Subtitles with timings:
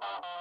[0.00, 0.35] Thank you.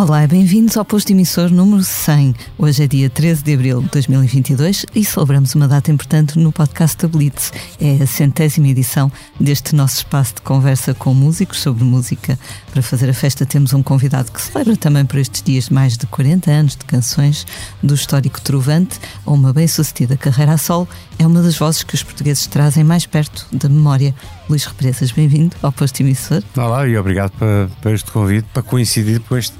[0.00, 2.32] Olá, bem-vindos ao posto emissor número 100.
[2.56, 6.96] Hoje é dia 13 de abril de 2022 e celebramos uma data importante no podcast
[6.98, 7.52] da Blitz.
[7.80, 12.38] É a centésima edição deste nosso espaço de conversa com músicos sobre música.
[12.70, 16.06] Para fazer a festa temos um convidado que celebra também por estes dias mais de
[16.06, 17.44] 40 anos de canções
[17.82, 20.88] do histórico Trovante uma bem-sucedida carreira a solo.
[21.18, 24.14] É uma das vozes que os portugueses trazem mais perto da memória.
[24.48, 26.42] Luís Represas, bem-vindo ao posto emissor.
[26.56, 29.54] Olá e obrigado para, para este convite, para coincidir com este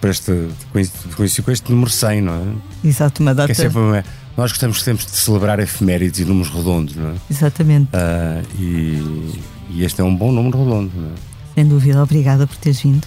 [0.00, 0.48] para este,
[1.16, 2.86] coincidir com este número 100, não é?
[2.86, 3.46] Exato, uma data.
[3.46, 4.04] Que é sempre uma,
[4.36, 7.14] nós gostamos sempre de celebrar efemérides e números redondos, não é?
[7.30, 7.88] Exatamente.
[7.94, 11.12] Uh, e, e, este é um bom número redondo, não é?
[11.54, 13.06] Sem dúvida, obrigada por teres vindo.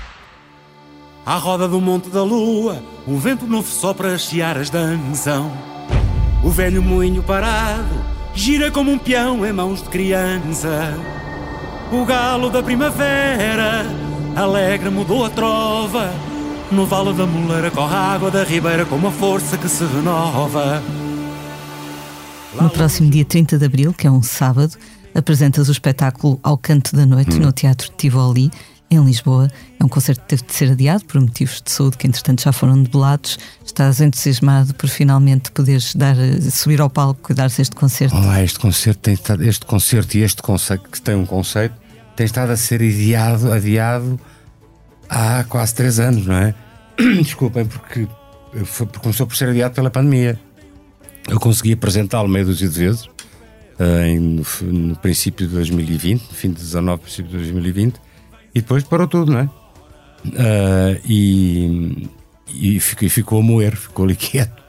[1.25, 5.51] À roda do Monte da Lua, um vento novo sopra as searas da anzão.
[6.43, 7.93] O velho moinho parado
[8.33, 10.97] gira como um peão em mãos de criança.
[11.91, 13.85] O galo da primavera,
[14.35, 16.11] alegre mudou a trova.
[16.71, 20.81] No vale da moleira corre a água da ribeira com uma força que se renova.
[22.59, 24.75] No próximo dia 30 de abril, que é um sábado,
[25.13, 27.41] apresentas o espetáculo Ao Canto da Noite hum.
[27.41, 28.51] no Teatro Tivoli
[28.91, 29.49] em Lisboa.
[29.79, 32.51] É um concerto que teve de ser adiado por motivos de saúde que, entretanto, já
[32.51, 33.39] foram debelados.
[33.65, 36.15] Estás entusiasmado por finalmente poderes dar,
[36.51, 38.15] subir ao palco e dar-se este concerto?
[38.15, 41.73] Olá, este concerto tem estado, este concerto e este conceito, que tem um conceito,
[42.17, 44.19] tem estado a ser adiado, adiado
[45.09, 46.53] há quase três anos, não é?
[47.23, 48.07] Desculpem, porque,
[48.65, 50.37] foi, começou por ser adiado pela pandemia.
[51.29, 56.35] Eu consegui apresentá-lo meio dúzia de vezes, uh, em, no, no, princípio de 2020, no
[56.35, 58.10] fim de 19, princípio de 2020
[58.53, 59.49] e depois parou tudo, não é?
[60.25, 62.09] Uh, e,
[62.53, 64.61] e, ficou, ficou a moer, ficou ali quieto.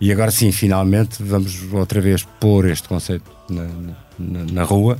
[0.00, 3.68] E agora sim, finalmente, vamos outra vez pôr este conceito na,
[4.18, 4.98] na, na rua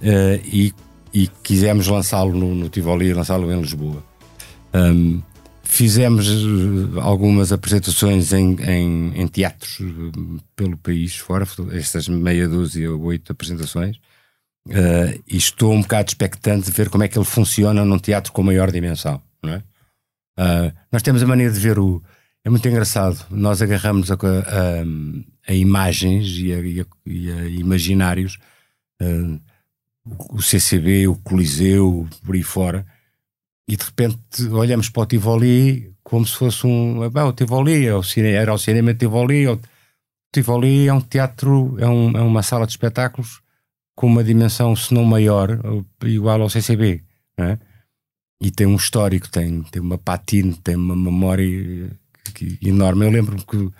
[0.00, 0.72] uh, e,
[1.12, 4.02] e, quisemos lançá-lo no, no Tivoli lançá-lo em Lisboa.
[4.72, 5.20] Um,
[5.64, 9.80] fizemos uh, algumas apresentações em, em, em, teatros
[10.54, 13.98] pelo país fora, estas meia dúzia ou oito apresentações.
[14.68, 18.32] Uh, e estou um bocado expectante de ver como é que ele funciona num teatro
[18.32, 19.20] com maior dimensão.
[19.42, 19.58] Não é?
[20.38, 22.02] Uh, nós temos a mania de ver o.
[22.44, 23.24] É muito engraçado.
[23.30, 28.38] Nós agarramos a, a, a imagens e a, e e a imaginários,
[29.00, 29.40] uh,
[30.30, 32.86] o CCB, o Coliseu, por aí fora,
[33.66, 37.08] e de repente olhamos para o Tivoli como se fosse um.
[37.10, 39.48] Bem, o Tivoli é era o cinema Tivoli.
[39.48, 39.58] O
[40.32, 43.40] Tivoli é um teatro, é, um, é uma sala de espetáculos
[43.98, 45.58] com uma dimensão, se não maior,
[46.04, 47.02] igual ao CCB.
[47.36, 47.58] É?
[48.40, 51.90] E tem um histórico, tem, tem uma patina, tem uma memória
[52.62, 53.06] enorme.
[53.06, 53.72] Eu lembro-me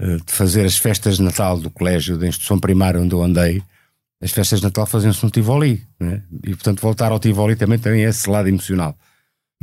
[0.00, 3.60] eh, de fazer as festas de Natal do colégio da instituição primária onde eu andei,
[4.22, 5.84] as festas de Natal faziam-se no Tivoli.
[5.98, 6.22] É?
[6.44, 8.96] E portanto, voltar ao Tivoli também tem esse lado emocional.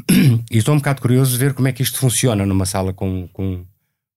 [0.52, 3.30] E estou um bocado curioso de ver como é que isto funciona numa sala com,
[3.30, 3.66] com,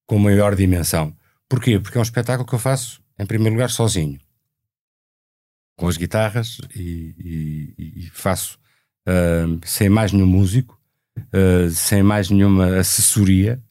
[0.08, 1.14] com maior dimensão.
[1.48, 1.78] Porquê?
[1.78, 4.18] Porque é um espetáculo que eu faço, em primeiro lugar, sozinho
[5.78, 7.14] com as guitarras e,
[7.78, 8.58] e, e faço
[9.08, 10.78] uh, sem mais nenhum músico,
[11.16, 13.62] uh, sem mais nenhuma assessoria,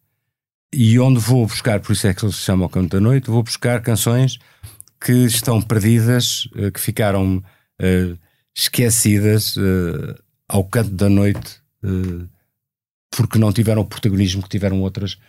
[0.73, 3.29] e onde vou buscar, por isso é que ele se chama O Canto da Noite,
[3.29, 4.40] vou buscar canções
[5.01, 7.44] que estão perdidas, uh, que ficaram
[8.56, 9.56] esquecidas
[10.50, 11.62] ao canto da noite,
[13.12, 15.19] porque não tiveram o protagonismo que tiveram outras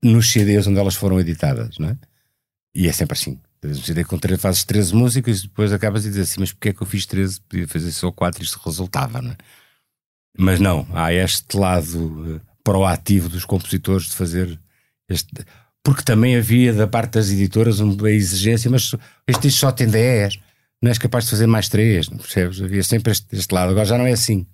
[0.00, 1.98] nos CDs onde elas foram editadas, não é?
[2.72, 3.40] E é sempre assim.
[4.06, 6.82] Com três, fazes 13 músicas e depois acabas a dizer assim, mas porquê é que
[6.82, 7.40] eu fiz 13?
[7.40, 9.36] Podia fazer só 4 e isto resultava, não é?
[10.36, 14.58] Mas não, há este lado uh, proativo dos compositores de fazer
[15.08, 15.30] este.
[15.82, 18.94] Porque também havia da parte das editoras uma exigência, mas
[19.26, 20.38] este só tem 10,
[20.82, 22.60] não és capaz de fazer mais 3, percebes?
[22.60, 24.46] Havia sempre este, este, lado, agora já não é assim.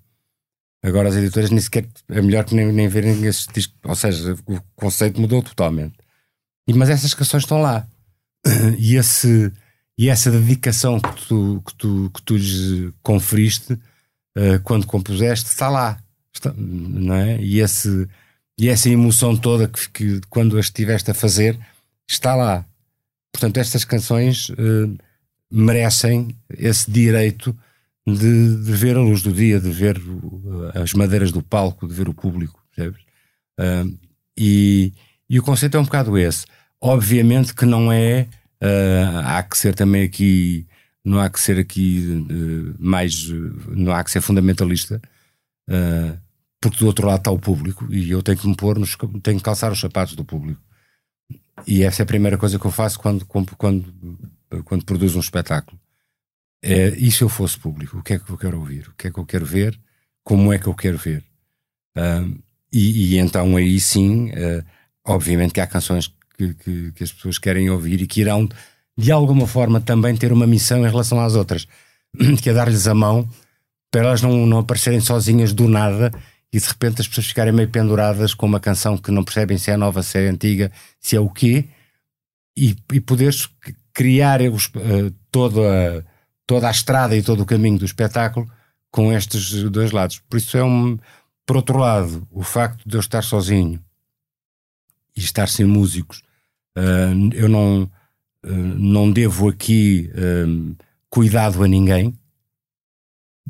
[0.83, 4.35] Agora as editoras nem sequer é melhor que nem, nem verem esse disco, ou seja,
[4.45, 5.95] o conceito mudou totalmente.
[6.67, 7.87] E, mas essas canções estão lá
[8.77, 9.51] e, esse,
[9.97, 15.69] e essa dedicação que tu, que tu, que tu lhes conferiste uh, quando compuseste, está
[15.69, 16.01] lá.
[16.33, 17.41] Está, não é?
[17.41, 18.07] E, esse,
[18.57, 21.59] e essa emoção toda que, que quando as estiveste a fazer
[22.07, 22.65] está lá.
[23.31, 24.97] Portanto, estas canções uh,
[25.51, 27.57] merecem esse direito
[28.05, 31.93] de, de, ver a luz do dia, de ver uh, as madeiras do palco, de
[31.93, 33.99] ver o público, uh,
[34.37, 34.93] e,
[35.29, 36.45] e, o conceito é um bocado esse.
[36.81, 38.27] Obviamente que não é,
[39.23, 40.67] há que ser também aqui,
[41.05, 42.25] não há que ser aqui
[42.79, 43.29] mais,
[43.69, 44.99] não há que ser fundamentalista,
[46.59, 49.37] porque do outro lado está o público e eu tenho que me pôr, nos, tenho
[49.37, 50.61] que calçar os sapatos do público.
[51.67, 53.93] E essa é a primeira coisa que eu faço quando, quando,
[54.65, 55.79] quando produzo um espetáculo.
[56.63, 57.97] É, e se eu fosse público?
[57.97, 58.87] O que é que eu quero ouvir?
[58.89, 59.79] O que é que eu quero ver?
[60.23, 61.23] Como é que eu quero ver?
[61.97, 62.39] Uh,
[62.71, 64.63] e, e, então aí sim, uh,
[65.03, 68.47] obviamente que há canções que, que, que, as pessoas querem ouvir e que irão,
[68.97, 71.67] de alguma forma, também ter uma missão em relação às outras,
[72.41, 73.29] que é dar-lhes a mão
[73.91, 76.11] para elas não, não aparecerem sozinhas do nada
[76.51, 79.69] e de repente as pessoas ficarem meio penduradas com uma canção que não percebem se
[79.69, 81.67] é nova, se é antiga, se é o quê,
[82.57, 83.49] e, e poderes
[83.93, 86.05] criar os, uh, toda,
[86.45, 88.49] toda a estrada e todo o caminho do espetáculo
[88.89, 90.19] com estes dois lados.
[90.29, 90.97] Por isso é um.
[91.45, 93.81] Por outro lado, o facto de eu estar sozinho
[95.15, 96.21] e estar sem músicos,
[96.77, 100.09] uh, eu não, uh, não devo aqui
[101.09, 102.13] cuidado a ninguém.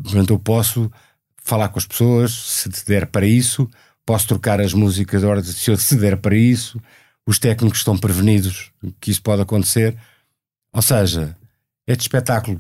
[0.02, 0.92] Portanto, eu posso
[1.44, 3.70] falar com as pessoas, se der para isso,
[4.06, 6.82] posso trocar as músicas de hora se eu se der para isso,
[7.26, 9.96] os técnicos estão prevenidos que isso pode acontecer.
[10.74, 11.36] Ou seja,
[11.86, 12.58] este espetáculo,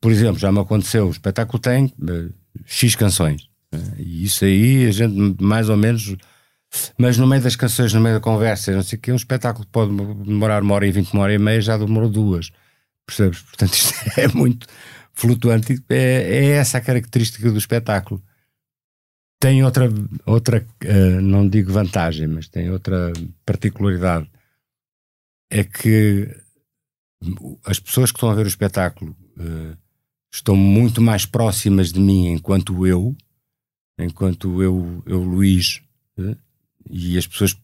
[0.00, 2.32] por exemplo, já me aconteceu, o espetáculo tem uh,
[2.66, 3.48] X canções.
[3.70, 3.80] Né?
[3.98, 6.16] E isso aí a gente mais ou menos.
[6.96, 9.66] Mas no meio das canções, no meio da conversa, não sei o que, um espetáculo
[9.66, 12.50] pode demorar uma hora e vinte, uma hora e meia, já demorou duas.
[13.06, 13.42] Percebes?
[13.42, 14.66] Portanto, isto é muito
[15.12, 15.82] flutuante.
[15.88, 18.22] É, é essa a característica do espetáculo.
[19.40, 19.88] Tem outra,
[20.24, 23.12] outra uh, não digo vantagem, mas tem outra
[23.44, 24.30] particularidade.
[25.50, 26.28] É que
[27.66, 29.76] as pessoas que estão a ver o espetáculo uh,
[30.32, 33.16] estão muito mais próximas de mim enquanto eu,
[33.98, 35.82] enquanto eu, eu Luís,
[36.18, 36.36] uh,
[36.90, 37.56] e as pessoas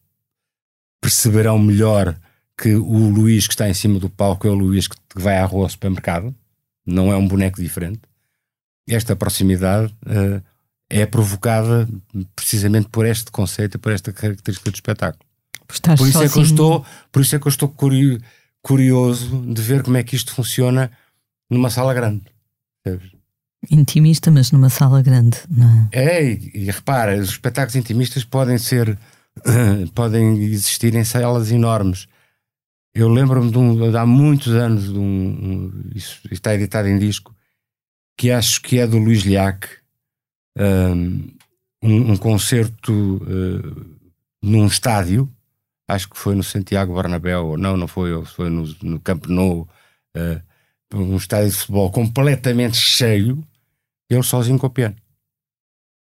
[1.01, 2.15] perceberão melhor
[2.57, 5.45] que o Luís que está em cima do palco é o Luís que vai à
[5.45, 6.35] rua ao supermercado
[6.85, 8.01] não é um boneco diferente.
[8.87, 10.43] Esta proximidade uh,
[10.89, 11.87] é provocada
[12.35, 15.23] precisamente por este conceito, por esta característica do espetáculo.
[15.67, 17.75] Por, por isso, é que eu estou, por isso é que eu estou
[18.63, 20.91] curioso de ver como é que isto funciona
[21.47, 22.23] numa sala grande.
[22.83, 23.11] Sabes?
[23.69, 25.99] Intimista, mas numa sala grande, não é?
[25.99, 28.97] É, e, e repara, os espetáculos intimistas podem ser,
[29.93, 32.07] podem existir em salas enormes.
[32.93, 36.97] Eu lembro-me de, um, de, há muitos anos, de um, um, isso está editado em
[36.97, 37.35] disco,
[38.17, 39.67] que acho que é do Luís Liac,
[40.57, 41.29] um,
[41.83, 43.99] um concerto uh,
[44.41, 45.29] num estádio,
[45.87, 49.67] acho que foi no Santiago Bernabéu, ou não, não foi, foi no, no Camp Nou,
[50.15, 50.41] uh,
[50.93, 53.45] um estádio de futebol completamente cheio,
[54.09, 54.95] ele sozinho com o piano.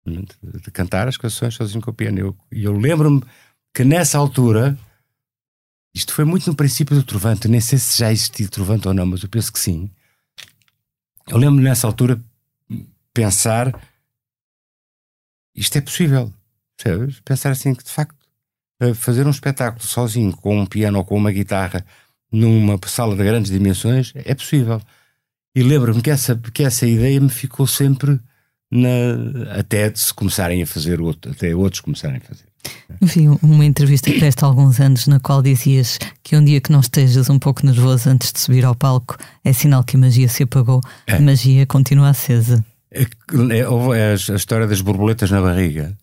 [0.06, 2.18] De, cantar as canções sozinho com o piano.
[2.18, 3.22] E eu, eu lembro-me
[3.74, 4.78] que nessa altura
[5.94, 9.06] isto foi muito no princípio do Trovante, nem sei se já existia Trovante ou não,
[9.06, 9.90] mas eu penso que sim.
[11.28, 12.22] Eu lembro nessa altura
[13.14, 13.74] pensar
[15.58, 16.32] isto é possível?
[17.26, 18.16] Pensar assim que de facto
[18.94, 21.84] fazer um espetáculo sozinho com um piano ou com uma guitarra
[22.32, 24.80] numa sala de grandes dimensões é possível.
[25.56, 28.20] E lembro-me que essa, que essa ideia me ficou sempre
[28.72, 32.46] na, até de se começarem a fazer outro, até outros começarem a fazer.
[33.02, 36.72] Vi uma entrevista que deste há alguns anos na qual dizias que um dia que
[36.72, 40.28] não estejas um pouco nervoso antes de subir ao palco é sinal que a magia
[40.28, 40.82] se apagou.
[41.06, 41.16] É.
[41.16, 42.64] A magia continua acesa.
[42.92, 45.98] É, é, a história das borboletas na barriga.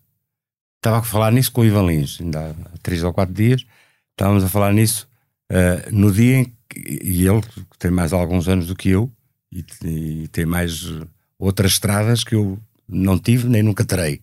[0.77, 3.65] Estava a falar nisso com o Ivan Lins, ainda há três ou quatro dias.
[4.11, 5.07] Estávamos a falar nisso
[5.51, 6.55] uh, no dia em que
[7.03, 7.41] e ele
[7.79, 9.11] tem mais alguns anos do que eu
[9.55, 10.91] e, e tem mais
[11.39, 14.21] outras estradas que eu não tive nem nunca terei.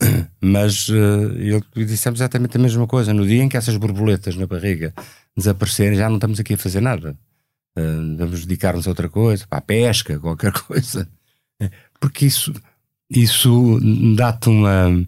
[0.40, 3.14] Mas uh, dissemos exatamente a mesma coisa.
[3.14, 4.92] No dia em que essas borboletas na barriga
[5.36, 7.16] desaparecerem, já não estamos aqui a fazer nada.
[7.78, 11.08] Uh, vamos dedicar-nos a outra coisa, para a pesca, qualquer coisa.
[12.00, 12.52] Porque isso,
[13.10, 13.78] isso
[14.16, 15.06] dá-te uma.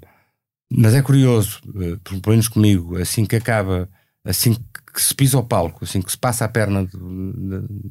[0.71, 3.89] Mas é curioso, uh, pelo menos comigo, assim que acaba,
[4.25, 6.87] assim que se pisa o palco, assim que se passa a perna,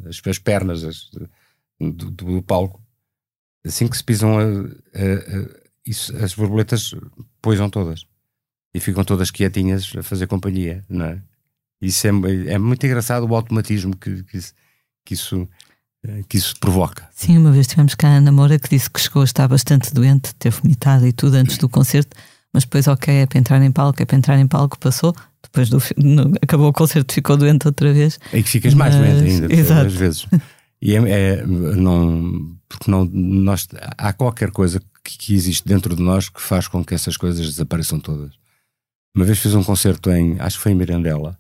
[0.08, 1.10] as, as, pernas as,
[1.80, 2.82] do, do, palco,
[3.66, 6.94] assim que se pisam a, a isso, as borboletas
[7.42, 8.06] poisam todas
[8.74, 11.22] e ficam todas quietinhas a fazer companhia, não é?
[11.82, 12.12] Isso é,
[12.48, 14.40] é muito engraçado o automatismo que, que,
[15.06, 15.48] que isso
[16.08, 17.08] eh, que isso provoca.
[17.14, 19.94] Sim, uma vez tivemos cá a Ana Moura que disse que chegou a estar bastante
[19.94, 22.16] doente, ter vomitado e tudo antes do concerto,
[22.54, 25.70] mas depois, ok, é para entrar em palco, é para entrar em palco, passou, depois
[25.70, 28.20] do, no, acabou o concerto, ficou doente outra vez.
[28.32, 30.26] É que ficas mais Mas- doente ainda, às vezes.
[30.82, 33.68] E é, é- não, porque não, nós,
[33.98, 37.46] há qualquer coisa que, que existe dentro de nós que faz com que essas coisas
[37.46, 38.34] desapareçam todas.
[39.16, 41.38] Uma vez fiz um concerto em, acho que foi em Mirandela.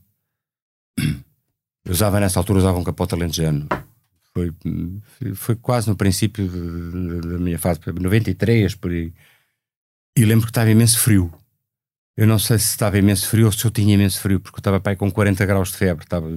[1.85, 3.67] Eu usava nessa altura, usava um capote alentejano.
[4.33, 4.53] Foi,
[5.35, 9.13] foi quase no princípio da minha fase, 93, por aí.
[10.17, 11.31] E lembro que estava imenso frio.
[12.17, 14.59] Eu não sei se estava imenso frio ou se eu tinha imenso frio, porque eu
[14.59, 16.03] estava pai com 40 graus de febre.
[16.03, 16.27] Estava...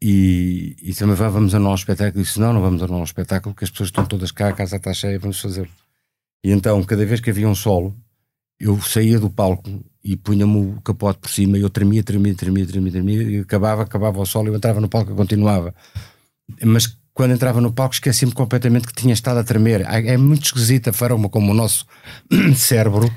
[0.00, 2.20] E, e também "Vá, vamos um espetáculo.
[2.20, 4.52] Eu disse: Não, não vamos anular um espetáculo, porque as pessoas estão todas cá, a
[4.52, 5.68] casa está cheia, vamos fazê-lo.
[6.44, 7.96] E então, cada vez que havia um solo,
[8.60, 12.66] eu saía do palco e punha-me o capote por cima e eu tremia, tremia, tremia,
[12.66, 15.74] tremia, tremia, e acabava, acabava o solo, eu entrava no palco e continuava.
[16.64, 19.80] Mas quando entrava no palco, esquecia-me completamente que tinha estado a tremer.
[19.82, 21.84] É muito esquisita a forma como o nosso
[22.54, 23.12] cérebro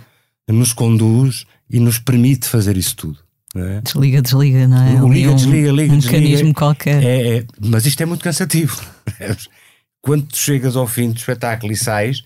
[0.50, 3.20] nos conduz e nos permite fazer isso tudo.
[3.56, 3.82] É?
[3.82, 5.02] Desliga, desliga, não é?
[5.04, 6.20] O liga, um, desliga, liga, um desliga.
[6.20, 7.04] mecanismo qualquer.
[7.04, 8.80] É, é, mas isto é muito cansativo.
[10.02, 12.24] Quando tu chegas ao fim do espetáculo e sais,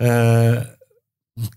[0.00, 0.66] ah,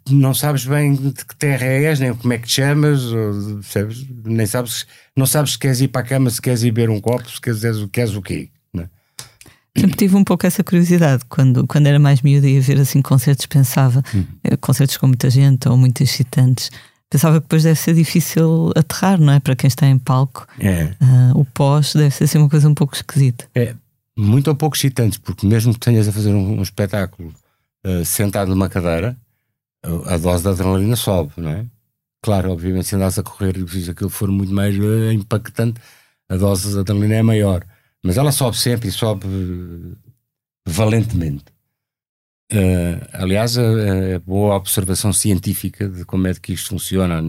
[0.10, 4.06] não sabes bem de que terra és, nem como é que te chamas, ou, percebes?
[4.26, 7.00] nem sabes, não sabes se queres ir para a cama, se queres ir beber um
[7.00, 8.50] copo, se queres, queres o quê.
[8.78, 8.88] é?
[9.80, 11.24] Sempre tive um pouco essa curiosidade.
[11.30, 14.26] Quando, quando era mais miúda e ia ver assim concertos, pensava, Hum.
[14.44, 16.72] eh, concertos com muita gente ou muito excitantes,
[17.10, 19.40] pensava que depois deve ser difícil aterrar, não é?
[19.40, 22.76] Para quem está em palco, É, Ah, o pós deve ser assim uma coisa um
[22.76, 23.48] pouco esquisita.
[23.56, 23.76] é
[24.18, 27.34] muito ou pouco excitante, porque mesmo que tenhas a fazer um, um espetáculo
[27.86, 29.18] ah, sentado numa cadeira,
[29.84, 31.66] a, dose de adrenalina sobe, não é?
[32.22, 35.80] Claro, obviamente, se andas a correr e se aquilo for muito mais eh, impactante,
[36.28, 37.66] a dose de adrenalina é maior.
[38.04, 39.26] Mas ela sobe sempre e sobe
[40.68, 41.46] valentemente.
[42.52, 47.22] Eh, aliás, é, é boa observação científica de como é que isto funciona,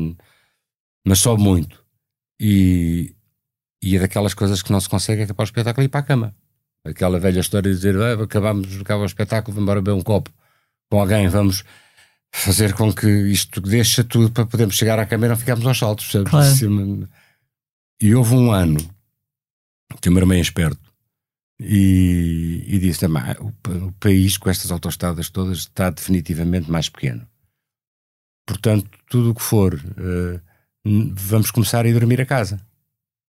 [1.07, 1.85] mas sobe muito.
[2.41, 3.15] E,
[3.83, 6.05] e é daquelas coisas que não se consegue acabar o espetáculo e ir para a
[6.05, 6.35] cama.
[6.85, 10.31] Aquela velha história de dizer "Ah, acabamos, acaba o espetáculo, vamos embora beber um copo
[10.91, 11.62] com alguém, vamos
[12.33, 15.79] fazer com que isto deixa tudo para podermos chegar à cama e não ficarmos aos
[15.79, 16.11] saltos.
[16.11, 16.39] Claro.
[16.39, 17.07] Assim,
[18.00, 18.79] E houve um ano
[20.00, 20.89] que o meu irmão é esperto
[21.61, 26.88] e, e disse também: "Ah, o, o país com estas autoestradas todas está definitivamente mais
[26.88, 27.26] pequeno.
[28.47, 29.75] Portanto, tudo o que for,
[30.85, 32.61] n- vamos começar a ir dormir a casa.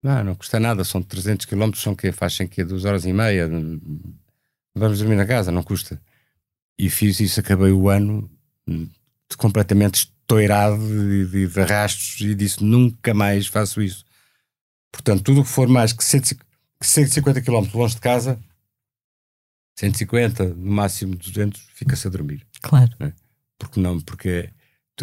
[0.01, 3.49] Não, não custa nada, são 300 km, são que fazem que duas horas e meia.
[4.75, 6.01] Vamos dormir na casa, não custa.
[6.77, 8.29] E fiz isso, acabei o ano
[9.37, 14.05] completamente estourado de, de, de arrastos e disse nunca mais faço isso.
[14.91, 16.48] Portanto, tudo o que for mais que 150 que
[16.81, 18.39] 150 km longe de casa,
[19.77, 22.45] 150, no máximo 200, fica-se a dormir.
[22.61, 22.91] Claro.
[23.57, 24.49] Porque não, porque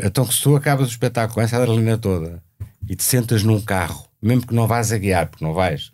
[0.02, 2.42] então que se tu acabas o espetáculo com essa adrenalina toda
[2.88, 5.90] e te sentas num carro, mesmo que não vás a guiar, porque não vais,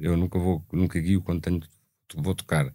[0.00, 1.60] eu nunca vou, nunca guio quando tenho,
[2.16, 2.72] vou tocar,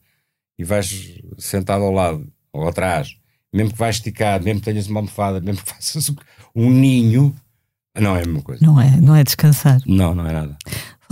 [0.57, 3.17] e vais sentado ao lado ou atrás,
[3.51, 6.11] mesmo que vais esticado, mesmo que tenhas uma almofada, mesmo que faças
[6.55, 7.35] um ninho,
[7.99, 8.65] não é a mesma coisa.
[8.65, 9.79] Não é, não é descansar.
[9.85, 10.57] Não, não é nada.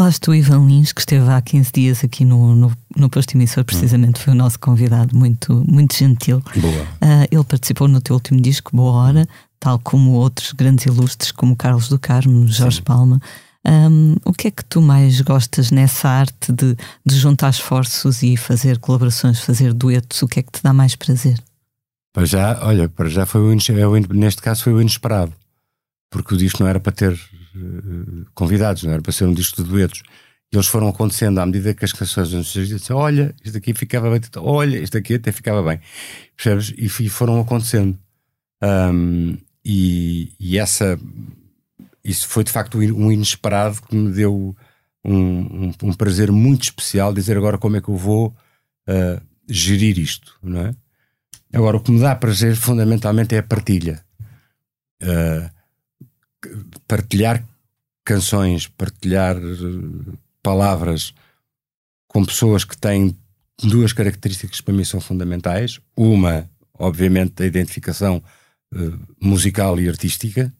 [0.01, 3.63] Falaste do Ivan Lins, que esteve há 15 dias aqui no, no, no posto emissor,
[3.63, 6.41] precisamente foi o nosso convidado, muito, muito gentil.
[6.55, 6.87] Boa.
[6.99, 9.27] Ah, ele participou no teu último disco, Boa Hora,
[9.59, 13.21] tal como outros grandes ilustres, como Carlos do Carmo, Jorge Palma.
[13.63, 18.35] Ahm, o que é que tu mais gostas nessa arte de, de juntar esforços e
[18.35, 20.19] fazer colaborações, fazer duetos?
[20.23, 21.39] O que é que te dá mais prazer?
[22.11, 25.31] Para já, olha, para já foi o, é neste caso foi o inesperado,
[26.09, 27.19] porque o disco não era para ter
[28.33, 30.03] convidados, não era para ser um disco de duetos.
[30.51, 34.09] E eles foram acontecendo à medida que as canções nos diziam, olha, isto aqui ficava
[34.09, 35.79] bem, olha, isto aqui até ficava bem.
[36.35, 36.73] Percebes?
[36.77, 37.97] E, foram acontecendo.
[38.61, 40.99] Ahm, e, e essa
[42.03, 44.55] isso foi de facto um inesperado que me deu
[45.05, 48.35] um, um- um prazer muito especial dizer agora como é que eu vou
[48.87, 50.75] ah, gerir isto, não é?
[51.53, 54.01] Agora, o que me dá prazer fundamentalmente é a partilha.
[55.03, 55.49] Uh,
[56.91, 57.41] partilhar
[58.03, 61.13] canções, partilhar uh, palavras
[62.05, 63.15] com pessoas que têm
[63.63, 65.79] duas características que para mim são fundamentais.
[65.95, 68.21] Uma, obviamente, a identificação
[68.75, 70.53] uh, musical e artística,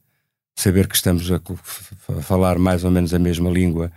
[0.55, 1.41] saber que estamos a,
[2.21, 3.91] falar mais ou menos a mesma língua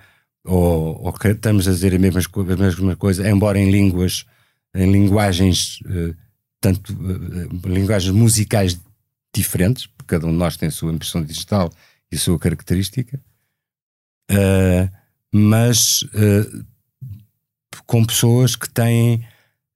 [0.45, 4.27] ou, ou que estamos a dizer a mesma, a mesma coisa, embora em línguas,
[4.75, 6.17] em linguagens uh,
[6.61, 6.93] tanto
[7.65, 8.77] linguagens musicais
[9.33, 11.73] diferentes, porque cada um de nós tem a sua impressão digital
[12.11, 13.21] e sua característica,
[14.31, 14.89] Uh,
[15.31, 16.65] mas uh,
[17.87, 19.17] com pessoas que têm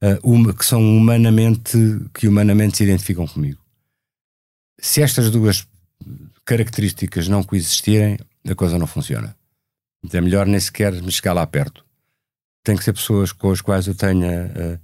[0.02, 1.76] uh, uma, que são humanamente
[2.14, 3.60] que humanamente se identificam comigo.
[4.80, 5.66] Se estas duas
[6.44, 8.18] características não coexistirem,
[8.48, 9.36] a coisa não funciona.
[10.02, 11.84] Então é melhor nem sequer me chegar lá perto.
[12.64, 14.80] Tem que ser pessoas com as quais eu tenha,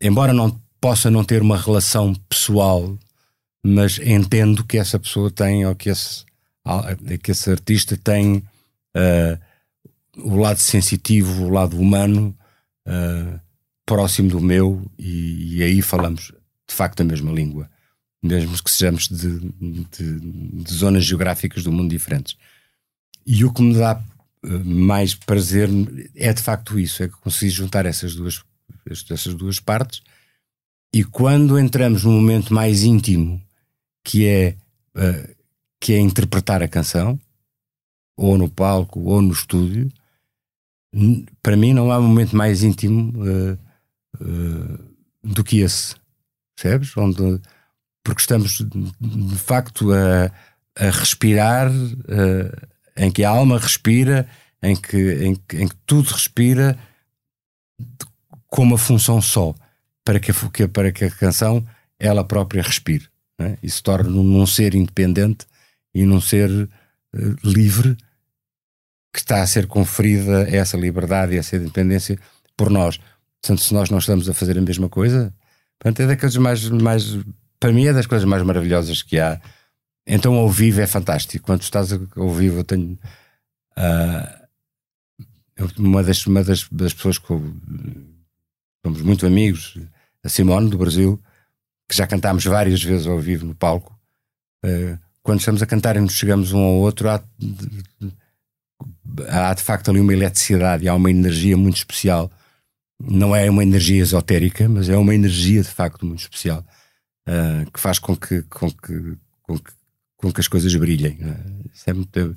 [0.00, 2.98] embora não possa não ter uma relação pessoal,
[3.62, 6.24] mas entendo que essa pessoa tem ou que esse,
[7.22, 8.36] que esse artista tem
[8.96, 9.40] uh,
[10.16, 12.36] o lado sensitivo, o lado humano
[12.86, 13.40] uh,
[13.86, 16.32] próximo do meu, e, e, aí falamos
[16.68, 17.68] de facto a mesma língua,
[18.22, 22.36] mesmo que sejamos de, de, de, zonas geográficas do mundo diferentes.
[23.26, 24.00] E o que me dá
[24.44, 25.68] uh, mais prazer
[26.14, 28.42] é de facto isso: é que consegui juntar essas duas,
[28.88, 30.02] essas duas partes.
[30.92, 33.40] E quando entramos num momento mais íntimo,
[34.04, 34.56] que é,
[34.96, 35.36] uh,
[35.80, 37.18] que é interpretar a canção,
[38.16, 39.90] ou no palco, ou no estúdio,
[41.42, 43.58] para mim não há momento mais íntimo uh,
[44.20, 45.94] uh, do que esse,
[46.54, 46.94] percebes?
[46.96, 47.40] Onde,
[48.04, 48.58] porque estamos
[49.00, 50.30] de facto a,
[50.76, 54.28] a respirar, uh, em que a alma respira,
[54.62, 56.78] em que, em, em que tudo respira
[58.48, 59.54] com uma função só,
[60.04, 61.64] para que, a, para que a canção
[61.98, 63.08] ela própria respire.
[63.38, 63.56] É?
[63.62, 65.46] E se torne num ser independente
[65.94, 66.68] e num ser
[67.42, 67.96] livre
[69.12, 72.18] que está a ser conferida essa liberdade e essa independência
[72.56, 73.00] por nós.
[73.40, 75.34] Portanto, se nós não estamos a fazer a mesma coisa,
[75.78, 77.18] portanto, é daquelas mais, mais.
[77.58, 79.40] Para mim, é das coisas mais maravilhosas que há.
[80.06, 81.44] Então, ao vivo é fantástico.
[81.44, 82.98] Quando estás ao vivo, eu tenho.
[83.76, 84.40] Uh,
[85.78, 87.54] uma das, uma das, das pessoas que eu,
[88.84, 89.78] somos muito amigos,
[90.22, 91.20] a Simone, do Brasil,
[91.88, 93.98] que já cantámos várias vezes ao vivo no palco.
[94.64, 97.22] Uh, quando estamos a cantar e nos chegamos um ao outro, há,
[99.28, 102.30] há de facto ali uma eletricidade há uma energia muito especial.
[102.98, 106.64] Não é uma energia esotérica, mas é uma energia de facto muito especial
[107.28, 109.72] uh, que faz com que, com que, com que,
[110.16, 111.18] com que as coisas brilhem.
[111.22, 111.90] É?
[111.90, 112.34] é, muito,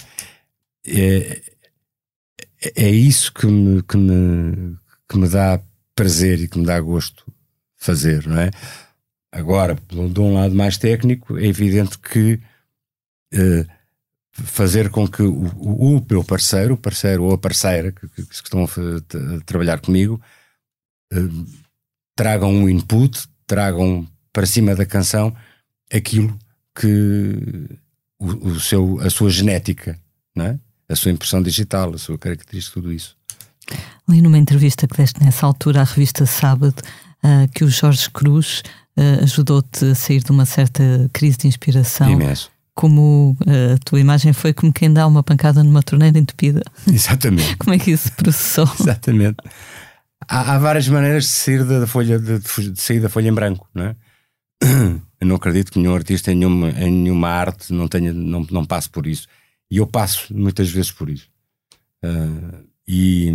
[0.88, 1.42] é,
[2.76, 4.78] é, isso que me, que, me,
[5.10, 5.60] que me dá
[5.96, 7.26] prazer e que me dá gosto
[7.78, 8.50] fazer, não é?
[9.32, 12.40] Agora, de um lado mais técnico, é evidente que
[14.34, 18.34] fazer com que o, o, meu parceiro, o parceiro ou a parceira que, que, que
[18.34, 20.20] estão a, a, trabalhar comigo
[21.14, 21.46] uh,
[22.16, 25.36] tragam um input, tragam para cima da canção
[25.94, 26.38] aquilo
[26.76, 27.70] que
[28.20, 30.00] o, o, seu, a sua genética,
[30.38, 30.58] é?
[30.90, 33.16] a sua impressão digital, a sua característica, tudo isso.
[34.10, 36.82] Li numa entrevista que deste nessa altura à revista Sábado
[37.24, 38.64] uh, que o Jorge Cruz
[38.98, 42.10] uh, ajudou-te a sair de uma certa crise de inspiração.
[42.10, 46.64] Imenso como eh, a tua imagem foi como quem dá uma pancada numa torneira entupida.
[46.92, 47.56] Exatamente.
[47.58, 48.70] como é que isso processou?
[48.80, 49.38] Exatamente.
[50.28, 53.68] Há, há, várias maneiras de sair da, folha de, de, sair da folha em branco,
[53.74, 53.96] não é?
[55.20, 58.66] Eu não acredito que nenhum artista em nenhuma, em nenhuma arte não tenha não, não
[58.66, 59.28] passe por isso.
[59.72, 61.30] E eu passo muitas vezes por isso.
[62.04, 63.30] Uh, e,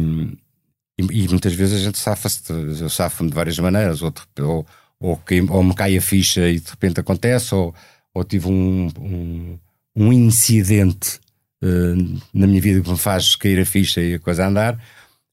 [0.98, 4.66] e, e, muitas vezes a gente safa-se, eu safo-me de várias maneiras, ou, ou,
[5.00, 7.74] ou, ou me cai a ficha e de repente acontece, ou
[8.18, 9.58] ou tive um, um,
[9.96, 11.20] um incidente
[11.62, 14.84] uh, na minha vida que me faz cair a ficha e a coisa a andar.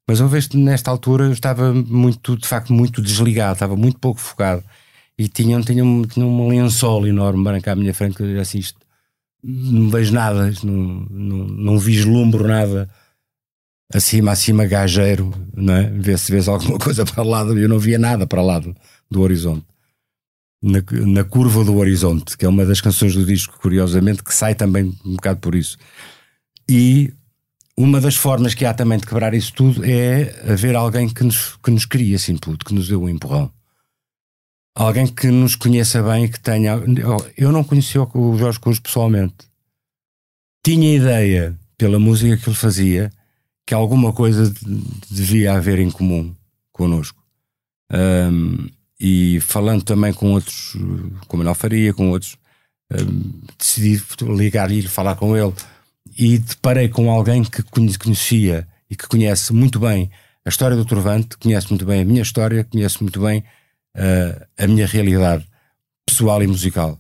[0.08, 4.20] Mas uma vez nesta altura eu estava muito, de facto, muito desligado, estava muito pouco
[4.20, 4.64] focado
[5.18, 8.80] e tinha, tinha, um, tinha um lençol enorme branco à minha frente que assim, isto,
[9.44, 12.88] não vejo nada, não, não, não vislumbro nada
[13.92, 15.90] acima, acima gajeiro, não é?
[15.90, 18.76] Vê se vês alguma coisa para o lado, eu não via nada para lá do,
[19.10, 19.66] do horizonte
[20.66, 24.56] na, na Curva do Horizonte, que é uma das canções do disco, curiosamente, que sai
[24.56, 25.78] também um bocado por isso.
[26.68, 27.14] E
[27.78, 31.56] uma das formas que há também de quebrar isso tudo é haver alguém que nos,
[31.64, 33.52] que nos cria esse input, que nos dê um empurrão.
[34.74, 36.82] Alguém que nos conheça bem e que tenha.
[37.38, 39.36] Eu não conheci o Jorge Cruz pessoalmente.
[40.66, 43.12] Tinha ideia, pela música que ele fazia,
[43.68, 44.52] que alguma coisa
[45.10, 46.36] devia haver em comum
[46.72, 47.24] connosco.
[47.94, 48.68] Um,
[49.00, 50.74] e falando também com outros,
[51.28, 52.38] como Manuel Faria, com outros,
[52.92, 55.54] um, decidi ligar e falar com ele
[56.18, 57.64] e deparei com alguém que
[57.98, 60.10] conhecia e que conhece muito bem
[60.46, 63.44] a história do Trovante, conhece muito bem a minha história, conhece muito bem
[63.96, 65.46] uh, a minha realidade
[66.06, 67.00] pessoal e musical.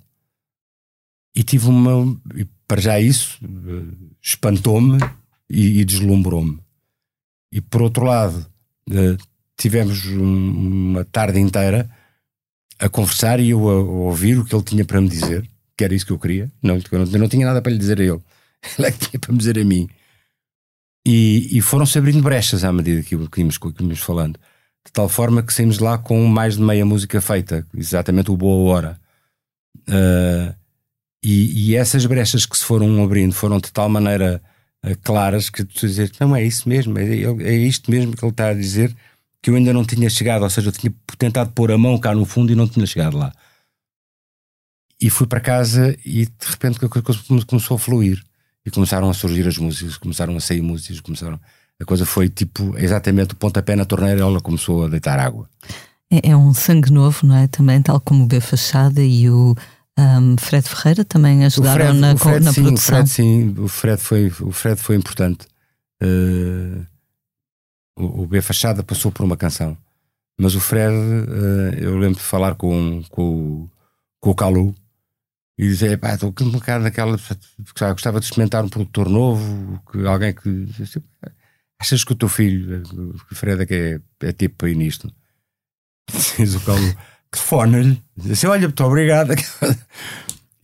[1.35, 2.19] E tive uma.
[2.67, 4.97] Para já isso, uh, espantou-me
[5.47, 6.59] e, e deslumbrou-me.
[7.51, 8.45] E por outro lado,
[8.89, 9.17] uh,
[9.57, 11.89] tivemos uma tarde inteira
[12.79, 15.83] a conversar e eu a, a, ouvir o que ele tinha para me dizer, que
[15.83, 16.51] era isso que eu queria.
[16.61, 18.21] Não, eu não, eu não tinha nada para lhe dizer a ele.
[18.77, 19.87] Ele é que tinha para me dizer a mim.
[21.05, 24.39] E, e foram-se abrindo brechas à medida que, que, íamos, que íamos falando.
[24.83, 28.71] De tal forma que saímos lá com mais de meia música feita, exatamente o Boa
[28.71, 28.99] Hora.
[29.87, 30.55] Uh,
[31.23, 34.41] e, e, essas brechas que se foram abrindo foram de tal maneira
[34.83, 38.31] uh, claras que tu dizes, não é isso mesmo, é, é isto mesmo que ele
[38.31, 38.95] está a dizer,
[39.45, 42.15] que eu ainda não tinha chegado, ou seja, eu tinha tentado pôr a mão cá
[42.15, 43.31] no fundo e não tinha chegado lá.
[44.99, 48.23] E fui para casa e de repente a coisa começou a fluir.
[48.65, 51.39] E começaram a surgir as músicas, começaram a sair músicas, começaram.
[51.79, 55.47] A coisa foi tipo exatamente o pontapé na torneira, ela começou a deitar água.
[56.11, 57.45] É, é um sangue novo, não é?
[57.45, 59.55] Também, tal como o B Fachada e o
[59.95, 62.95] um, Fred Ferreira também ajudaram Fred, na, Fred, na sim, produção.
[62.95, 65.45] O Fred, sim, o Fred foi, o Fred foi importante.
[66.01, 66.83] Uh,
[67.95, 69.77] o, B Fachada passou por uma canção,
[70.37, 73.69] mas o Fred, uh, eu lembro de falar com, com,
[74.19, 74.75] com o Calu
[75.57, 77.17] e dizer, pá, estou um bocado naquela.
[77.93, 80.67] Gostava de experimentar um produtor novo, que, alguém que.
[81.79, 85.11] Achas que o teu filho, que o Fred, é, que é, é tipo para nisto?
[86.37, 86.95] Diz o Calu
[87.35, 89.33] telefona-lhe, diz assim: Olha, muito obrigado.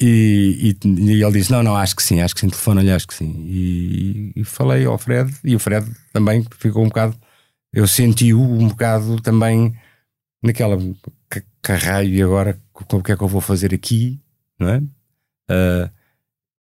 [0.03, 3.07] E, e, e, ele disse: Não, não, acho que sim, acho que sim, telefona-lhe, acho
[3.07, 3.35] que sim.
[3.45, 7.15] E, e, falei ao Fred, e o Fred também ficou um bocado.
[7.73, 9.75] Eu senti-o um bocado também
[10.43, 10.77] naquela
[11.61, 14.19] carraio, e agora o que é que eu vou fazer aqui,
[14.59, 14.77] não é?
[14.79, 15.89] Uh,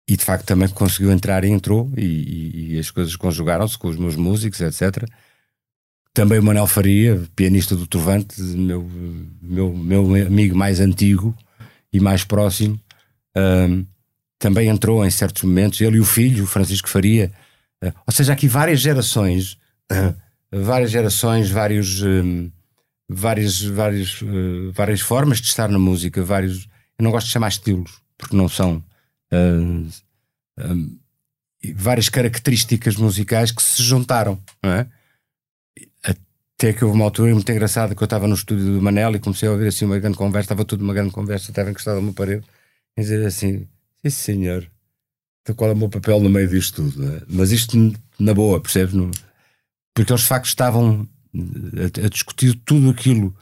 [0.09, 3.97] e de facto também conseguiu entrar e entrou, e, e as coisas conjugaram-se com os
[3.97, 5.05] meus músicos, etc.
[6.13, 8.89] Também o Manuel Faria, pianista do Trovante, meu,
[9.43, 11.37] meu, meu amigo mais antigo
[11.93, 12.79] e mais próximo,
[13.37, 13.85] um,
[14.39, 15.81] também entrou em certos momentos.
[15.81, 17.33] Ele e o filho, o Francisco Faria.
[17.83, 19.59] Uh, ou seja, aqui várias gerações,
[20.63, 22.51] várias gerações, vários, um,
[23.09, 26.23] várias, várias, uh, várias formas de estar na música.
[26.23, 28.83] Vários, eu não gosto de chamar estilos, porque não são.
[29.33, 29.89] Um,
[31.75, 34.87] várias características musicais que se juntaram, não é?
[36.03, 39.19] Até que houve uma altura muito engraçada que eu estava no estúdio do Manel e
[39.19, 42.01] comecei a ouvir assim uma grande conversa, estava tudo uma grande conversa, estava encostado a
[42.01, 42.45] uma parede,
[42.97, 43.67] e dizer assim:
[44.05, 44.71] Sim, senhor,
[45.57, 47.05] qual é o meu papel no meio disto tudo?
[47.05, 47.23] Né?
[47.29, 47.77] Mas isto
[48.19, 48.95] na boa, percebes?
[49.95, 53.35] Porque eles de facto estavam a, a discutir tudo aquilo,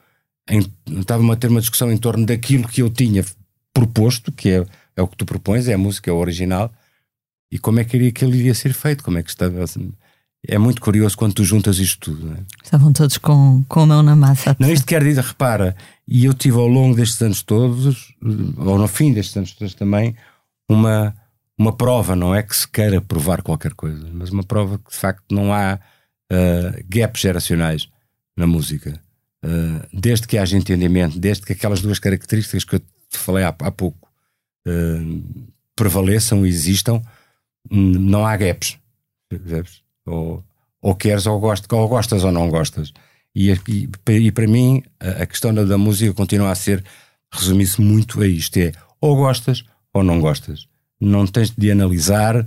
[0.49, 0.61] em,
[0.99, 3.25] estavam a ter uma discussão em torno daquilo que eu tinha
[3.73, 6.71] proposto, que é, é o que tu propões, é a música, é o original,
[7.51, 9.63] e como é que iria, que ele iria ser feito, como é que estava.
[9.63, 9.93] Assim,
[10.47, 12.33] é muito curioso quando tu juntas isto tudo.
[12.33, 12.41] É?
[12.65, 14.57] Estavam todos com, com a mão na massa.
[14.59, 18.15] Não, isto quer dizer, repara, e eu tive ao longo destes anos todos,
[18.57, 20.17] ou no fim destes anos todos também,
[20.69, 21.15] uma,
[21.57, 24.97] uma prova, não é que se queira provar qualquer coisa, mas uma prova que de
[24.97, 25.79] facto não há
[26.33, 27.89] uh, gaps geracionais
[28.37, 28.99] na música.
[29.45, 33.49] Uh, desde que haja entendimento, desde que aquelas duas características que eu te falei há,
[33.49, 34.09] há pouco
[34.67, 37.03] uh, prevaleçam existam,
[37.71, 38.79] não há gaps.
[40.07, 40.45] Ou,
[40.81, 42.93] ou queres ou, gost, ou gostas ou não gostas.
[43.35, 46.85] E, e, e para mim a, a questão da, da, música continua a ser,
[47.33, 50.67] resumir-se muito a isto: é ou gostas ou não gostas.
[51.01, 52.47] Não tens de analisar,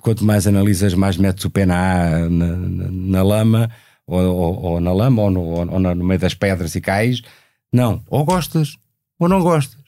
[0.00, 3.70] quanto mais analisas, mais metes o pé na, na, na, na lama,
[4.06, 7.22] ou, ou, ou, na lama, ou no, ou no meio das pedras e cais.
[7.72, 8.76] Não, ou gostas
[9.18, 9.80] ou não gostas.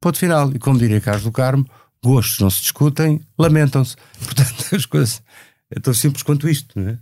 [0.00, 0.50] Ponto final.
[0.52, 1.66] E como diria Carlos do Carmo,
[2.02, 3.96] gostos não se discutem, lamentam-se.
[4.22, 5.22] Portanto, as coisas
[5.70, 6.98] é tão simples quanto isto, não é?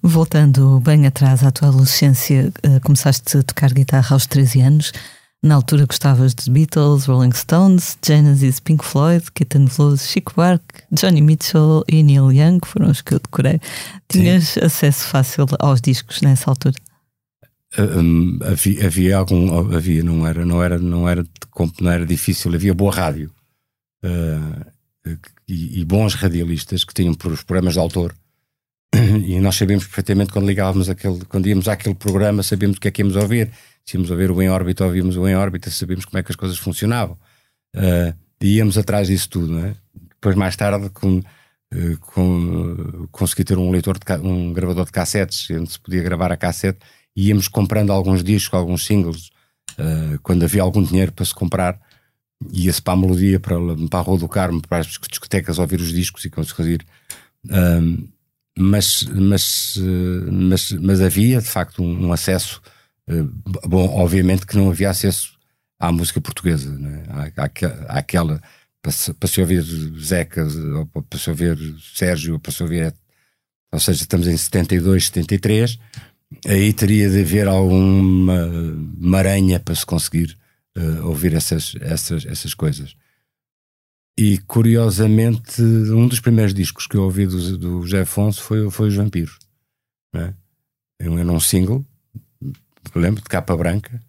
[0.00, 4.92] Voltando bem atrás à tua adolescência, eh, começaste a tocar guitarra aos 13 anos.
[5.44, 11.20] Na altura gostavas de Beatles, Rolling Stones, Genesis, Pink Floyd, Kitten Blues, Chico Buarque, Johnny
[11.20, 13.60] Mitchell e Neil Young, foram os que eu decorei.
[14.08, 14.60] Tinhas Sim.
[14.60, 16.76] acesso fácil aos discos nessa altura?
[17.76, 21.26] Uh, um, havia, havia, algum, havia, não era, não era, não era,
[21.78, 23.30] não era difícil, havia boa rádio.
[24.02, 24.64] Uh,
[25.46, 28.14] e, e, bons radialistas que tinham os programas de autor.
[29.26, 32.90] E nós sabíamos perfeitamente quando ligávamos aquele, quando íamos àquele programa, sabíamos o que é
[32.90, 33.50] que íamos ouvir.
[33.84, 36.36] Se íamos ouvir o Em Órbita, ouvíamos o Em Órbita, sabíamos como é que as
[36.36, 37.18] coisas funcionavam.
[37.74, 39.74] Uh, e íamos atrás disso tudo, não é?
[39.94, 45.50] Depois, mais tarde, com, uh, com, consegui ter um leitor, de, um gravador de cassetes,
[45.50, 46.78] onde se podia gravar a cassete,
[47.14, 49.30] e íamos comprando alguns discos, alguns singles,
[49.78, 51.78] uh, quando havia algum dinheiro para se comprar
[52.52, 53.56] ia-se para a melodia, para,
[53.88, 56.84] para a Rua do Carmo, para as discotecas ouvir os discos e conseguir.
[57.50, 58.08] Um,
[58.56, 59.78] mas, mas,
[60.30, 62.62] mas, mas havia de facto um, um acesso.
[63.08, 63.24] Uh,
[63.68, 65.38] bom, obviamente que não havia acesso
[65.78, 67.04] à música portuguesa, né?
[67.08, 68.40] à, àquela
[68.84, 69.62] para se, ouvir
[69.98, 71.56] Zeca, ou para se ouvir
[71.94, 72.94] Sérgio, ou para se ouvir.
[73.72, 75.78] Ou seja, estamos em 72, 73,
[76.46, 78.46] aí teria de haver alguma
[78.98, 80.36] maranha para se conseguir
[80.76, 82.94] uh, ouvir essas, essas, essas coisas.
[84.18, 88.88] E curiosamente, um dos primeiros discos que eu ouvi do, do José Afonso foi, foi
[88.88, 89.38] Os Vampiros.
[90.12, 90.34] Não é?
[91.00, 91.84] Era um single,
[92.94, 94.00] lembro, de capa branca,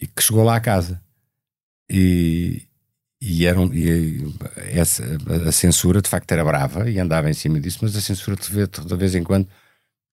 [0.00, 1.00] e que chegou lá à casa.
[1.88, 2.62] E,
[3.20, 4.34] e, eram, e
[4.72, 5.04] essa,
[5.46, 8.96] a censura de facto era brava e andava em cima disso, mas a censura de
[8.96, 9.48] vez em quando,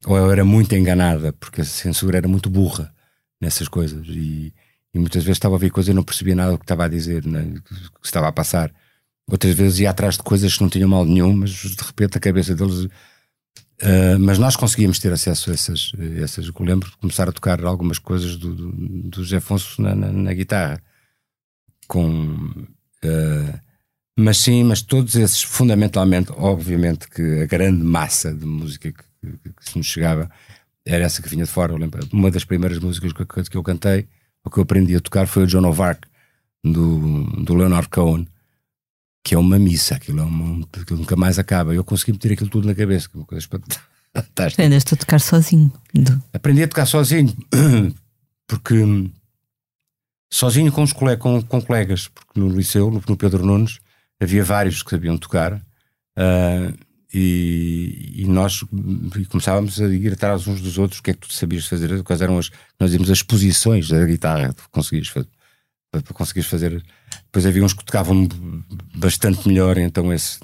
[0.06, 2.94] ou eu era muito enganada, porque a censura era muito burra
[3.40, 4.06] nessas coisas.
[4.08, 4.54] E,
[4.94, 6.88] e muitas vezes estava a ver coisas e não percebia nada do que estava a
[6.88, 7.54] dizer, né,
[8.02, 8.74] que estava a passar.
[9.30, 12.22] Outras vezes ia atrás de coisas que não tinham mal nenhum, mas de repente a
[12.22, 12.88] cabeça deles.
[13.82, 15.92] Uh, mas nós conseguíamos ter acesso a essas.
[16.22, 19.96] Essas eu lembro de começar a tocar algumas coisas do, do, do José Afonso na,
[19.96, 20.82] na, na guitarra.
[21.88, 22.34] Com.
[23.04, 23.60] Uh,
[24.20, 29.50] mas sim, mas todos esses, fundamentalmente, obviamente que a grande massa de música que, que,
[29.54, 30.28] que se nos chegava
[30.84, 31.76] era essa que vinha de fora.
[32.12, 34.08] Uma das primeiras músicas que, que eu cantei,
[34.44, 36.06] ou que eu aprendi a tocar, foi o John of Arc,
[36.64, 38.28] do, do Leonard Cohen
[39.28, 41.76] que é uma missa, aquilo, é uma, aquilo nunca mais acaba.
[41.76, 44.64] Eu consegui meter aquilo tudo na cabeça, que é uma coisa fantástica.
[44.64, 45.70] Aprendeste a tocar sozinho?
[46.32, 47.36] Aprendi a tocar sozinho,
[48.48, 48.76] porque
[50.32, 53.80] sozinho com, os colegas, com, com colegas, porque no liceu, no, no, Pedro Nunes,
[54.18, 55.56] havia vários que sabiam tocar.
[55.56, 56.74] Uh,
[57.14, 58.64] e, e, nós
[59.18, 62.02] e começávamos a ir atrás uns dos outros o que é que tu sabias fazer,
[62.04, 65.28] quais eram as nós íamos as posições da guitarra que conseguias fazer
[65.98, 66.84] para, para conseguires fazer.
[67.26, 68.28] Depois havia uns que tocavam
[68.96, 70.40] bastante melhor, então esse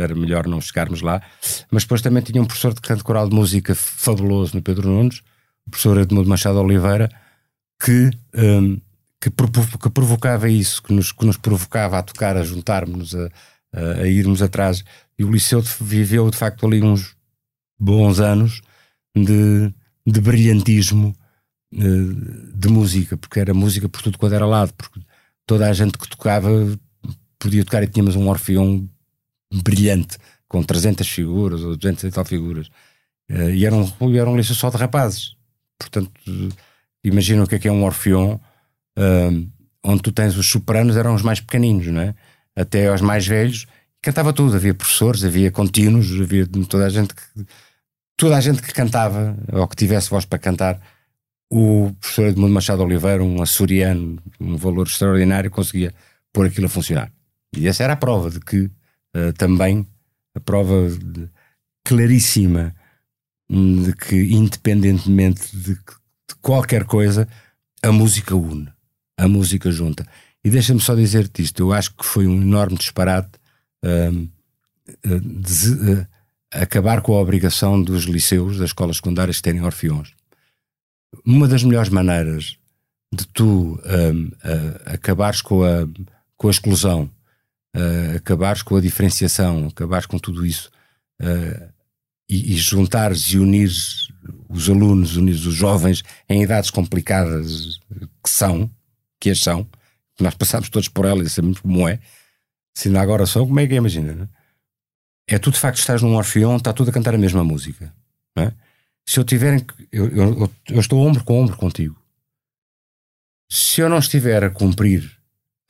[0.00, 1.22] era melhor não chegarmos lá.
[1.70, 5.22] Mas depois também tinha um professor de canto coral de música fabuloso no Pedro Nunes,
[5.66, 7.08] o professor Edmundo Machado Oliveira,
[7.82, 8.80] que, um,
[9.20, 13.28] que, que, provocava isso, que nos, que nos provocava a tocar, a juntarmos, a,
[13.72, 14.84] a, a irmos atrás.
[15.18, 17.16] E o Liceu viveu de facto ali uns
[17.78, 18.60] bons anos
[19.14, 19.72] de,
[20.06, 21.14] de brilhantismo
[21.70, 25.00] de música, porque era música por tudo quando era lado, porque
[25.46, 26.48] toda a gente que tocava
[27.38, 28.88] podia tocar e tínhamos um orfeão
[29.62, 32.68] brilhante, com 300 figuras ou 200 e tal figuras.
[33.28, 35.36] Eh, e era um, era liceu só de rapazes.
[35.78, 36.10] Portanto,
[37.04, 38.40] imagina o que é que é um orfeão,
[38.98, 39.48] uh,
[39.84, 42.14] onde tu tens os sopranos, eram os mais pequeninos, não é?
[42.56, 43.66] Até aos mais velhos,
[44.02, 44.56] cantava tudo.
[44.56, 47.46] Havia professores, havia contínuos, havia toda a gente que,
[48.16, 50.80] toda a gente que cantava, ou que tivesse voz para cantar,
[51.50, 55.94] o professor Edmundo Machado Oliveira, um açoriano, um valor extraordinário, conseguia
[56.32, 57.10] pôr aquilo a funcionar.
[57.56, 58.70] E essa era a prova de que
[59.16, 59.86] uh, também,
[60.34, 61.28] a prova de,
[61.84, 62.74] claríssima
[63.48, 67.26] hum, de que, independentemente de, de, qualquer coisa,
[67.82, 68.68] a música une,
[69.16, 70.06] a música junta.
[70.44, 73.30] E deixa-me só dizer-te isto: eu acho que foi um enorme disparate
[73.84, 74.28] uh,
[75.06, 76.06] uh,
[76.52, 80.17] acabar com a obrigação dos liceus, das escolas secundárias, terem orfeões
[81.24, 82.58] uma das melhores maneiras
[83.12, 84.30] de tu um,
[84.84, 85.86] acabares com a,
[86.36, 87.10] com a exclusão,
[87.76, 90.70] uh, acabares com a diferenciação, acabares com tudo isso
[91.22, 91.72] uh,
[92.28, 94.08] e, e juntares e unires
[94.48, 97.80] os alunos, unires os jovens em idades complicadas
[98.22, 98.70] que são,
[99.20, 99.66] que as são,
[100.20, 101.98] nós passamos todos por elas e sabemos como é,
[102.74, 104.30] se ainda agora são, como é que é, imagina?
[105.26, 105.36] É?
[105.36, 107.92] é tu de facto estás num orfeão, está tudo a cantar a mesma música.
[108.36, 108.54] Não é?
[109.08, 109.64] Se eu tiver.
[109.90, 111.96] Eu, eu, eu estou ombro com ombro contigo.
[113.50, 115.10] Se eu não estiver a cumprir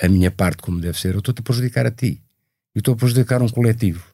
[0.02, 2.20] a minha parte como deve ser, eu estou-te a prejudicar a ti.
[2.74, 4.04] Eu estou a prejudicar um coletivo.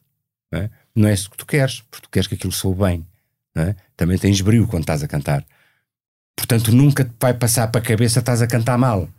[0.51, 0.69] Não é?
[0.95, 3.07] não é isso que tu queres, porque tu queres que aquilo soe bem.
[3.55, 3.75] É?
[3.97, 5.43] Também tens brilho quando estás a cantar.
[6.35, 9.09] Portanto, nunca te vai passar para a cabeça estás a cantar mal.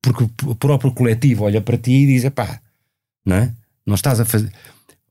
[0.00, 2.60] Porque o próprio coletivo olha para ti e diz: pá,
[3.26, 3.52] não é?
[3.84, 4.52] Não estás a fazer.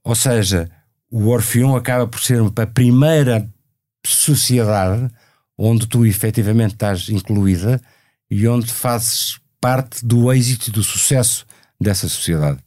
[0.06, 0.72] Ou seja,
[1.12, 3.46] o Orfeão acaba por ser a primeira
[4.16, 5.10] sociedade
[5.58, 7.82] onde tu efetivamente estás incluída
[8.30, 11.46] e onde fazes parte do êxito e do sucesso
[11.80, 12.60] dessa sociedade.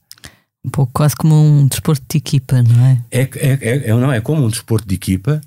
[0.64, 3.02] Um pouco quase como um desporto de equipa, não é?
[3.10, 5.40] É, é, é, é não é como um desporto de equipa,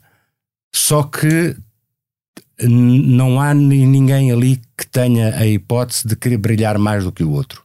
[0.73, 1.55] só que
[2.59, 7.31] não há ninguém ali que tenha a hipótese de querer brilhar mais do que o
[7.31, 7.63] outro.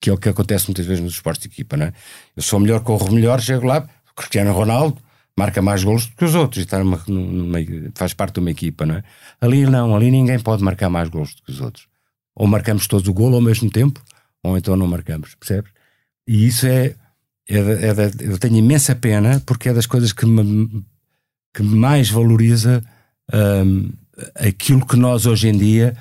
[0.00, 1.92] Que é o que acontece muitas vezes nos esportes de equipa, não é?
[2.36, 4.98] Eu sou melhor, corro melhor, chego lá, Cristiano Ronaldo,
[5.36, 7.58] marca mais gols do que os outros está numa, numa,
[7.94, 9.04] faz parte de uma equipa, não é?
[9.40, 11.86] Ali não, ali ninguém pode marcar mais gols do que os outros.
[12.34, 14.02] Ou marcamos todos o gol ao mesmo tempo,
[14.42, 15.70] ou então não marcamos, percebes?
[16.26, 16.94] E isso é,
[17.48, 20.84] é, é eu tenho imensa pena porque é das coisas que me,
[21.54, 22.82] que mais valoriza
[23.32, 23.90] um,
[24.34, 25.96] aquilo que nós hoje em dia,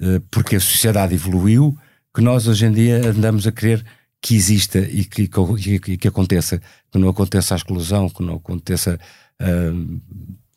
[0.00, 1.76] uh, porque a sociedade evoluiu,
[2.14, 3.84] que nós hoje em dia andamos a querer
[4.20, 8.98] que exista e que, que, que, aconteça, que não aconteça a exclusão, que não aconteça
[9.40, 10.00] uh,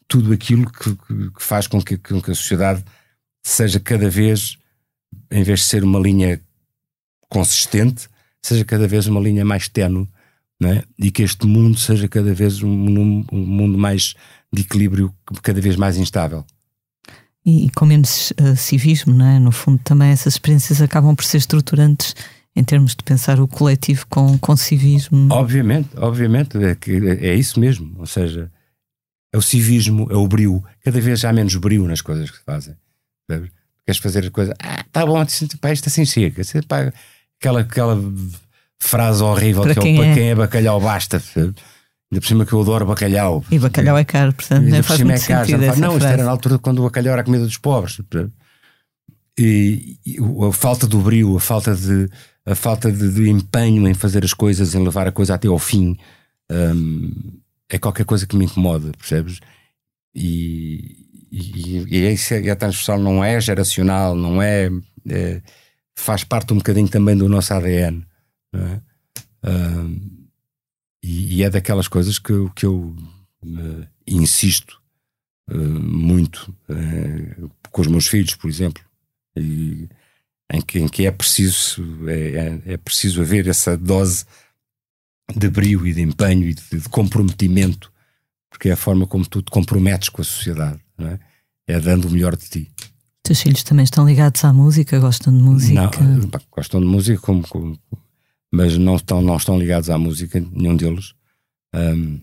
[0.08, 2.84] tudo aquilo que, que, faz com que, com que a sociedade
[3.42, 4.58] seja cada vez,
[5.32, 6.42] em vez de ser uma linha
[7.30, 8.08] consistente,
[8.42, 10.08] seja cada vez uma linha mais tenue
[10.64, 10.84] é?
[11.00, 14.14] e que este mundo seja cada vez um, um, mundo mais
[14.52, 16.46] de equilíbrio, cada vez mais instável.
[17.46, 19.40] E, e com menos uh, civismo, não é?
[19.40, 22.16] No fundo, também essas experiências acabam por ser estruturantes
[22.56, 25.28] em termos de pensar o coletivo com, com civismo.
[25.32, 27.96] Obviamente, obviamente, é, que é isso mesmo.
[27.98, 28.52] Ou seja,
[29.34, 30.64] é o civismo, é o brio.
[30.84, 32.76] Cada vez há menos brio nas coisas que se fazem.
[33.86, 35.26] Queres fazer a coisa, ah, tá bom,
[35.60, 36.44] pá, isto assim chega.
[36.68, 36.94] Pá,
[37.40, 38.00] aquela, aquela
[38.80, 40.14] frase horrível para que quem é, para é.
[40.14, 41.20] quem é bacalhau basta.
[41.20, 41.56] Sabe?
[42.12, 43.44] Ainda por cima que eu adoro bacalhau.
[43.50, 45.62] E bacalhau é caro, portanto, não faz muito é caro, sentido.
[45.62, 46.14] Não, essa não isto frase.
[46.14, 48.00] era na altura quando o bacalhau era a comida dos pobres.
[49.38, 52.08] E, e a falta do brio, a falta de,
[52.46, 55.60] a falta de, de, empenho em fazer as coisas, em levar a coisa até ao
[55.60, 55.98] fim,
[56.52, 59.40] hum, é qualquer coisa que me incomoda, percebes?
[60.14, 64.70] E, e, e, é isso, e a transversal não é geracional, não é,
[65.10, 65.42] é,
[65.96, 68.06] faz parte um bocadinho também do nosso ADN.
[68.54, 68.82] É?
[69.50, 70.28] Hum,
[71.02, 72.96] e, e, é daquelas coisas que, que eu
[73.44, 74.82] uh, insisto
[75.50, 78.84] uh, muito uh, com os meus filhos, por exemplo,
[79.36, 79.90] e,
[80.52, 84.26] em, que, em que é preciso é, é, é, preciso haver essa dose
[85.36, 87.92] de brio e de empenho e de, de, comprometimento,
[88.50, 91.20] porque é a forma como tu te comprometes com a sociedade, é?
[91.68, 91.80] é?
[91.80, 92.72] dando o melhor de ti.
[93.24, 95.90] Teus filhos também estão ligados à música, gostam de música?
[96.02, 97.80] Não, gostam de música como, como
[98.54, 101.16] mas não estão, não estão ligados à música, nenhum deles.
[101.74, 102.20] Um,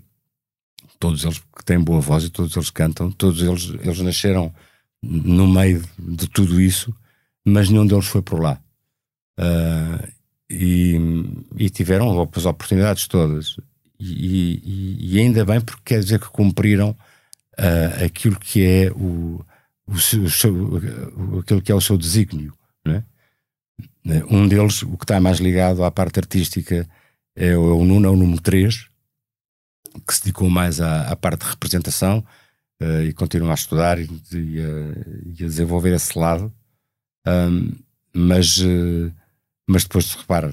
[1.00, 4.54] todos eles que têm boa voz e todos eles cantam, todos eles, eles nasceram
[5.02, 6.94] no meio de tudo isso,
[7.44, 8.60] mas nenhum deles foi por lá.
[9.38, 10.08] Uh,
[10.50, 10.96] e,
[11.56, 13.56] e, tiveram as oportunidades todas.
[13.98, 19.44] E, e, e, ainda bem, porque quer dizer que cumpriram uh, aquilo que é o,
[19.86, 20.80] o, seu, o seu,
[21.40, 22.52] aquilo que é o seu desígnio.
[22.84, 23.04] Né?
[24.30, 26.88] Um deles, o que está mais ligado à parte artística,
[27.36, 28.88] é o, é o Nuno, é o número 3,
[30.06, 32.24] que se dedicou mais à, à parte de representação
[32.82, 34.62] uh, e continua a estudar e, e, a,
[35.26, 36.52] e, a, desenvolver esse lado.
[37.26, 37.72] Um,
[38.14, 39.12] mas, uh,
[39.68, 40.52] mas depois se repara,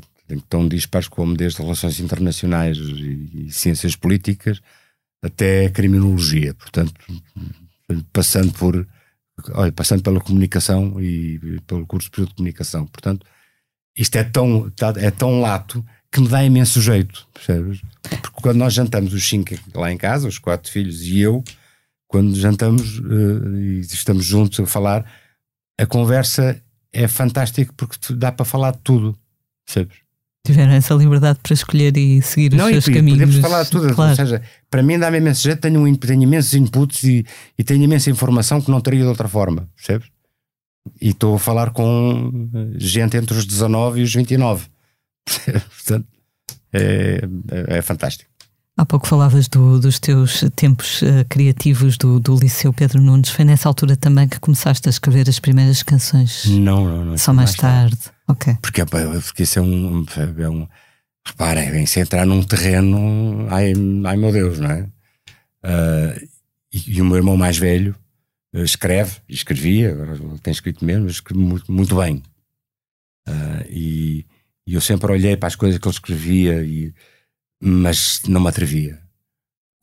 [0.50, 4.62] tão dispares como desde relações internacionais e, e, ciências políticas
[5.22, 6.94] até criminologia, portanto,
[8.12, 8.88] passando por
[9.54, 12.86] olha, passando pela comunicação e pelo curso de comunicação.
[12.88, 13.26] Portanto,
[13.98, 17.82] isto é tão, é tão lato que me dá imenso jeito, percebes?
[18.02, 21.44] Porque quando nós jantamos os cinco lá em casa, os quatro filhos e eu,
[22.08, 25.06] quando jantamos uh, e estamos juntos a falar,
[25.78, 26.62] a conversa
[26.92, 29.18] é fantástica porque dá para falar de tudo,
[29.66, 29.98] percebes?
[30.46, 33.20] Tiveram essa liberdade para escolher e seguir os Não, seus e, caminhos.
[33.20, 34.12] Podemos falar de tudo, claro.
[34.12, 37.26] ou seja, para mim dá-me imenso jeito, tenho, um, tenho imensos inputs e,
[37.58, 40.08] e tenho imensa informação que não teria de outra forma, percebes?
[41.02, 42.32] E estou a falar com
[42.78, 44.68] gente entre os 19 e os 29.
[45.28, 46.08] Portanto,
[46.72, 48.32] é, é, é, fantástico.
[48.78, 53.30] Há pouco falavas do, dos teus tempos uh, criativos do, do Liceu Pedro Nunes.
[53.30, 56.46] Foi nessa altura também que começaste a escrever as primeiras canções?
[56.46, 57.18] Não, não, não.
[57.18, 57.98] Só mais, mais tarde.
[57.98, 58.18] tarde.
[58.28, 58.58] Ok.
[58.62, 60.06] Porque, porque isso é um.
[60.38, 60.68] É um
[61.28, 63.48] reparem, vem-se entrar num terreno.
[63.50, 63.74] Ai,
[64.06, 64.82] ai meu Deus, não é?
[65.63, 66.28] Uh,
[66.72, 67.96] e, e, o meu irmão mais velho
[68.56, 72.24] uh, escreve, escrevia, agora tem escrito mesmo, escreve muito, muito bem.
[73.28, 74.26] Uh, e,
[74.66, 76.94] e, eu sempre olhei para as coisas que ele escrevia, e,
[77.62, 79.02] mas não me atrevia.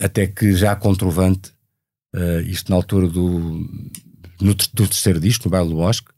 [0.00, 1.52] Até que já controvante,
[2.46, 3.66] isto na altura do,
[4.40, 6.12] no, do terceiro disco, no Baile do Bosque,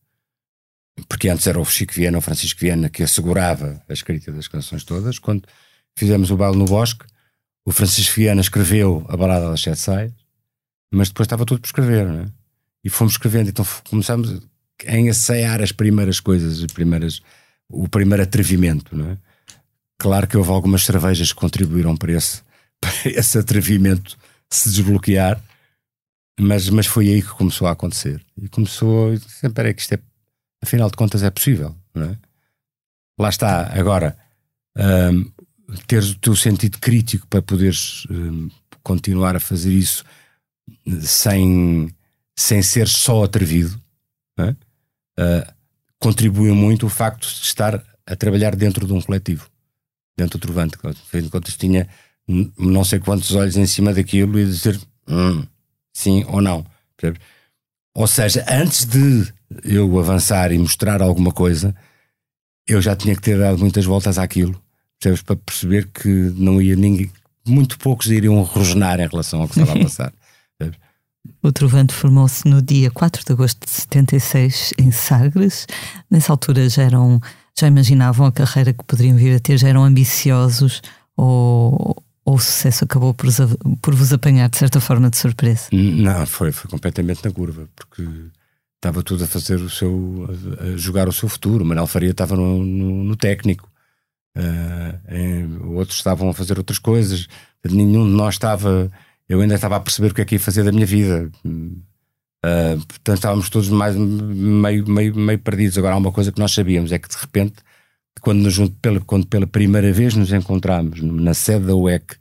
[1.08, 4.82] porque antes era o Chico Viana, o Francisco Viana, que assegurava a escrita das canções
[4.82, 5.18] todas.
[5.18, 5.46] Quando
[5.94, 7.04] fizemos o baile no Bosque,
[7.66, 10.12] o Francisco Viana escreveu a Balada das Sete Saias,
[10.92, 12.26] mas depois estava tudo por escrever, não é?
[12.82, 14.40] E fomos escrevendo, então começamos
[14.86, 17.20] a ensaiar as primeiras coisas, as primeiras,
[17.68, 19.18] o primeiro atrevimento, não é?
[19.98, 22.42] Claro que houve algumas cervejas que contribuíram para esse,
[22.80, 24.16] para esse atrevimento
[24.50, 25.42] se desbloquear,
[26.38, 28.24] mas, mas foi aí que começou a acontecer.
[28.36, 29.98] E começou, sempre é que isto é
[30.62, 32.18] afinal de contas é possível, não é?
[33.18, 34.16] Lá está, agora,
[34.76, 35.32] um,
[35.86, 38.50] teres o teu sentido crítico para poderes um,
[38.82, 40.04] continuar a fazer isso
[41.00, 41.88] sem,
[42.36, 43.80] sem ser só atrevido,
[44.38, 44.50] é?
[44.50, 45.54] uh,
[45.98, 49.48] contribui muito o facto de estar a trabalhar dentro de um coletivo,
[50.16, 50.76] dentro do Trovante.
[50.82, 51.88] Afinal de contas, tinha
[52.58, 55.44] não sei quantos olhos em cima daquilo e dizer hum,
[55.92, 56.66] sim ou não.
[57.94, 59.32] Ou seja, antes de
[59.64, 61.74] eu avançar e mostrar alguma coisa,
[62.66, 64.60] eu já tinha que ter dado muitas voltas àquilo,
[64.98, 65.22] percebes?
[65.22, 67.10] Para perceber que não ia ninguém,
[67.46, 70.12] muito poucos iriam rosnar em relação ao que estava a passar.
[70.58, 70.80] Percebes?
[71.42, 75.66] O Trovante formou-se no dia 4 de agosto de 76 em Sagres.
[76.10, 77.20] Nessa altura já eram,
[77.58, 79.58] já imaginavam a carreira que poderiam vir a ter?
[79.58, 80.82] Já eram ambiciosos
[81.16, 83.28] ou, ou o sucesso acabou por,
[83.80, 85.68] por vos apanhar de certa forma de surpresa?
[85.72, 88.06] Não, foi, foi completamente na curva, porque
[88.76, 90.28] estava tudo a fazer o seu.
[90.60, 91.64] a jogar o seu futuro.
[91.64, 93.70] O Manel Faria estava no, no, no técnico,
[94.36, 97.26] uh, em, outros estavam a fazer outras coisas,
[97.64, 98.90] nenhum de nós estava.
[99.28, 101.30] Eu ainda estava a perceber o que é que ia fazer da minha vida.
[102.46, 105.76] Uh, portanto, estávamos todos mais meio, meio, meio perdidos.
[105.76, 107.56] Agora, há uma coisa que nós sabíamos: é que de repente,
[108.20, 112.16] quando, nos, pela, quando pela primeira vez nos encontramos na sede da UEC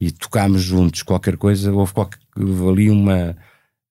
[0.00, 3.36] e tocámos juntos qualquer coisa, houve, qualquer, houve ali uma.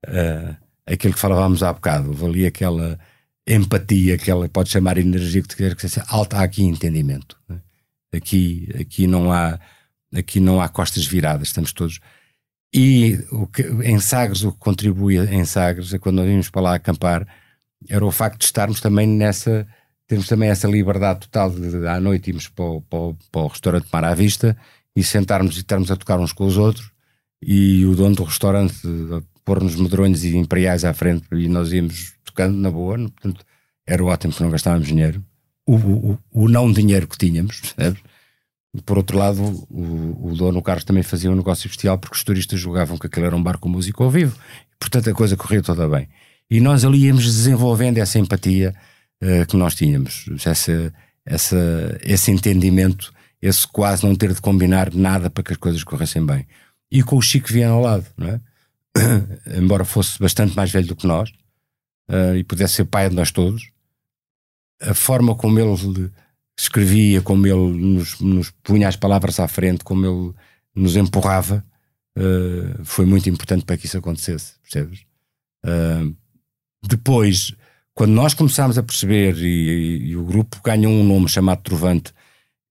[0.07, 0.55] Uh,
[0.88, 2.99] aquilo que falávamos há bocado, houve ali aquela
[3.47, 7.38] empatia, aquela pode chamar energia que quer que seja alta, aqui entendimento.
[7.47, 7.59] Né?
[8.13, 9.59] Aqui, aqui não há
[10.15, 11.99] aqui não há costas viradas, estamos todos
[12.74, 16.61] e o que, em Sagres, o que contribui em Sagres, é quando nós íamos para
[16.61, 17.28] lá acampar,
[17.88, 19.68] era o facto de estarmos também nessa,
[20.07, 23.41] termos também essa liberdade total de, de à noite irmos para o, para, o, para
[23.41, 24.57] o restaurante Mar à Vista
[24.95, 26.91] e sentarmos e estarmos a tocar uns com os outros
[27.41, 28.76] e o dono do restaurante
[29.43, 33.45] pôr-nos medronhos e imperiais à frente e nós íamos tocando na boa, portanto
[33.86, 35.24] era ótimo que não gastávamos dinheiro.
[35.66, 38.01] O, o, o não dinheiro que tínhamos, percebes?
[38.84, 42.59] Por outro lado, o, o dono Carlos também fazia um negócio bestial porque os turistas
[42.59, 44.38] julgavam que aquele era um bar com música ao vivo.
[44.80, 46.07] Portanto, a coisa corria toda bem.
[46.49, 48.73] E nós ali íamos desenvolvendo essa empatia
[49.23, 50.93] uh, que nós tínhamos, essa,
[51.26, 56.26] essa, esse entendimento, esse quase não ter de combinar nada para que as coisas corressem
[56.26, 56.45] bem.
[56.91, 58.39] E com o Chico Viana ao lado, não é?
[59.57, 61.30] embora fosse bastante mais velho do que nós
[62.09, 63.69] uh, e pudesse ser pai de nós todos,
[64.82, 66.11] a forma como ele
[66.58, 70.34] escrevia, como ele nos, nos, punha as palavras à frente, como ele
[70.74, 71.66] nos empurrava,
[72.18, 75.01] uh, foi muito importante para que isso acontecesse, percebes?
[75.66, 76.16] Uh,
[76.84, 77.53] depois,
[77.93, 82.14] quando nós começámos a perceber, e, e, e, o grupo ganhou um nome chamado Trovante,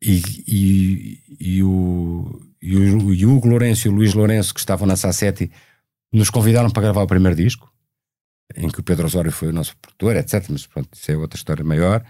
[0.03, 4.87] e, e o, e, o, e o Hugo Lourenço e o Luís Lourenço, que estavam
[4.87, 5.51] na Sassetti,
[6.13, 7.73] nos convidaram para gravar o primeiro disco,
[8.55, 10.45] em que o Pedro Osório foi o nosso produtor, etc.
[10.51, 12.05] Mas pronto, isso é outra história maior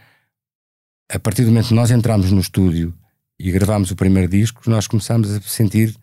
[1.11, 2.95] a partir do momento que nós entramos no estúdio
[3.39, 5.97] e gravámos o primeiro disco, nós começámos a sentir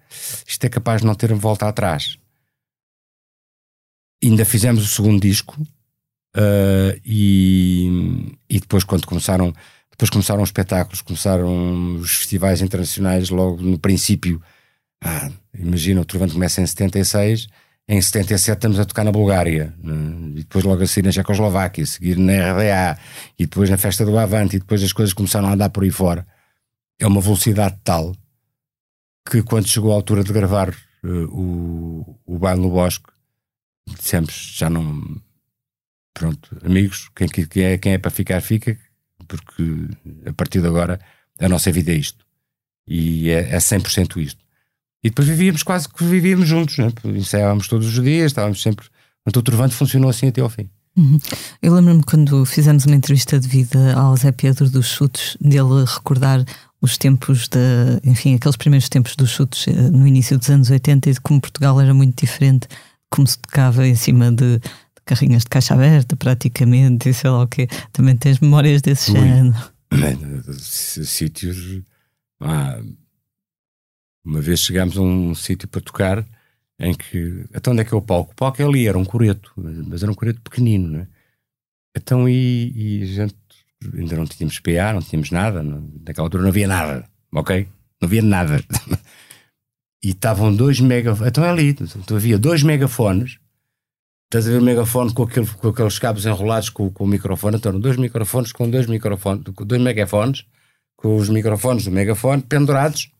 [0.47, 2.17] isto é capaz de não ter volta atrás.
[4.23, 9.53] Ainda fizemos o segundo disco uh, e, e depois quando começaram
[9.89, 14.41] depois começaram os espetáculos, começaram os festivais internacionais logo no princípio.
[15.03, 17.47] Ah, imagina, o Trovante começa em 76
[17.91, 20.31] em 77 estamos a tocar na Bulgária, né?
[20.35, 22.97] e depois logo a seguir na Checoslováquia, a seguir na RDA,
[23.37, 25.91] e depois na festa do Avante, e depois as coisas começaram a andar por aí
[25.91, 26.25] fora.
[26.97, 28.15] É uma velocidade tal
[29.29, 30.69] que quando chegou a altura de gravar
[31.03, 33.11] uh, o, o baile no bosque,
[33.85, 35.21] dissemos, já não.
[36.13, 38.79] Pronto, amigos, quem, quem, é, quem é para ficar, fica,
[39.27, 39.63] porque
[40.25, 40.97] a partir de agora
[41.37, 42.25] a nossa vida é isto.
[42.87, 44.41] E é, é 100% isto.
[45.03, 46.91] E depois vivíamos quase que vivíamos juntos, né?
[47.05, 48.85] ensaiávamos todos os dias, estávamos sempre.
[49.27, 50.69] Então o Trovante funcionou assim até ao fim.
[50.95, 51.17] Uhum.
[51.61, 56.43] Eu lembro-me quando fizemos uma entrevista de vida ao Zé Pedro dos chutes, dele recordar
[56.81, 61.09] os tempos de, enfim, aqueles primeiros tempos dos chutes eh, no início dos anos 80
[61.09, 62.67] e de como Portugal era muito diferente,
[63.09, 64.61] como se tocava em cima de, de
[65.05, 67.67] carrinhas de caixa aberta, praticamente, e sei lá o quê.
[67.93, 69.55] Também tens memórias desse género.
[70.59, 71.81] Sítios.
[72.41, 72.79] Ah,
[74.23, 76.25] uma vez chegámos a um sítio para tocar
[76.79, 77.45] em que.
[77.53, 78.31] Então onde é que é o palco?
[78.31, 81.07] O palco é ali, era um coreto, mas era um coreto pequenino, né?
[81.95, 83.35] Então e, e a gente
[83.97, 87.67] ainda não tínhamos PA, não tínhamos nada, não, naquela altura não havia nada, ok?
[88.01, 88.63] Não havia nada.
[90.03, 93.37] e estavam dois megafones, então é ali, então havia dois megafones,
[94.25, 97.57] estás a ver o megafone com, aquele, com aqueles cabos enrolados com, com o microfone,
[97.57, 100.45] então dois microfones com dois microfones, com dois megafones,
[100.95, 103.11] com os microfones do megafone pendurados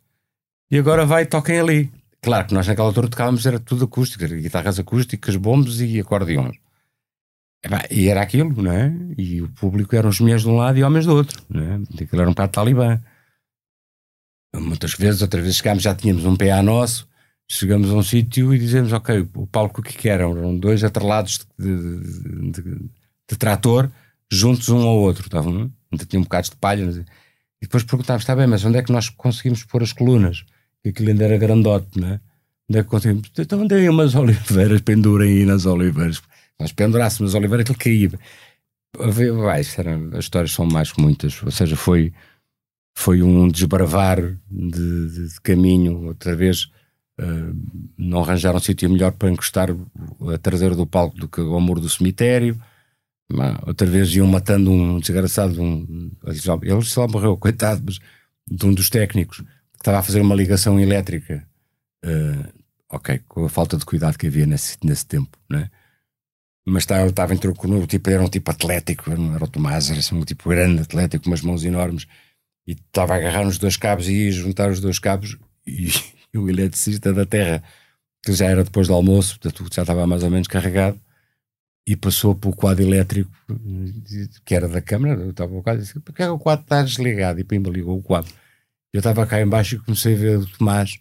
[0.72, 1.92] e agora vai toquem ali.
[2.22, 6.56] Claro que nós naquela altura tocávamos, era tudo acústico, guitarras acústicas, bombos e acordeões.
[7.92, 8.92] E era aquilo, não é?
[9.18, 12.04] E o público eram as mulheres de um lado e homens do outro, não é?
[12.04, 13.00] Aquilo era um bocado talibã.
[14.56, 17.08] Muitas vezes, outras vezes chegámos, já tínhamos um PA nosso,
[17.50, 20.38] chegamos a um sítio e dizemos, ok, o palco que, que eram?
[20.38, 22.90] Eram dois atrelados de, de, de,
[23.30, 23.90] de, trator
[24.32, 26.84] juntos um ao outro, estavam, ainda tinham bocados de palha.
[26.84, 30.46] E depois perguntávamos, está bem, mas onde é que nós conseguimos pôr as colunas?
[30.84, 32.20] Que aquilo ainda era grandote, não é?
[32.70, 33.32] Onde é que conseguimos?
[33.38, 36.22] Então andei umas oliveiras, pendurem aí nas oliveiras.
[36.60, 38.20] Nós pendurássemos as oliveiras, aquilo caía.
[39.34, 39.78] Vai, as
[40.20, 42.14] histórias são mais que muitas, ou seja, foi,
[42.94, 46.66] foi um desbravar de, de, de caminho, outra vez
[47.20, 47.56] uh,
[47.98, 51.80] não arranjaram um sítio melhor para encostar a traseira do palco do que ao muro
[51.80, 52.62] do cemitério,
[53.66, 56.12] outra vez iam matando um desgraçado, um,
[56.62, 58.00] ele só morreu, coitado, mas
[58.46, 59.42] de um dos técnicos
[59.82, 61.44] que estava a fazer uma ligação elétrica.
[62.06, 62.54] Uh,
[62.88, 65.72] ok, com a falta de cuidado que havia nesse, nesse tempo, né?
[66.64, 70.16] Mas estava, estava em troco tipo, era um tipo atlético, era o Tomás, era assim,
[70.16, 72.06] um tipo grande, atlético, com umas mãos enormes,
[72.68, 75.90] e estava a agarrar nos dois cabos e ia juntar os dois cabos, e,
[76.32, 77.64] e o eletricista da Terra,
[78.24, 81.02] que já era depois do almoço, portanto já estava mais ou menos carregado,
[81.88, 83.32] e passou para o quadro elétrico
[84.46, 87.40] que era da câmara, estava o quadro e disse, porque é o quadro está desligado?
[87.40, 88.32] E pimba ligou o quadro.
[88.94, 90.98] Eu estava cá embaixo e comecei a ver o Tomás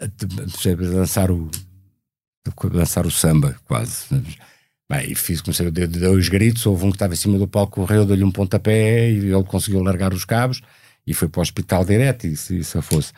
[0.00, 1.50] a, a, a dançar o
[2.44, 4.06] a dançar o samba, quase.
[4.90, 7.46] Bem, e fiz, comecei a dar dois gritos, houve um que estava em cima do
[7.46, 10.60] palco, correu, deu-lhe um pontapé e ele conseguiu largar os cabos
[11.06, 13.12] e foi para o hospital direto, e se isso fosse.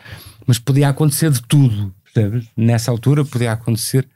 [0.46, 2.48] Mas podia acontecer de tudo, percebes?
[2.56, 4.08] Nessa altura podia acontecer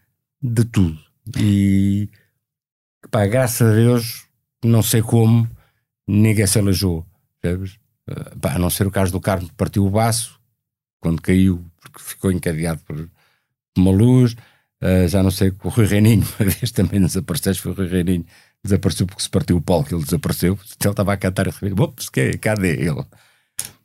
[0.43, 0.99] de tudo.
[1.39, 2.09] E
[3.11, 4.27] pá, graças a Deus,
[4.65, 5.49] não sei como,
[6.07, 7.05] ninguém se alejou,
[7.41, 7.79] percebes?
[8.09, 10.39] Eh, pá, a não ser o caso do Carmo que partiu o baço
[11.01, 13.09] quando caiu, porque ficou encadeado por
[13.77, 14.35] uma luz.
[14.83, 18.25] Uh, já não sei, o Rui Reininho, uma vez também desapareceu, foi o Rui Reininho,
[18.63, 20.55] desapareceu porque se partiu o que ele desapareceu.
[20.55, 23.05] Ele estava a cantar e receber, ops, que, cadê ele?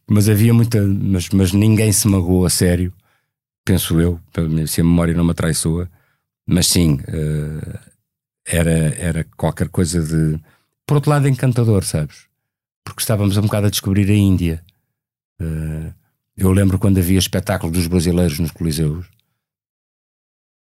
[0.08, 2.94] Mas havia muita, mas, mas ninguém se magoou a sério,
[3.66, 4.20] penso eu,
[4.68, 5.90] se a memória não me atraiçoa.
[6.46, 7.80] Mas sim, uh,
[8.46, 10.40] era, era qualquer coisa de.
[10.86, 12.28] Por outro lado, encantador, sabes?
[12.84, 14.64] Porque estávamos um bocado a descobrir a Índia.
[15.42, 15.94] Uh,
[16.36, 19.06] eu lembro quando havia espetáculo dos brasileiros nos Coliseus,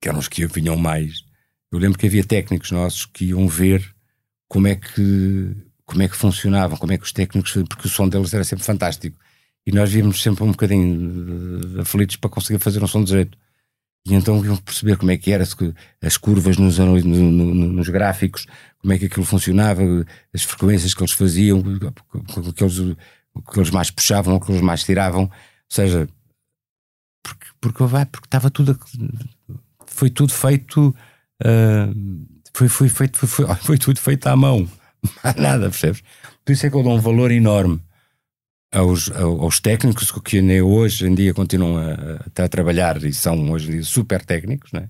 [0.01, 1.25] que eram os que vinham mais.
[1.71, 3.95] Eu lembro que havia técnicos nossos que iam ver
[4.49, 8.09] como é que como é que funcionavam, como é que os técnicos, porque o som
[8.09, 9.19] deles era sempre fantástico.
[9.67, 13.39] E nós víamos sempre um bocadinho aflitos para conseguir fazer um som de jeito.
[14.07, 15.45] E então iam perceber como é que era,
[16.03, 18.47] as curvas nos, nos gráficos,
[18.83, 19.81] como é que aquilo funcionava,
[20.35, 24.61] as frequências que eles faziam, o que eles, que eles mais puxavam, o que eles
[24.61, 25.23] mais tiravam.
[25.23, 25.31] Ou
[25.69, 26.09] seja,
[27.23, 28.79] porque, porque, porque estava tudo.
[29.87, 30.95] Foi tudo feito.
[31.41, 34.69] Uh, foi, foi, feito, foi, foi, foi tudo feito à mão.
[35.39, 36.03] Nada, percebes?
[36.45, 37.81] Por isso é que eu dou um valor enorme
[38.73, 44.25] aos, aos técnicos que hoje em dia continuam a, a, trabalhar e são hoje super
[44.25, 44.89] técnicos, né?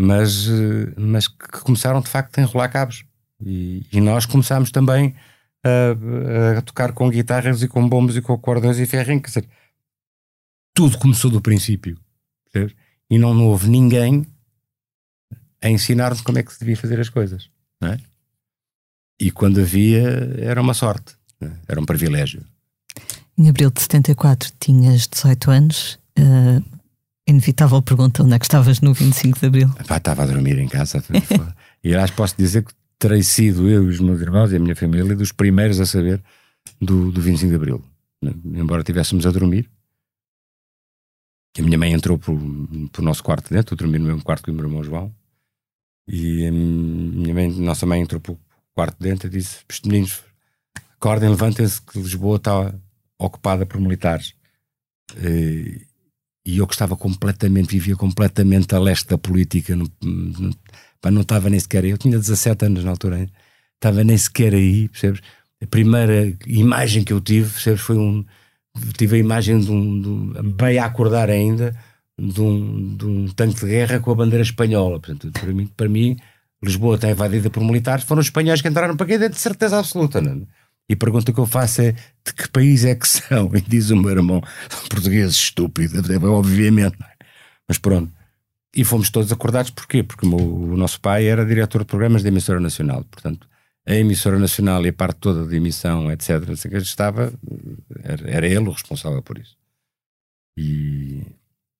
[0.00, 3.04] Mas, eh, mas que começaram de facto a enrolar cabos.
[3.44, 5.14] E, e nós começámos também
[5.62, 9.20] a, a, tocar com guitarras e com bombos e com cordões e ferrinho.
[9.20, 9.48] Quer dizer,
[10.74, 11.98] tudo começou do princípio.
[13.10, 14.26] E não, não houve ninguém
[15.62, 17.50] a ensinar-nos como é que se devia fazer as coisas.
[17.80, 17.98] Não é?
[19.20, 20.02] E quando havia,
[20.38, 21.14] era uma sorte.
[21.68, 22.42] Era um privilégio.
[23.36, 25.98] Em abril de 74 tinhas 18 anos.
[26.18, 26.79] Uh,
[27.30, 29.70] inevitável pergunta: onde é que estavas no 25 de abril?
[29.80, 31.02] Epá, estava a dormir em casa.
[31.82, 34.76] e aliás, posso dizer que terei sido eu e os meus irmãos e a minha
[34.76, 36.22] família dos primeiros a saber
[36.80, 37.84] do, do 25 de abril.
[38.22, 39.68] Embora estivéssemos a dormir.
[41.58, 44.50] A minha mãe entrou para o nosso quarto dentro, eu dormi no mesmo quarto que
[44.50, 45.12] o meu irmão João.
[46.06, 48.38] E a minha mãe, nossa mãe entrou para o
[48.74, 50.22] quarto dentro e disse: Os meninos,
[50.96, 52.74] acordem, levantem-se que Lisboa está
[53.18, 54.34] ocupada por militares.
[56.44, 60.50] E eu que estava completamente, vivia completamente a leste da política, não, não,
[61.10, 61.84] não estava nem sequer.
[61.84, 63.28] Eu tinha 17 anos na altura,
[63.74, 65.20] estava nem sequer aí, percebes?
[65.62, 68.24] A primeira imagem que eu tive, percebes, foi um.
[68.96, 70.00] Tive a imagem de um.
[70.00, 71.76] De um bem a acordar ainda,
[72.18, 74.98] de um, de um tanque de guerra com a bandeira espanhola.
[74.98, 76.16] Portanto, para mim, para mim
[76.62, 79.78] Lisboa está invadida por militares, foram os espanhóis que entraram para aqui dentro de certeza
[79.78, 80.20] absoluta.
[80.20, 80.32] Não?
[80.32, 80.59] É?
[80.90, 83.48] E a pergunta que eu faço é de que país é que são?
[83.54, 86.96] E diz o meu irmão, são portugueses estúpidos, obviamente.
[87.00, 87.24] É?
[87.68, 88.12] Mas pronto.
[88.74, 90.02] E fomos todos acordados porquê?
[90.02, 93.04] Porque o, o, nosso pai era diretor de programas da emissora nacional.
[93.04, 93.48] Portanto,
[93.86, 96.42] a emissora nacional e a parte toda de emissão, etc.,
[96.74, 97.32] estava,
[98.02, 99.56] era, era ele o responsável por isso.
[100.56, 101.24] E,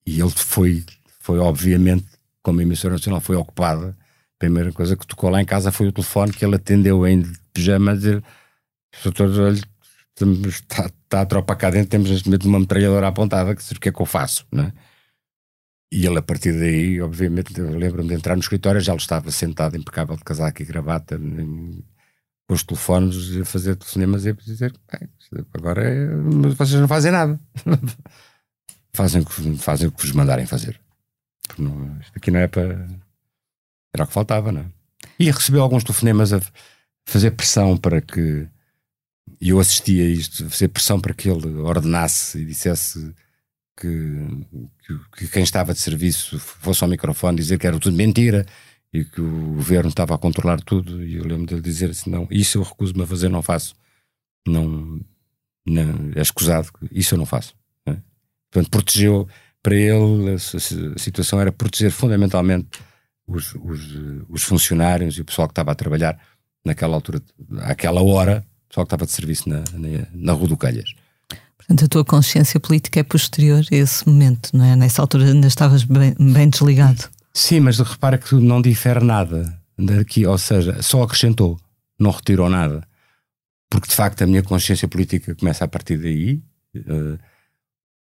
[0.06, 0.84] e ele foi,
[1.18, 2.06] foi obviamente,
[2.44, 3.96] como a emissora nacional foi ocupada,
[4.38, 7.90] primeira coisa que tocou lá em casa foi o telefone que ele atendeu de pijama
[7.90, 8.22] a dizer:
[9.02, 9.54] Doutor,
[10.46, 13.88] está, está a tropa cá dentro, temos neste momento uma metralhadora apontada, que, o que
[13.88, 14.46] é que eu faço?
[14.52, 14.72] Né?
[15.92, 19.76] E ele, a partir daí, obviamente, lembro-me de entrar no escritório, já ele estava sentado,
[19.76, 24.72] impecável de casaco e gravata, com os telefones, a fazer telefonemas e a dizer:
[25.54, 26.06] agora é,
[26.54, 27.40] vocês não fazem nada.
[28.92, 29.24] fazem,
[29.58, 30.80] fazem o que vos mandarem fazer.
[31.58, 32.86] Não, isto aqui não é para
[33.94, 34.66] era o que faltava, não é?
[35.18, 36.40] E recebeu alguns telefonemas a
[37.04, 38.48] fazer pressão para que.
[39.40, 43.14] E eu assistia a isto, fazer pressão para que ele ordenasse e dissesse
[43.76, 44.46] que,
[44.86, 48.44] que, que, quem estava de serviço fosse ao microfone dizer que era tudo mentira
[48.92, 51.02] e que o governo estava a controlar tudo.
[51.02, 53.74] E eu lembro de dizer assim: não, isso eu recuso-me a fazer, não faço.
[54.46, 55.00] Não,
[55.66, 57.54] não é escusado, isso eu não faço.
[57.86, 58.02] Né?
[58.50, 59.28] Portanto, protegeu,
[59.62, 62.80] para ele, a, situação era proteger fundamentalmente
[63.26, 63.96] os, os,
[64.28, 66.18] os, funcionários e o pessoal que estava a trabalhar
[66.64, 67.22] naquela altura,
[67.60, 70.94] àquela hora, pessoal que estava de serviço na, na, na Rua do Calhas.
[71.58, 74.74] Portanto, a tua consciência política é posterior a esse momento, não é?
[74.74, 77.10] Nessa altura ainda estavas bem, bem desligado.
[77.34, 81.60] Sim, mas repara que não difere nada daqui, ou seja, só acrescentou,
[81.98, 82.86] não retirou nada.
[83.68, 86.42] Porque de facto a minha consciência política começa a partir daí.
[86.74, 87.18] Uh,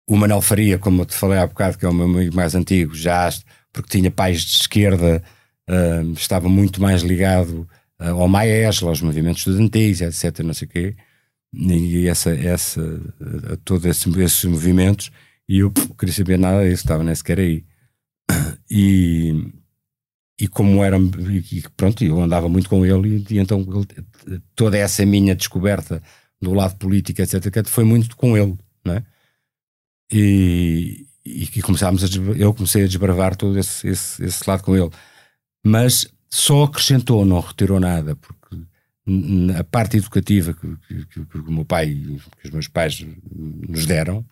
[0.07, 2.55] o Manuel Faria, como eu te falei há bocado, que é o meu amigo mais
[2.55, 3.29] antigo, já
[3.73, 5.23] porque tinha pais de esquerda,
[5.69, 7.67] uh, estava muito mais ligado
[8.09, 10.39] ao Maes, aos movimentos estudantis, etc.
[10.43, 10.95] Não sei o quê.
[11.53, 12.81] E essa, essa,
[13.51, 15.11] a todos esses, esses movimentos,
[15.47, 17.65] e eu queria saber nada disso, estava nem sequer aí.
[18.73, 19.51] E,
[20.39, 24.77] e como era, e pronto, eu andava muito com ele, e, e então ele, toda
[24.77, 26.01] essa minha descoberta
[26.41, 29.03] do lado político, etc., foi muito com ele, não é?
[30.09, 34.73] E, e, e começámos a, eu comecei a desbravar todo esse, esse, esse lado com
[34.73, 34.89] ele.
[35.65, 38.57] Mas só acrescentou, não retirou nada, porque
[39.57, 44.25] a parte educativa que, que, que, o meu pai que os meus pais nos deram,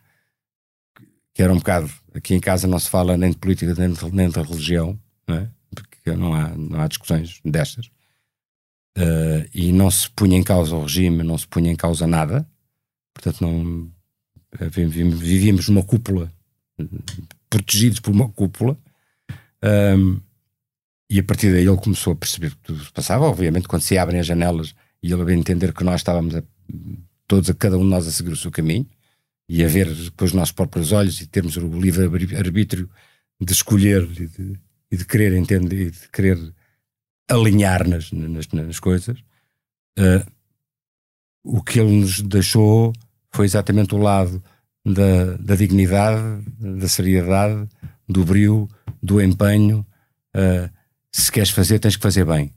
[1.34, 4.12] que era um bocado, aqui em casa não se fala nem de política nem de,
[4.12, 4.98] nem de religião,
[5.28, 5.50] não é?
[5.76, 7.88] porque não há, não há discussões destas,
[8.98, 12.48] uh, e não se punha em causa o regime, não se punha em causa nada,
[13.14, 13.92] portanto não
[14.52, 16.32] vivíamos numa cúpula,
[17.50, 18.78] protegidos por uma cúpula,
[19.98, 20.22] um,
[21.10, 23.26] e a partir daí ele começou a perceber que tudo se passava.
[23.26, 26.44] Obviamente, quando se abrem as janelas e ele a entender que nós estávamos a,
[27.28, 28.86] todos, a cada um de nós, a seguir o seu caminho
[29.48, 32.06] e a ver com os nossos próprios olhos e termos o livre
[32.36, 32.88] arbítrio
[33.42, 34.60] de escolher e de,
[34.92, 36.38] e de querer entender e de querer
[37.28, 39.18] alinhar nas, nas, nas coisas.
[39.98, 40.32] Uh,
[41.44, 42.94] o que ele nos deixou
[43.32, 44.44] foi exatamente o lado
[44.86, 47.68] da, da dignidade, da seriedade,
[48.08, 48.70] do brio,
[49.02, 49.86] do empenho.
[50.36, 50.70] Uh,
[51.12, 52.54] se queres fazer, tens que fazer bem.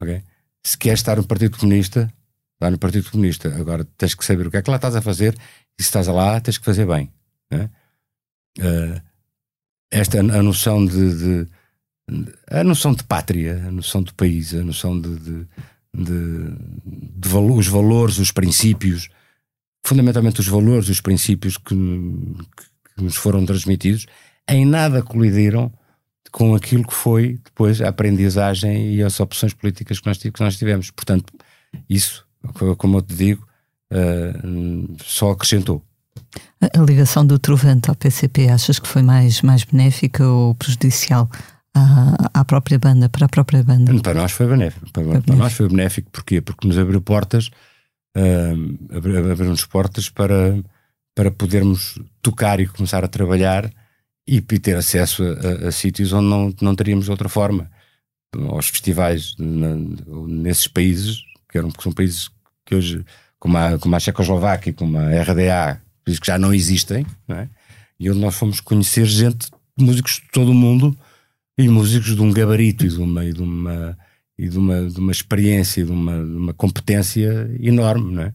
[0.00, 0.22] Okay?
[0.64, 2.12] Se queres estar no Partido Comunista,
[2.54, 3.54] está no Partido Comunista.
[3.56, 5.34] Agora tens que saber o que é que lá estás a fazer
[5.78, 7.10] e se estás lá, tens que fazer bem.
[7.50, 7.70] Né?
[8.58, 9.00] Uh,
[9.90, 11.48] esta a noção de, de,
[12.50, 15.46] a noção de pátria, a noção de país, a noção de, de,
[15.94, 19.08] de, valo, os valores, os princípios,
[19.84, 24.06] fundamentalmente os valores, os princípios que, que nos foram transmitidos,
[24.48, 25.72] em nada colidiram
[26.30, 30.56] com aquilo que foi depois a aprendizagem e as opções políticas que nós, que nós
[30.56, 30.90] tivemos.
[30.90, 31.32] Portanto,
[31.88, 32.26] isso,
[32.78, 33.46] como eu te digo,
[33.92, 35.82] uh, só acrescentou.
[36.60, 41.30] A ligação do Trovante ao PCP, achas que foi mais, mais benéfica ou prejudicial
[41.74, 43.94] à, à própria banda, para a própria banda?
[44.00, 44.90] Para nós foi benéfico.
[44.92, 46.40] Para, foi para nós foi benéfico, porquê?
[46.40, 47.50] Porque nos abriu portas,
[48.16, 50.58] uh, abriu-nos portas para,
[51.14, 53.70] para podermos tocar e começar a trabalhar
[54.26, 57.70] e ter acesso a, a, a, sítios onde não, não teríamos de outra forma.
[58.48, 59.76] Aos festivais na,
[60.26, 62.28] nesses países, que eram, são países
[62.64, 63.04] que hoje,
[63.38, 67.48] como a, como a Checoslováquia, como a RDA, países que já não existem, não é?
[67.98, 69.48] e onde nós fomos conhecer gente,
[69.78, 70.96] músicos de todo o mundo,
[71.56, 73.98] e músicos de um gabarito e de uma, e de uma,
[74.38, 78.14] e de uma, de uma experiência e de uma, de uma competência enorme.
[78.14, 78.32] Não é?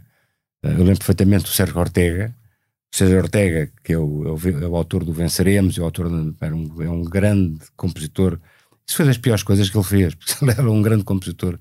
[0.64, 2.34] Eu lembro perfeitamente do Sérgio Ortega,
[2.94, 6.36] César Ortega, que é o, é o, é autor do Venceremos, é, o autor de,
[6.42, 8.40] era um, é um grande compositor.
[8.86, 11.58] Isso foi das piores coisas que ele fez, porque ele era um grande compositor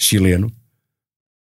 [0.00, 0.52] chileno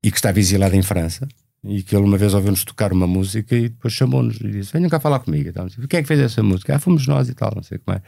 [0.05, 1.29] e que estava exilado em França.
[1.65, 4.91] E que ele uma vez ouviu-nos tocar uma música e depois chamou-nos e disse: Venham
[4.91, 5.49] cá falar comigo.
[5.49, 5.87] E.
[5.87, 6.75] Quem é que fez essa música?
[6.75, 8.03] Ah, fomos nós e tal, não sei como é.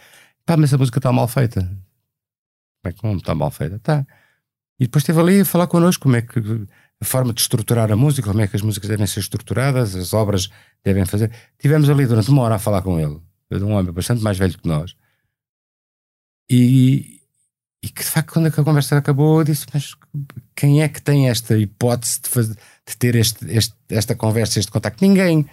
[0.45, 1.61] Pá, mas essa música está mal feita.
[2.83, 3.79] Como é que está mal feita?
[3.79, 4.05] Tá.
[4.81, 6.41] E depois esteve ali a falar connosco como é que
[7.01, 10.13] a forma de estruturar a música, como é que as músicas devem ser estruturadas, as
[10.13, 10.49] obras
[10.83, 11.31] devem fazer.
[11.59, 13.21] Tivemos ali durante uma hora a falar com ele,
[13.51, 14.95] de um homem bastante mais velho que nós.
[16.49, 17.21] E,
[17.83, 19.95] e que de facto, quando a conversa acabou, eu disse: Mas
[20.55, 24.71] quem é que tem esta hipótese de, fazer, de ter este, este, esta conversa, este
[24.71, 25.05] contacto?
[25.05, 25.47] Ninguém.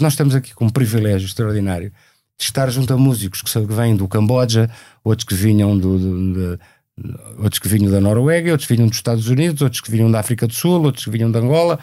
[0.00, 1.90] Nós estamos aqui com um privilégio extraordinário
[2.38, 4.70] de estar junto a músicos que vêm do Camboja,
[5.02, 6.62] outros que vinham do, do de,
[7.38, 10.20] outros que vinham da Noruega, outros que vinham dos Estados Unidos, outros que vinham da
[10.20, 11.78] África do Sul, outros que vinham de Angola,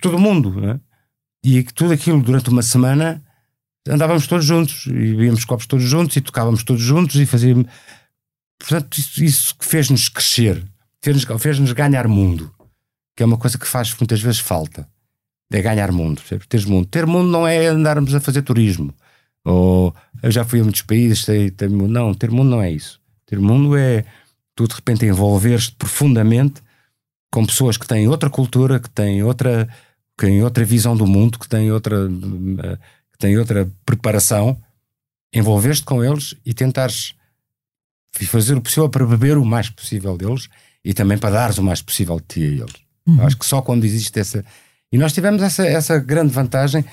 [0.00, 0.80] todo mundo, né?
[1.44, 3.22] E tudo aquilo durante uma semana
[3.88, 7.66] andávamos todos juntos e bebíamos copos todos juntos e tocávamos todos juntos e fazíamos.
[8.58, 10.62] Portanto, isso, isso fez-nos crescer,
[11.02, 12.54] fez-nos fez ganhar mundo,
[13.16, 14.88] que é uma coisa que faz muitas vezes falta.
[15.52, 16.86] É ganhar mundo, ter mundo.
[16.86, 18.94] Ter mundo não é andarmos a fazer turismo.
[19.44, 21.52] Ou eu já fui a muitos países, sei.
[21.68, 22.98] Não, ter mundo não é isso.
[23.26, 24.04] Ter mundo é
[24.54, 26.62] tu de repente envolveres-te profundamente
[27.30, 29.66] com pessoas que têm outra cultura, que têm outra,
[30.18, 31.96] que têm outra visão do mundo, que têm outra,
[33.12, 34.60] que têm outra preparação,
[35.32, 37.14] envolver-te com eles e tentares
[38.26, 40.48] fazer o possível para beber o mais possível deles
[40.84, 42.74] e também para dares o mais possível de ti a eles.
[43.06, 43.26] Uhum.
[43.26, 44.44] Acho que só quando existe essa.
[44.92, 46.84] E nós tivemos essa, essa grande vantagem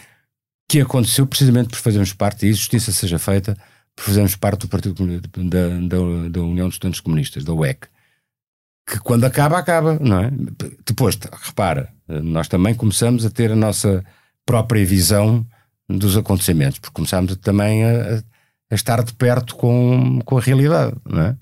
[0.70, 3.58] que aconteceu precisamente por fazermos parte, e justiça seja feita,
[4.00, 5.20] por fazermos parte do Partido
[5.50, 7.88] da, da, da União dos Estudantes Comunistas, da UEC.
[8.90, 10.32] Que quando acaba, acaba, não é?
[10.86, 14.04] Depois, repara, nós também começamos a ter a nossa
[14.46, 15.46] própria visão
[15.88, 18.24] dos acontecimentos, porque começámos também a,
[18.72, 21.38] a estar de perto com, com a realidade, não é?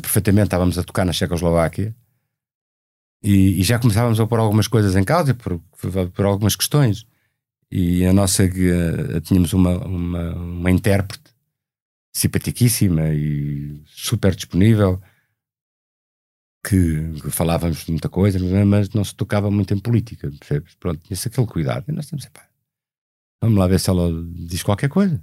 [0.00, 1.94] perfeitamente estávamos a tocar na Checoslováquia
[3.22, 5.60] e, e, já começávamos a pôr algumas coisas em causa por,
[6.14, 7.04] por, algumas questões.
[7.70, 8.48] E a nossa
[9.22, 11.31] tínhamos uma, uma, uma intérprete
[12.12, 15.00] simpaticíssima e super disponível
[16.64, 20.74] que, que, falávamos de muita coisa, mas não se tocava muito em política, percebes?
[20.76, 21.84] Pronto, tinha-se aquele cuidado.
[21.88, 22.46] E nós temos, epá,
[23.42, 25.20] vamos lá ver se ela diz qualquer coisa.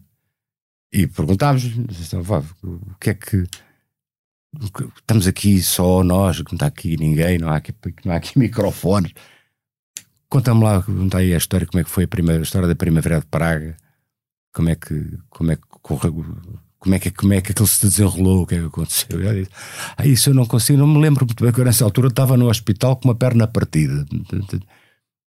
[0.92, 2.22] E perguntávamos então,
[2.64, 3.48] o que é que
[4.98, 7.74] estamos aqui só nós, não está aqui ninguém, não há aqui,
[8.04, 9.14] não há aqui microfones.
[10.28, 12.76] Conta-me lá, conta aí a história, como é que foi a, primeira, a história da
[12.76, 13.78] Primavera de Praga,
[14.54, 16.26] como é que, como é que correu,
[16.80, 19.22] como é que, como é que aquilo se desenrolou, o que é que aconteceu.
[19.22, 19.52] Eu disse,
[19.98, 22.38] ah, isso eu não consigo, não me lembro muito bem, que eu nessa altura estava
[22.38, 24.06] no hospital com uma perna partida.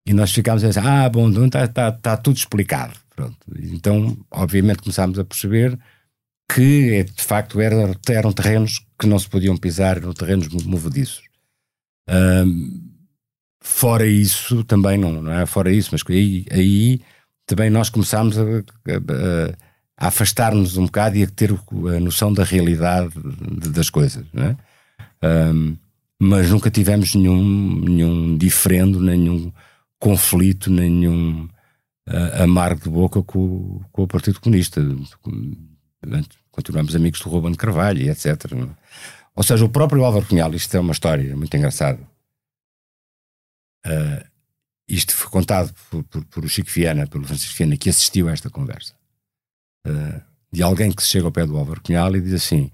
[0.06, 2.94] E nós ficámos a dizer, ah, bom, está, está, está tudo explicado.
[3.16, 3.36] Pronto.
[3.58, 5.78] Então, obviamente, começámos a perceber
[6.54, 11.22] que de facto eram, eram terrenos que não se podiam pisar, eram terrenos movediços.
[12.08, 12.80] Um,
[13.60, 17.00] fora isso, também não, não é fora isso, mas aí, aí
[17.44, 19.67] também nós começámos a, a
[19.98, 23.12] afastar-nos um bocado e a ter a noção da realidade
[23.72, 24.56] das coisas, não é?
[25.52, 25.76] Um,
[26.20, 29.52] mas nunca tivemos nenhum, nenhum diferendo, nenhum
[29.98, 31.48] conflito, nenhum
[32.08, 34.80] uh, amargo de boca com, com o Partido Comunista
[36.50, 38.52] continuamos amigos do Ruben Carvalho e etc.
[39.34, 42.00] Ou seja, o próprio Álvaro Cunhal, isto é uma história muito engraçada.
[43.86, 44.26] Uh,
[44.88, 48.32] isto foi contado por, por, por, o Chico Viana, pelo Francisco Viana, que assistiu a
[48.32, 48.97] esta conversa.
[49.88, 50.20] Uh,
[50.50, 52.70] de alguém que chega ao pé do Álvaro Cunhal e diz assim: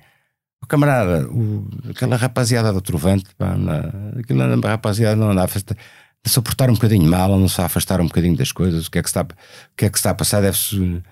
[0.69, 5.77] camarada, o, aquela rapaziada do Trovante, pá, na, aquela rapaziada não anda a afastar,
[6.25, 9.03] a se um bocadinho mal, não se afastar um bocadinho das coisas, o que é
[9.03, 9.27] que está, o
[9.77, 11.03] que é que está a passar, deve-se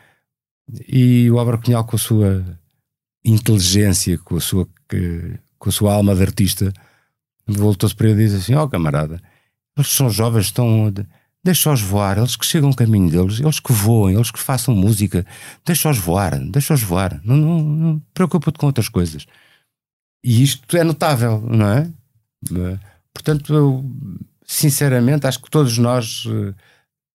[0.89, 2.45] e o Álvaro Cunhal, com a sua
[3.25, 4.67] inteligência, com a sua,
[5.59, 6.73] com a sua alma de artista,
[7.47, 9.21] voltou-se para ele e disse assim: Ó oh, camarada,
[9.77, 10.93] eles são jovens, estão.
[11.45, 15.27] Deixa-os voar, eles que chegam o caminho deles, eles que voem, eles que façam música,
[15.67, 19.27] deixa-os voar, deixa-os voar, não, não, não preocupa-te com outras coisas.
[20.25, 21.91] E isto é notável, não é?
[23.13, 23.85] Portanto, eu,
[24.47, 26.55] sinceramente, acho que todos nós, eh,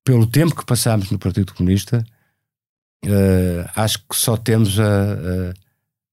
[0.04, 2.06] pelo tempo que passámos no Partido Comunista,
[3.06, 5.54] uh, acho que só temos a, a,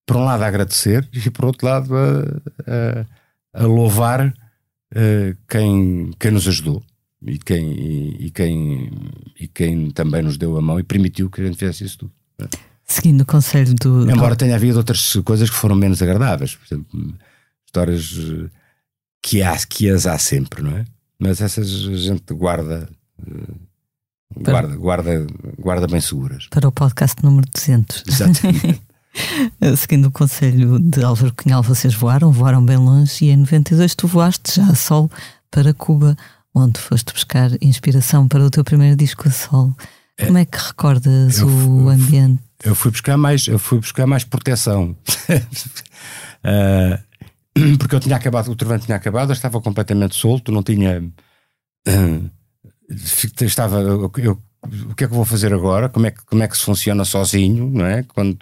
[0.06, 6.30] por um lado a agradecer e por outro lado a, a louvar uh, quem, quem
[6.30, 6.82] nos ajudou
[7.26, 8.90] e quem, e, e, quem,
[9.40, 12.12] e quem também nos deu a mão e permitiu que a gente fizesse isso tudo.
[12.38, 12.48] Né?
[12.86, 14.10] Seguindo o conselho do.
[14.10, 17.14] Embora tenha havido outras coisas que foram menos agradáveis, por exemplo,
[17.66, 18.50] histórias eh,
[19.22, 20.84] que, há, que as há sempre, não é?
[21.18, 22.88] Mas essas a gente guarda
[24.36, 25.26] Guarda, guarda,
[25.58, 26.48] guarda bem seguras.
[26.48, 28.04] Para o podcast número 200.
[28.06, 28.82] Exatamente.
[29.76, 34.08] Seguindo o conselho de Álvaro Cunhal, vocês voaram, voaram bem longe e em 92 tu
[34.08, 35.08] voaste já a sol
[35.50, 36.16] para Cuba,
[36.54, 39.74] onde foste buscar inspiração para o teu primeiro disco a sol.
[40.18, 42.40] Como é que recordas eu, o ambiente?
[42.62, 44.96] Eu fui buscar mais, eu fui buscar mais proteção.
[46.44, 46.98] uh,
[47.78, 51.02] porque eu tinha acabado, o trovão tinha acabado, eu estava completamente solto, não tinha.
[51.88, 52.30] Uh,
[53.40, 54.42] estava eu, eu,
[54.88, 55.88] o que é que vou fazer agora?
[55.88, 58.04] Como é que, como é que se funciona sozinho, não é?
[58.04, 58.38] Quando,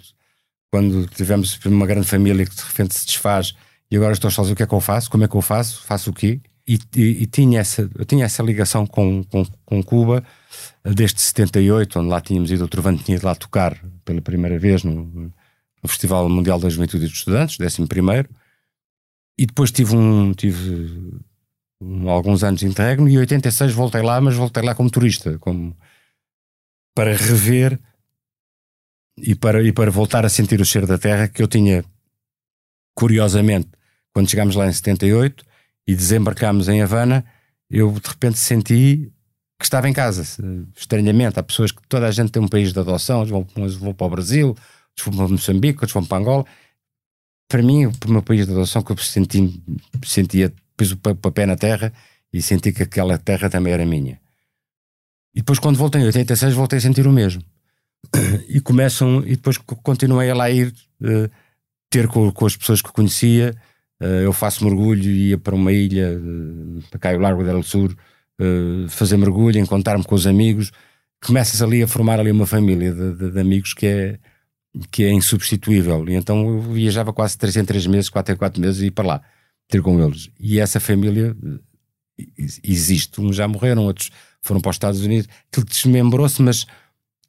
[0.71, 3.55] quando tivemos uma grande família que de repente se desfaz
[3.89, 5.09] e agora estou sozinho, o que é que eu faço?
[5.09, 5.83] Como é que eu faço?
[5.83, 6.39] Faço o quê?
[6.65, 10.23] E, e, e tinha essa, eu tinha essa ligação com, com, com, Cuba
[10.83, 14.83] desde 78, onde lá tínhamos ido, o Trovante tinha ido lá tocar pela primeira vez
[14.83, 18.29] no, no Festival Mundial da Juventude e dos Estudantes, 11 primeiro,
[19.37, 21.19] e depois tive um, tive
[22.07, 25.75] alguns anos de interregno e em 86 voltei lá, mas voltei lá como turista, como
[26.95, 27.77] para rever
[29.17, 31.83] e para, e para voltar a sentir o cheiro da terra que eu tinha,
[32.95, 33.67] curiosamente,
[34.13, 35.43] quando chegámos lá em 78
[35.87, 37.25] e desembarcámos em Havana,
[37.69, 39.11] eu de repente senti
[39.59, 40.23] que estava em casa.
[40.75, 43.75] Estranhamente, há pessoas que toda a gente tem um país de adoção, uns vão, uns
[43.75, 46.45] vão para o Brasil, outros vão para Moçambique, outros vão para Angola.
[47.47, 49.61] para mim, o meu país de adoção, que eu senti,
[50.05, 51.93] sentia, pus o pé na terra
[52.31, 54.19] e senti que aquela terra também era minha.
[55.33, 57.43] E depois, quando voltei em 86, voltei a sentir o mesmo.
[58.47, 61.29] E começam, e depois continuei a lá ir uh,
[61.89, 63.55] ter com, com, as pessoas que conhecia.
[64.01, 67.95] Uh, eu faço mergulho, ia para uma ilha, uh, para cá o Largo del Sur,
[68.89, 70.71] fazer mergulho, encontrar-me com os amigos.
[71.23, 74.19] Começas ali a formar ali uma família de, de, de amigos que é,
[74.91, 76.07] que é insubstituível.
[76.09, 78.91] E então eu viajava quase 3 em 3 meses, 4 em 4 meses e ia
[78.91, 79.21] para lá
[79.67, 80.29] ter com eles.
[80.39, 81.35] E essa família
[82.63, 83.21] existe.
[83.21, 84.09] Uns já morreram, outros
[84.41, 85.27] foram para os Estados Unidos.
[85.51, 86.65] Aquilo desmembrou-se, mas,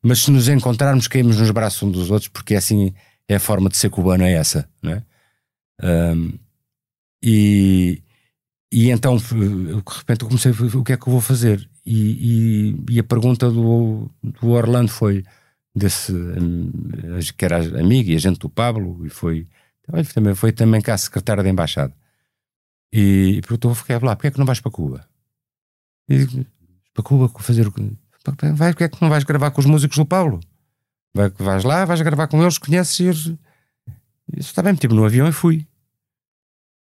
[0.03, 2.93] mas se nos encontrarmos, caímos nos braços uns dos outros, porque é assim
[3.29, 4.69] é a forma de ser cubano, é essa.
[4.83, 5.03] Não é?
[5.83, 6.33] Um,
[7.27, 8.03] e,
[8.71, 11.67] e então, de repente, eu comecei o que é que eu vou fazer?
[11.87, 15.25] E, e, e a pergunta do, do Orlando foi
[15.75, 16.13] desse
[17.37, 19.47] que era amigo e agente do Pablo, e foi
[20.13, 21.95] também, foi também cá secretário da embaixada.
[22.93, 25.09] E, perguntou: fiquei lá, porquê é que não vais para Cuba?
[26.09, 26.27] E,
[26.93, 27.73] para Cuba fazer o
[28.55, 30.41] vai, porque é que não vais gravar com os músicos do Pablo?
[31.15, 33.25] Vai, vais lá, vais gravar com eles, conheces eles.
[34.37, 35.67] Isso está bem, tipo no avião e fui.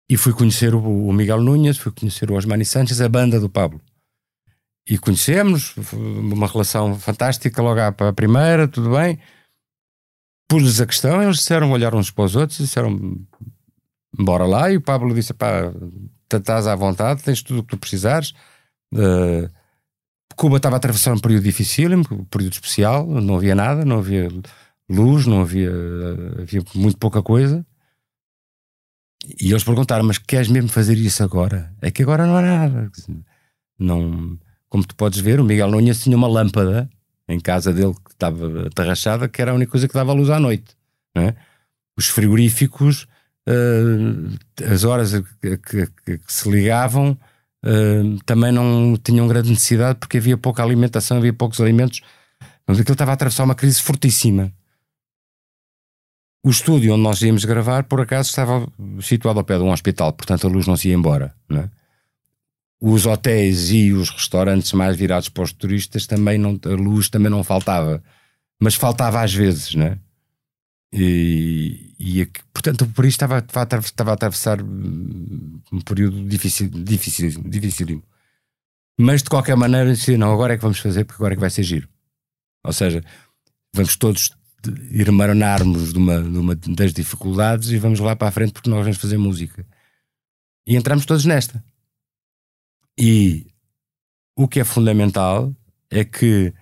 [0.09, 3.81] E fui conhecer o, Miguel Núñez, fui conhecer o Osmani Sanches, a banda do Pablo.
[4.89, 9.19] E conhecemos, uma relação fantástica logo à, à primeira, tudo bem.
[10.47, 13.19] Pus-lhes a questão, eles disseram, olharam uns para os outros, disseram
[14.17, 14.71] bora lá.
[14.71, 15.73] E o Pablo disse: pá,
[16.33, 18.33] estás à vontade, tens tudo o que tu precisares.
[18.93, 19.49] Uh,
[20.37, 24.29] Cuba estava a atravessar um período difícil, um período especial, não havia nada, não havia
[24.87, 25.71] luz, não havia,
[26.39, 27.65] havia muito pouca coisa.
[29.39, 31.73] E eles perguntaram: Mas queres mesmo fazer isso agora?
[31.81, 32.91] É que agora não há nada.
[33.79, 34.37] Não,
[34.69, 36.89] como tu podes ver, o Miguel Nunes tinha uma lâmpada
[37.27, 40.39] em casa dele que estava atarrachada, que era a única coisa que dava luz à
[40.39, 40.75] noite.
[41.15, 41.35] É?
[41.97, 43.07] Os frigoríficos,
[43.47, 45.11] uh, as horas
[45.41, 47.17] que, que, que, se ligavam,
[47.65, 52.01] uh, também não tinham grande necessidade porque havia pouca alimentação, havia poucos alimentos.
[52.65, 54.53] Mas aquilo estava a atravessar uma crise fortíssima.
[56.47, 58.65] O estúdio onde nós íamos gravar, por acaso, estava
[59.01, 61.35] situado ao pé de um hospital, portanto a luz não se ia embora.
[61.49, 61.69] Não é?
[62.79, 67.29] Os hotéis e os restaurantes mais virados para os turistas também não, a luz também
[67.29, 68.01] não faltava,
[68.57, 69.99] mas faltava às vezes, não é?
[70.93, 78.01] E, e portanto, por isso estava, estava a atravessar um período difícil, difícil, difícil.
[78.97, 81.41] Mas de qualquer maneira, disse, não, agora é que vamos fazer, porque agora é que
[81.41, 81.89] vai ser giro.
[82.63, 83.03] Ou seja,
[83.75, 84.31] vamos todos
[84.91, 88.83] irmanarmos de uma, de uma das dificuldades e vamos lá para a frente porque nós
[88.83, 89.65] vamos fazer música.
[90.65, 91.63] E entramos todos nesta.
[92.97, 93.47] E
[94.35, 95.53] o que é fundamental
[95.89, 96.53] é que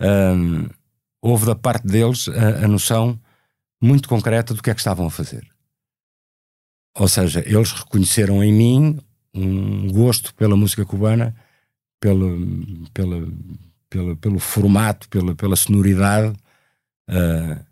[0.00, 0.68] hum,
[1.20, 3.18] houve da parte deles a, a noção
[3.80, 5.46] muito concreta do que é que estavam a fazer.
[6.96, 8.98] Ou seja, eles reconheceram em mim
[9.34, 11.34] um gosto pela música cubana,
[12.00, 12.38] pelo,
[12.92, 13.32] pelo,
[13.88, 16.36] pelo, pelo formato, pela, pela sonoridade
[17.12, 17.64] uh,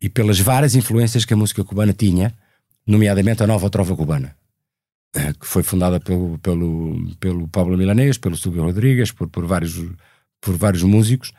[0.00, 2.32] e pelas várias influências que a música cubana tinha,
[2.86, 4.36] nomeadamente a nova trova cubana,
[5.16, 9.74] uh, que foi fundada pelo, pelo, pelo Pablo Milanês, pelo Silvio Rodrigues, por, por, vários,
[10.40, 11.32] por vários músicos,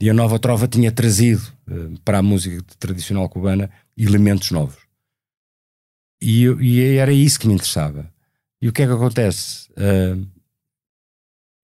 [0.00, 4.82] e a nova trova tinha trazido uh, para a música tradicional cubana elementos novos.
[6.20, 8.10] E, e, era isso que me interessava.
[8.60, 9.68] E o que é que acontece?
[9.72, 10.26] Uh,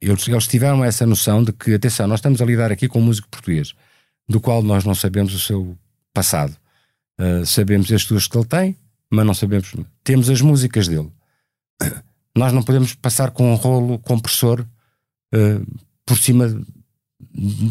[0.01, 3.29] eles, eles, tiveram essa noção de que, atenção, nós estamos a lidar aqui com músico
[3.29, 3.75] português,
[4.31, 5.77] do qual nós não sabemos o seu
[6.15, 6.57] passado.
[7.19, 8.77] Uh, sabemos as duas que ele tem,
[9.11, 9.75] mas não sabemos.
[10.05, 11.11] Temos as músicas dele.
[12.35, 14.65] Nós não podemos passar com um rolo compressor
[15.35, 16.65] uh, por cima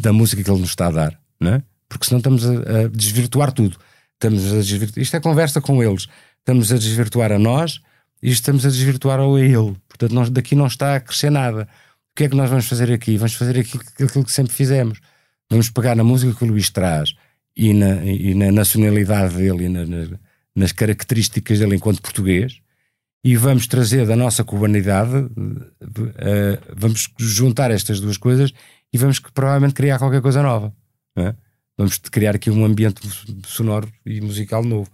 [0.01, 1.63] da música que ele nos está a dar, não é?
[1.87, 3.77] Porque senão estamos a, a desvirtuar tudo.
[4.15, 5.01] Estamos a desvirtuar.
[5.01, 6.07] Isto é conversa com eles.
[6.39, 7.79] Estamos a desvirtuar a nós
[8.21, 9.77] e estamos a desvirtuar ao ele.
[9.87, 11.69] Portanto, nós, daqui não está a crescer nada.
[12.11, 13.15] O que é que nós vamos fazer aqui?
[13.15, 14.99] Vamos fazer aqui aquilo que sempre fizemos.
[15.49, 17.13] Vamos pegar na música que o Luís traz
[17.55, 20.19] e na, e na nacionalidade dele e na, na,
[20.55, 22.61] nas características dele enquanto português
[23.23, 25.29] e vamos trazer da nossa cubanidade, uh,
[26.75, 28.53] vamos juntar estas duas coisas
[28.93, 30.73] e vamos provavelmente criar qualquer coisa nova.
[31.15, 31.35] É?
[31.77, 33.01] Vamos criar aqui um ambiente
[33.45, 34.89] sonoro e musical novo.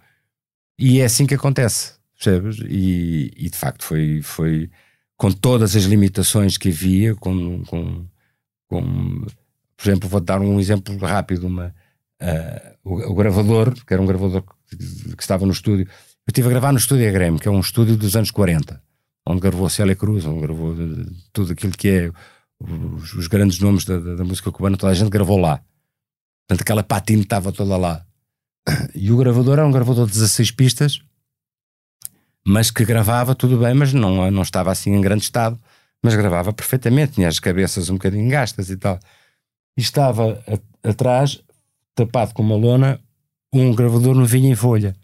[0.78, 2.58] E é assim que acontece, percebes?
[2.68, 4.70] E, e de facto foi, foi
[5.16, 8.06] com todas as limitações que havia, com, com,
[8.68, 9.26] com
[9.78, 11.74] por exemplo, vou dar um exemplo rápido: uma,
[12.22, 14.78] uh, o, o, gravador, que era um gravador que,
[15.16, 15.86] que, estava no estúdio.
[15.86, 18.82] Eu estive a gravar no estúdio Grêmio, que é um estúdio dos anos 40,
[19.28, 20.76] onde gravou Célia Cruz, onde gravou
[21.32, 22.12] tudo aquilo que é
[22.60, 25.62] os, os grandes nomes da, da, da, música cubana, toda a gente gravou lá.
[26.48, 28.06] Portanto, aquela patina estava toda lá.
[28.96, 31.02] E o gravador era um gravador de 16 pistas,
[32.46, 35.60] mas que gravava tudo bem, mas não, não estava assim em grande estado,
[36.04, 39.00] mas gravava perfeitamente, tinha as cabeças um bocadinho gastas e tal.
[39.78, 41.44] E estava a, atrás,
[41.94, 43.00] tapado com uma lona,
[43.54, 44.96] um gravador no vinho em folha.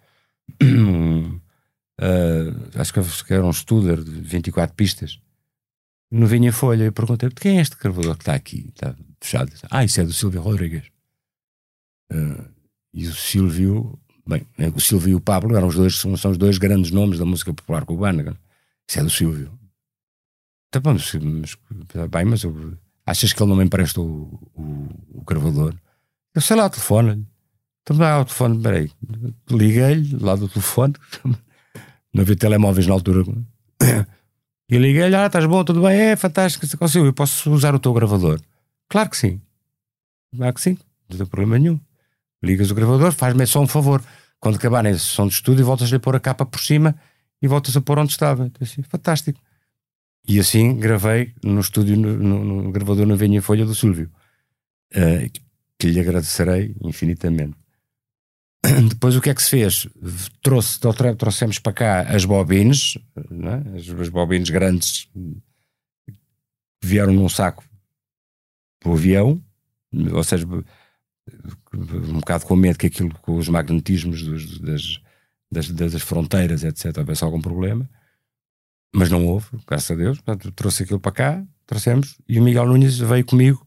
[0.61, 1.41] uh,
[2.79, 2.93] acho
[3.25, 5.19] que era um Studer de 24 pistas.
[6.09, 8.67] No vinho em folha, eu perguntei: de quem é este gravador que está aqui?
[8.69, 9.51] Está fechado.
[9.69, 10.83] Ah, isso é do Silvio Rodrigues.
[12.11, 12.43] Uh,
[12.93, 13.97] e o Silvio,
[14.27, 14.45] bem,
[14.75, 17.25] o Silvio e o Pablo eram os dois, são, são os dois grandes nomes da
[17.25, 18.37] música popular cubana.
[18.87, 19.57] Isso é do Silvio.
[20.69, 21.57] Tá bom, mas, mas,
[22.09, 22.77] bem, mas eu,
[23.11, 25.75] achas que ele não me empresta o, o, o gravador?
[26.33, 27.25] Eu sei lá, telefone-lhe.
[27.83, 28.91] Então dá o telefone, peraí.
[29.49, 30.93] Liguei-lhe lá do telefone.
[32.13, 33.23] Não havia telemóveis na altura.
[34.69, 35.97] E liguei-lhe, ah, estás bom, tudo bem?
[35.97, 36.65] É, fantástico.
[36.67, 38.39] Silvio, eu posso usar o teu gravador?
[38.89, 39.41] Claro que sim.
[40.35, 40.77] Claro que sim,
[41.09, 41.79] não tem problema nenhum.
[42.43, 44.03] Ligas o gravador, faz-me só um favor.
[44.39, 46.95] Quando acabarem a sessão de estúdio, voltas a pôr a capa por cima
[47.41, 48.45] e voltas a pôr onde estava.
[48.45, 49.39] Então, assim, fantástico.
[50.27, 54.09] E assim gravei no estúdio, no, no, no gravador na Venha Folha do Silvio,
[54.95, 55.41] uh,
[55.77, 57.57] que lhe agradecerei infinitamente.
[58.89, 59.87] Depois o que é que se fez?
[60.41, 60.79] Trouxe,
[61.17, 63.77] trouxemos para cá as bobines, é?
[63.77, 65.09] as, as bobines grandes
[66.83, 67.63] vieram num saco
[68.79, 69.43] para o avião,
[70.13, 70.47] ou seja,
[71.73, 75.01] um bocado com medo que aquilo, com os magnetismos dos, das,
[75.51, 77.89] das, das, fronteiras, etc., houvesse algum problema.
[78.93, 80.19] Mas não houve, graças a Deus.
[80.19, 83.65] Portanto, trouxe aquilo para cá, trouxemos, e o Miguel Nunes veio comigo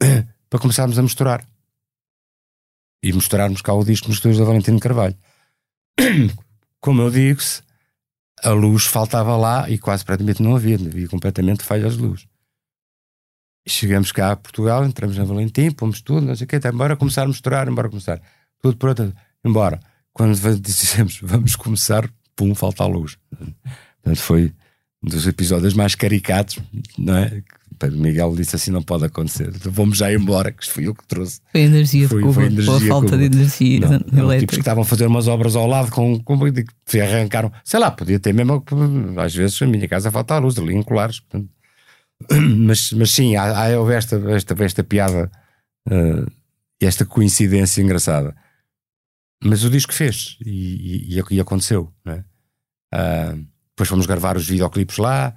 [0.48, 1.46] para começarmos a misturar.
[3.02, 5.16] E misturarmos cá o disco estúdios da Valentino Carvalho.
[6.80, 7.62] Como eu digo-se,
[8.42, 12.26] a luz faltava lá e quase praticamente não havia, havia completamente falhas de luz.
[13.68, 16.96] Chegamos cá a Portugal, entramos na Valentim, pomos tudo, não sei o quê, até embora
[16.96, 18.20] começar a misturar, embora começar.
[18.60, 19.14] Tudo pronto,
[19.44, 19.78] embora.
[20.12, 23.16] Quando dissemos vamos começar, pum, falta a luz.
[24.02, 24.52] Portanto, foi
[25.02, 26.58] dos episódios mais caricatos,
[26.98, 27.42] não é?
[27.78, 31.40] Pedro Miguel disse assim: não pode acontecer, vamos já embora, que foi eu que trouxe.
[31.50, 34.82] Foi energia foi, Cuba, foi energia a falta de energia não, não, Tipos que estavam
[34.82, 36.38] a fazer umas obras ao lado com, com
[36.86, 38.64] que arrancaram, sei lá, podia ter mesmo,
[39.16, 41.50] às vezes a minha casa falta a luz, ali em colares, portanto
[42.58, 45.30] mas, mas sim, há, há houve esta, esta, esta piada
[45.88, 46.30] uh,
[46.80, 48.34] esta coincidência engraçada.
[49.42, 51.92] Mas o disco fez e, e, e aconteceu.
[52.04, 52.24] Né?
[52.94, 53.44] Uh,
[53.74, 55.34] depois fomos gravar os videoclipes lá,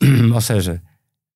[0.34, 0.82] ou seja,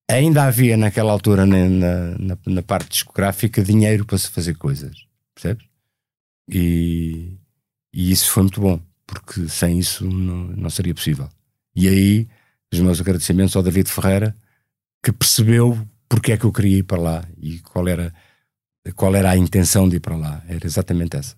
[0.09, 5.65] ainda havia naquela altura na, na, na, parte discográfica dinheiro para se fazer coisas, percebes?
[6.49, 7.37] E,
[7.93, 11.29] e isso foi muito bom, porque sem isso não, não seria possível.
[11.75, 12.27] E aí,
[12.73, 14.35] os meus agradecimentos ao David Ferreira,
[15.03, 15.77] que percebeu
[16.09, 18.11] porque é que eu queria ir para lá e qual era,
[18.95, 20.43] qual era a intenção de ir para lá.
[20.47, 21.37] Era exatamente essa.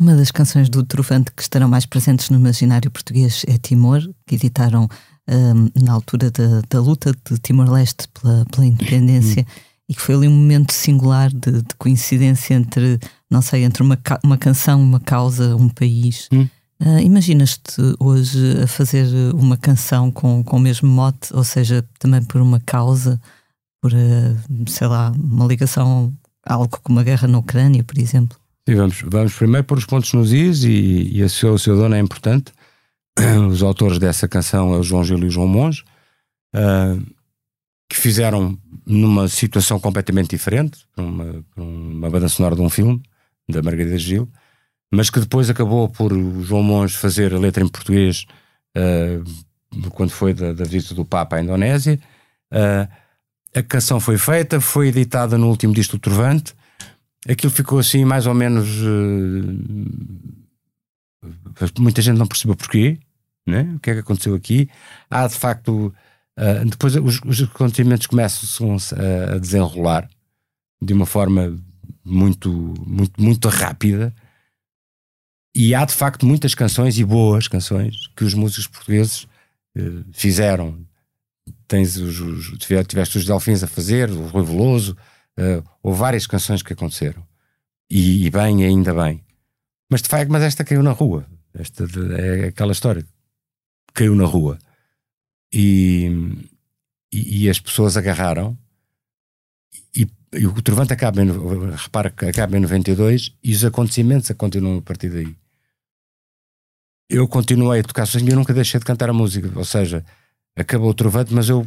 [0.00, 4.36] Uma das canções do Trovante que estarão mais presentes no imaginário português é Timor, que
[4.36, 4.88] editaram
[5.28, 9.46] um, na altura da, da luta de Timor-Leste pela, pela independência
[9.86, 12.98] e que foi ali um momento singular de, de coincidência entre,
[13.28, 16.28] não sei, entre uma, uma canção, uma causa, um país.
[16.32, 16.48] Hum.
[16.80, 22.22] Uh, Imaginas-te hoje a fazer uma canção com, com o mesmo mote, ou seja, também
[22.22, 23.20] por uma causa,
[23.82, 26.10] por, uh, sei lá, uma ligação,
[26.46, 28.39] algo como a guerra na Ucrânia, por exemplo?
[28.68, 31.76] Sim, vamos, vamos primeiro pôr os pontos nos is e, e a seu, o seu
[31.76, 32.52] dono é importante.
[33.50, 35.82] Os autores dessa canção é o João Gil e o João Monge,
[36.54, 37.02] uh,
[37.88, 38.56] que fizeram
[38.86, 43.02] numa situação completamente diferente, uma, uma banda sonora de um filme,
[43.48, 44.28] da Margarida Gil,
[44.92, 48.26] mas que depois acabou por o João Monge fazer a letra em português
[48.76, 51.98] uh, quando foi da, da, visita do Papa à Indonésia.
[52.52, 52.88] Uh,
[53.54, 56.54] a canção foi feita, foi editada no último disco do Trovante.
[57.28, 58.68] Aquilo ficou assim, mais ou menos.
[58.80, 59.58] Uh,
[61.78, 62.98] muita gente não percebeu porquê,
[63.46, 63.72] né?
[63.76, 64.68] o que é que aconteceu aqui.
[65.10, 65.92] Há de facto.
[66.68, 70.08] depois os, os acontecimentos começam a, a desenrolar
[70.82, 71.58] de uma forma
[72.04, 72.50] muito,
[72.86, 74.14] muito, muito rápida
[75.54, 79.26] e há de facto muitas canções e boas canções que os músicos portugueses
[79.76, 80.78] eh, fizeram.
[81.66, 84.96] Tens os, os, tiveste os Delfins a fazer, o Rui Veloso,
[85.38, 87.26] uh, ou várias canções que aconteceram.
[87.88, 89.24] E, e, bem, ainda bem.
[89.90, 91.26] Mas de facto, mas esta caiu na rua.
[91.52, 91.84] Esta
[92.18, 93.04] é aquela história.
[93.92, 94.58] Caiu na rua.
[95.52, 96.08] E,
[97.12, 98.56] e, e as pessoas agarraram.
[99.94, 101.28] E, e o Trovante acaba em,
[101.76, 105.36] repara que acaba em 92 e os acontecimentos continuam a partir daí
[107.10, 109.50] eu continuei a tocar sozinho e nunca deixei de cantar a música.
[109.56, 110.04] Ou seja,
[110.56, 111.66] acabou o trovante, mas eu.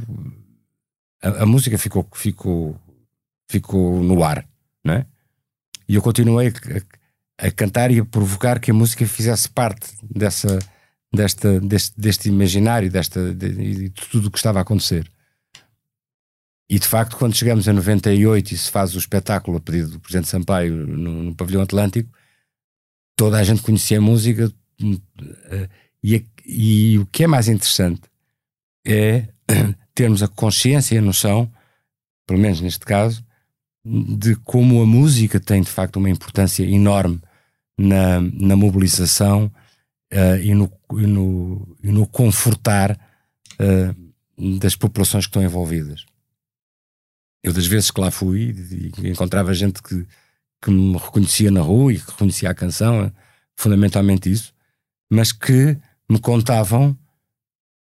[1.21, 2.79] A, a, música ficou, ficou,
[3.47, 4.45] ficou no ar,
[4.83, 5.05] não é?
[5.87, 10.59] E eu continuei a, a, cantar e a provocar que a música fizesse parte dessa,
[11.13, 15.09] desta, deste, deste imaginário desta, de, de tudo o que estava a acontecer.
[16.69, 19.99] E de facto, quando chegamos a 98 e se faz o espetáculo a pedido do
[19.99, 22.09] Presidente Sampaio no, no Pavilhão Atlântico,
[23.15, 24.51] toda a gente conhecia a música.
[24.81, 25.69] Eh,
[26.03, 28.01] e, e o que é mais interessante
[28.85, 29.27] é
[29.93, 31.51] termos a consciência e a noção,
[32.25, 33.23] pelo menos neste caso,
[33.85, 37.21] de como a música tem de facto uma importância enorme
[37.77, 39.51] na, na mobilização
[40.13, 42.97] uh, e, no, e, no, e no confortar
[43.59, 46.05] uh, das populações que estão envolvidas.
[47.43, 48.55] Eu, das vezes que lá fui,
[49.03, 50.07] encontrava gente que,
[50.61, 53.11] que me reconhecia na rua e que reconhecia a canção,
[53.55, 54.53] fundamentalmente isso,
[55.11, 55.77] mas que
[56.09, 56.97] me contavam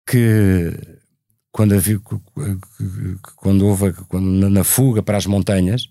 [0.07, 0.71] que
[1.51, 1.75] quando,
[3.35, 5.89] quando houve quando, na fuga para as montanhas,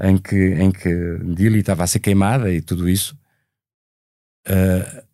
[0.00, 3.16] em que, em que Dili estava a ser queimada e tudo isso,
[4.48, 5.04] uh,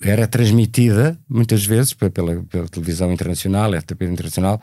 [0.00, 2.10] era transmitida muitas vezes pela,
[2.44, 4.60] pela televisão internacional, RTP internacional,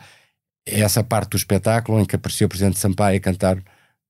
[0.64, 3.62] essa parte do espetáculo em que apareceu o Presidente Sampaio a cantar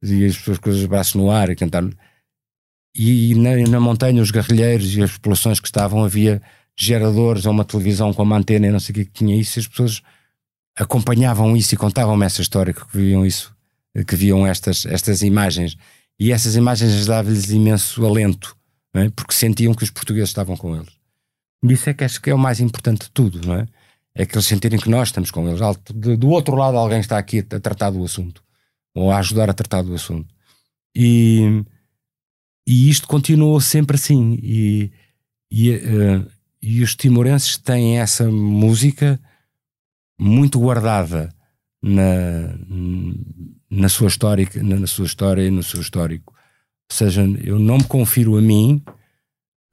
[0.02, 1.84] e as pessoas com os braços no ar e cantar.
[2.94, 6.40] E na, na montanha, os guerrilheiros e as populações que estavam, havia
[6.78, 9.61] geradores ou uma televisão com uma antena e não sei o que tinha isso, e
[9.61, 10.02] as pessoas
[10.77, 13.55] acompanhavam isso e contavam-me essa história, que viam isso,
[14.07, 15.77] que viam estas, estas imagens.
[16.18, 18.57] E essas imagens davam-lhes imenso alento,
[18.95, 19.09] é?
[19.11, 20.93] porque sentiam que os portugueses estavam com eles.
[21.64, 23.66] E isso é que acho que é o mais importante de tudo, não é?
[24.14, 25.61] é que eles sentirem que nós estamos com eles.
[26.18, 28.43] Do outro lado, alguém está aqui a tratar do assunto
[28.95, 30.35] ou a ajudar a tratar do assunto.
[30.95, 31.62] E,
[32.66, 34.39] e isto continuou sempre assim.
[34.43, 34.91] E,
[35.51, 36.27] e, uh,
[36.62, 39.20] e os timorenses têm essa música
[40.19, 41.33] muito guardada
[41.83, 42.55] na,
[43.71, 46.35] na, sua história, na, na sua história e no seu histórico.
[46.91, 48.83] Ou seja, eu não me confiro a mim,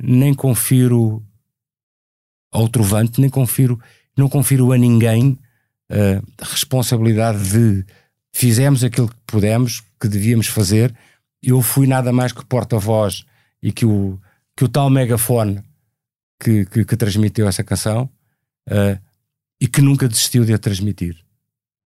[0.01, 1.23] nem confiro
[2.51, 3.79] ao trovante, nem confiro
[4.15, 5.39] não confiro a ninguém
[5.89, 7.85] a responsabilidade de
[8.33, 10.95] fizemos aquilo que pudemos, que devíamos fazer.
[11.41, 13.25] Eu fui nada mais que porta-voz
[13.61, 14.19] e que o,
[14.55, 15.63] que o tal megafone
[16.39, 18.09] que, que, que transmitiu essa canção
[18.69, 18.99] uh,
[19.63, 21.15] e que nunca desistiu de a transmitir.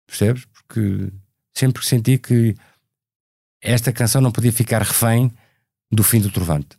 [0.07, 0.47] Percebes?
[0.47, 1.12] Porque
[1.55, 2.57] sempre senti que
[3.61, 5.31] esta canção não podia ficar refém
[5.93, 6.79] do fim do Trovante.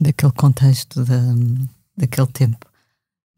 [0.00, 1.20] Daquele contexto, da,
[1.96, 2.64] daquele tempo.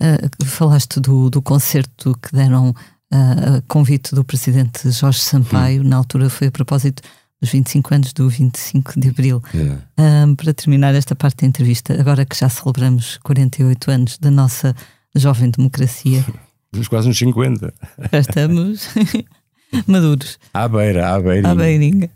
[0.00, 5.88] Uh, falaste do, do concerto que deram uh, a convite do presidente Jorge Sampaio, hum.
[5.88, 7.02] na altura foi a propósito
[7.40, 9.42] dos 25 anos do 25 de Abril.
[9.54, 9.82] Yeah.
[9.98, 14.76] Uh, para terminar esta parte da entrevista, agora que já celebramos 48 anos da nossa
[15.14, 16.24] jovem democracia.
[16.66, 17.74] Estamos quase uns 50.
[18.12, 18.88] Já estamos
[19.86, 20.38] maduros.
[20.54, 21.50] À beira, à beirinha.
[21.50, 22.10] À beirinha.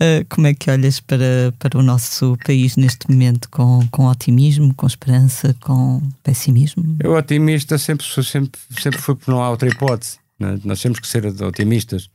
[0.00, 3.48] Uh, como é que olhas para, para o nosso país neste momento?
[3.50, 6.96] Com, com otimismo, com esperança, com pessimismo?
[7.02, 10.18] Eu, otimista, sempre, sempre, sempre foi porque não há outra hipótese.
[10.38, 10.60] Né?
[10.64, 12.10] Nós temos que ser otimistas.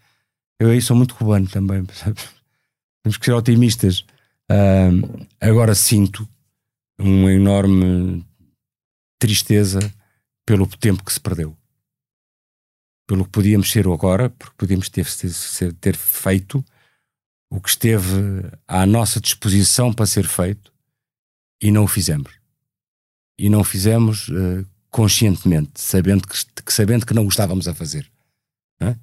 [0.60, 1.84] Eu aí sou muito cubano também.
[3.04, 4.06] Temos que ser otimistas.
[4.52, 6.28] Uh, agora sinto
[7.00, 8.24] uma enorme
[9.18, 9.80] tristeza
[10.52, 11.56] pelo tempo que se perdeu.
[13.08, 16.62] Pelo que podíamos ser agora, porque podíamos ter, ter, ter feito
[17.50, 20.74] o que esteve à nossa disposição para ser feito
[21.62, 22.34] e não o fizemos.
[23.40, 27.74] E não o fizemos uh, conscientemente, sabendo que, que, sabendo que não o estávamos a
[27.74, 28.12] fazer.
[28.82, 28.94] É?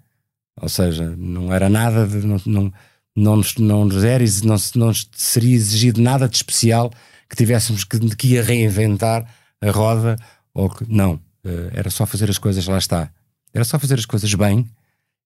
[0.60, 2.72] Ou seja, não era nada, de, não, não,
[3.16, 6.92] não, nos, não, nos era, não, não seria exigido nada de especial
[7.26, 10.14] que tivéssemos que, que ia reinventar a roda,
[10.52, 13.10] ou que, não, uh, era só fazer as coisas, lá está.
[13.52, 14.68] Era só fazer as coisas bem.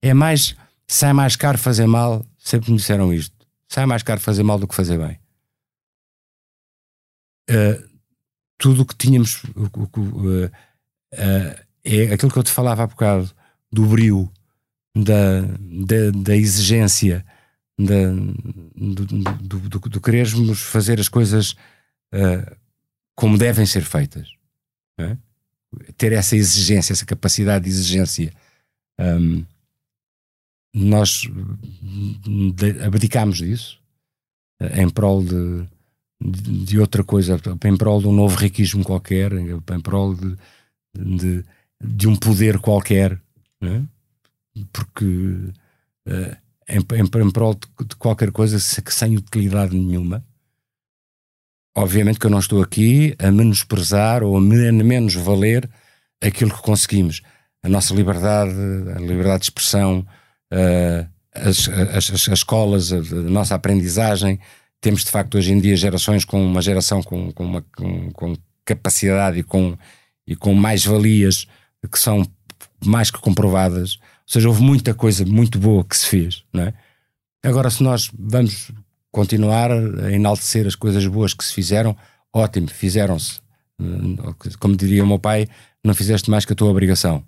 [0.00, 0.56] É mais
[0.86, 3.34] sai mais caro fazer mal, sempre me disseram isto.
[3.68, 5.18] Sai mais caro fazer mal do que fazer bem.
[7.50, 7.88] Uh,
[8.58, 10.50] tudo o que tínhamos uh,
[11.84, 13.30] é aquilo que eu te falava há bocado
[13.72, 14.30] do brio,
[14.94, 17.24] da, da, da exigência,
[17.78, 18.12] da,
[18.76, 21.56] do, do, do, do, querermos fazer as coisas
[23.16, 24.28] como devem ser feitas.
[24.98, 25.16] É?
[25.96, 28.32] Ter essa exigência, essa capacidade de exigência.
[28.98, 29.44] Um,
[30.74, 31.28] nós
[32.84, 33.82] abdicámos disso
[34.74, 35.66] em prol de,
[36.20, 40.36] de, de, outra coisa, em prol de um novo riquismo qualquer, em prol de,
[40.94, 41.44] de,
[41.82, 43.20] de um poder qualquer,
[43.60, 43.84] né?
[44.72, 46.36] porque uh,
[46.68, 50.24] em, em, em, prol de, qualquer coisa que sem utilidade nenhuma.
[51.76, 55.68] Obviamente que eu não estou aqui a menosprezar ou a menos valer
[56.20, 57.22] aquilo que conseguimos.
[57.62, 58.52] A nossa liberdade,
[58.94, 60.06] a liberdade de expressão,
[60.52, 64.38] uh, as, as, as, escolas, a, nossa aprendizagem.
[64.80, 68.36] Temos de facto hoje em dia gerações com uma geração com, com, uma, com, com
[68.64, 69.76] capacidade e com,
[70.26, 71.46] e com mais valias
[71.90, 72.22] que são
[72.84, 73.94] mais que comprovadas.
[73.94, 76.74] Ou seja, houve muita coisa muito boa que se fez, não é?
[77.44, 78.70] Agora, se nós vamos
[79.12, 81.96] continuar a enaltecer as coisas boas que se fizeram,
[82.32, 83.40] ótimo, fizeram-se.
[84.58, 85.46] Como diria o meu pai,
[85.84, 87.24] não fizeste mais que a tua obrigação.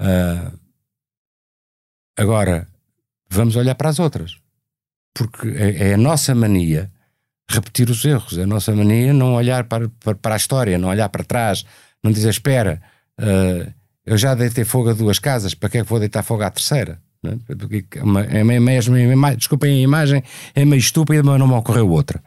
[0.00, 0.58] Uh,
[2.16, 2.68] agora,
[3.28, 4.36] vamos olhar para as outras.
[5.14, 6.90] Porque é, é, a nossa mania
[7.50, 10.88] repetir os erros, é a nossa mania não olhar para, para, para a história, não
[10.88, 11.64] olhar para trás,
[12.02, 12.80] não dizer espera,
[13.20, 13.72] uh,
[14.06, 16.50] eu já deitei fogo a duas casas, para que é que vou deitar fogo à
[16.50, 17.00] terceira?
[17.22, 18.40] Não é?
[18.40, 20.22] é mesmo, é desculpem a imagem,
[20.54, 22.22] é meio estúpida, mas não me ocorreu outra.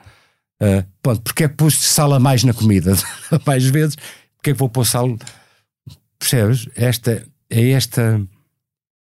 [0.62, 2.94] Uh, ponto, porque é que pus sal a mais na comida?
[3.46, 3.96] mais vezes,
[4.38, 5.18] porque é que vou pôr sal?
[6.18, 6.70] Percebes?
[6.76, 8.26] Esta, é esta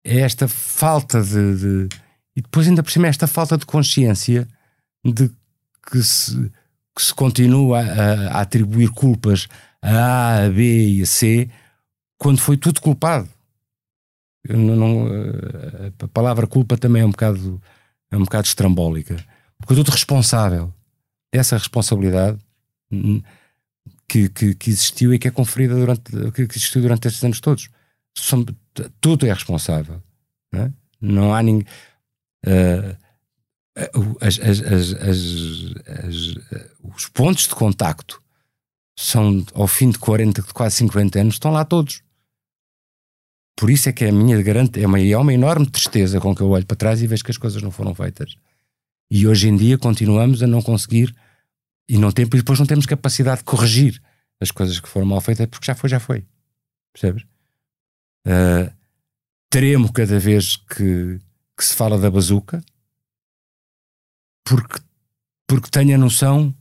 [0.05, 1.89] é esta falta de, de,
[2.35, 4.49] e depois ainda por cima é esta falta de consciência
[5.05, 5.31] de
[5.91, 6.51] que se,
[6.97, 9.47] que se continua a, a atribuir culpas
[9.83, 11.49] a A, a B e a C
[12.19, 13.29] quando foi tudo culpado.
[14.49, 15.07] Não, não,
[16.03, 17.61] a palavra culpa também é um bocado
[18.11, 19.23] é um bocado estrambólica
[19.59, 20.73] porque tudo responsável
[21.31, 22.39] essa responsabilidade
[22.91, 23.21] hum,
[24.09, 27.69] que, que, que, existiu e que é conferida durante que existiu durante estes anos todos
[28.17, 28.45] Som,
[29.01, 30.03] tudo é responsável
[30.51, 30.73] não, é?
[31.01, 31.67] não há ninguém
[32.47, 32.97] uh,
[34.21, 35.25] as, as, as,
[36.83, 38.23] os pontos de contacto
[38.99, 42.03] são ao fim de 40, de quase 50 anos, estão lá todos.
[43.61, 46.35] Por isso é que é a minha grande, é uma, é uma enorme tristeza com
[46.35, 48.35] que eu olho para trás e vejo que as coisas não foram feitas.
[49.11, 51.15] E hoje em dia continuamos a não conseguir
[51.87, 54.03] e não tem, depois não temos capacidade de corrigir
[54.41, 56.25] as coisas que foram mal feitas porque já foi, já foi.
[56.91, 57.23] Percebes?
[58.27, 58.73] Uh,
[59.51, 61.21] tremo cada vez que,
[61.55, 62.65] que se fala da bazuca
[64.43, 64.81] porque,
[65.47, 66.57] porque tenho a noção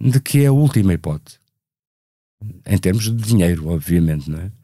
[0.00, 1.38] de que é a última hipótese.
[2.66, 4.59] Em termos de dinheiro, obviamente, não é?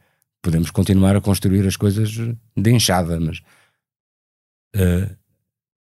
[0.47, 2.09] Podemos continuar a construir as coisas
[2.57, 3.39] de enxada, mas
[4.77, 5.17] uh,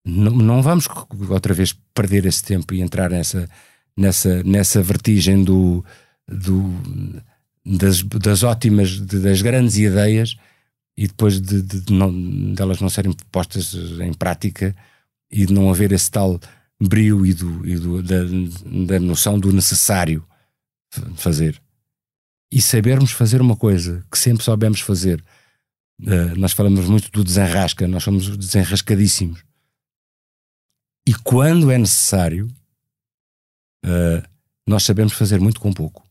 [0.07, 0.87] não, não vamos
[1.29, 3.51] outra vez perder esse tempo e entrar nessa,
[3.97, 5.85] nessa, nessa vertigem do,
[6.29, 6.63] do,
[7.67, 10.37] das, das ótimas, de, das grandes ideias
[10.97, 14.77] e depois de, de, de não, delas não serem postas em prática
[15.29, 16.39] e de não haver esse tal
[16.81, 18.19] brio e, do, e do, da,
[18.87, 20.25] da noção do necessário
[21.17, 21.61] fazer.
[22.53, 25.25] E sabermos fazer uma coisa que sempre soubemos fazer.
[26.01, 29.43] Uh, nós falamos muito do desenrasca, nós somos desenrascadíssimos.
[31.07, 32.47] E quando é necessário,
[33.85, 34.29] uh,
[34.67, 36.07] nós sabemos fazer muito com pouco.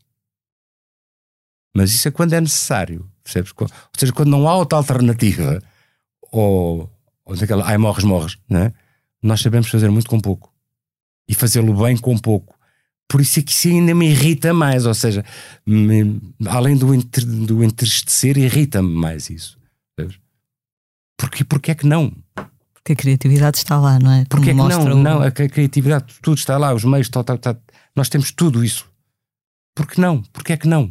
[1.76, 3.54] Mas isso é quando é necessário, percebes?
[3.58, 5.62] Ou seja, quando não há outra alternativa,
[6.32, 6.92] ou,
[7.24, 8.74] ou daquela, ai morres, morres, não é?
[9.22, 10.52] nós sabemos fazer muito com pouco
[11.28, 12.58] e fazê-lo bem com pouco.
[13.12, 15.26] Por isso é que isso ainda me irrita mais, ou seja,
[15.68, 16.18] me,
[16.48, 19.58] além do, entre, do entristecer, irrita-me mais isso.
[20.00, 20.18] Sabes?
[21.18, 22.14] Porque, porque é que não?
[22.74, 24.24] Porque a criatividade está lá, não é?
[24.30, 24.84] Porque é que não?
[24.86, 24.96] O...
[24.96, 27.58] Não, a criatividade, tudo está lá, os meios, tá, tá, tá,
[27.94, 28.90] nós temos tudo isso.
[29.76, 30.24] Porque não?
[30.32, 30.90] Porque é que não?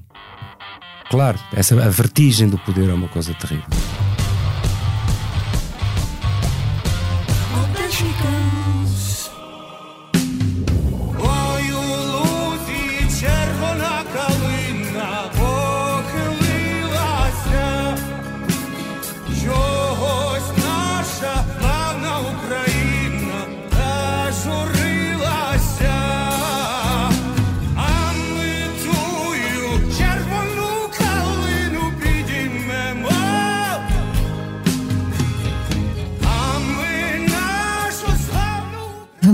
[1.08, 3.66] Claro, essa, a vertigem do poder é uma coisa terrível.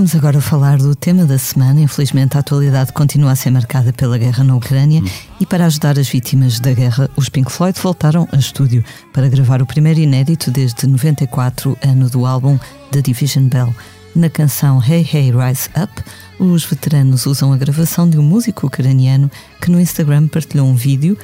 [0.07, 1.81] Vamos agora falar do tema da semana.
[1.81, 5.09] Infelizmente, a atualidade continua a ser marcada pela guerra na Ucrânia hum.
[5.37, 9.61] e para ajudar as vítimas da guerra, os Pink Floyd voltaram a estúdio para gravar
[9.61, 12.57] o primeiro inédito desde 94, ano do álbum
[12.89, 13.75] The Division Bell.
[14.15, 15.91] Na canção Hey Hey Rise Up,
[16.39, 19.29] os veteranos usam a gravação de um músico ucraniano
[19.61, 21.17] que no Instagram partilhou um vídeo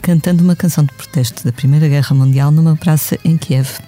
[0.00, 3.87] cantando uma canção de protesto da Primeira Guerra Mundial numa praça em Kiev.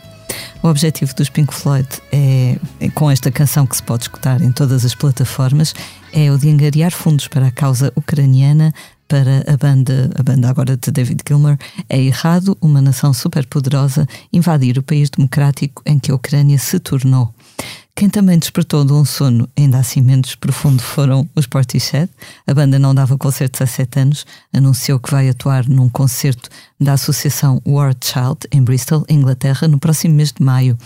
[0.62, 4.52] O objetivo dos Pink Floyd é, é, com esta canção que se pode escutar em
[4.52, 5.74] todas as plataformas,
[6.12, 8.72] é o de angariar fundos para a causa ucraniana
[9.10, 11.58] para a banda, a banda agora de David Gilmour,
[11.88, 17.34] é errado uma nação superpoderosa invadir o país democrático em que a Ucrânia se tornou.
[18.00, 22.10] Quem também despertou de um sono ainda assim menos profundo foram os Portishead.
[22.46, 24.24] A banda não dava concertos há sete anos,
[24.54, 26.48] anunciou que vai atuar num concerto
[26.80, 30.78] da Associação War Child em Bristol, Inglaterra, no próximo mês de maio.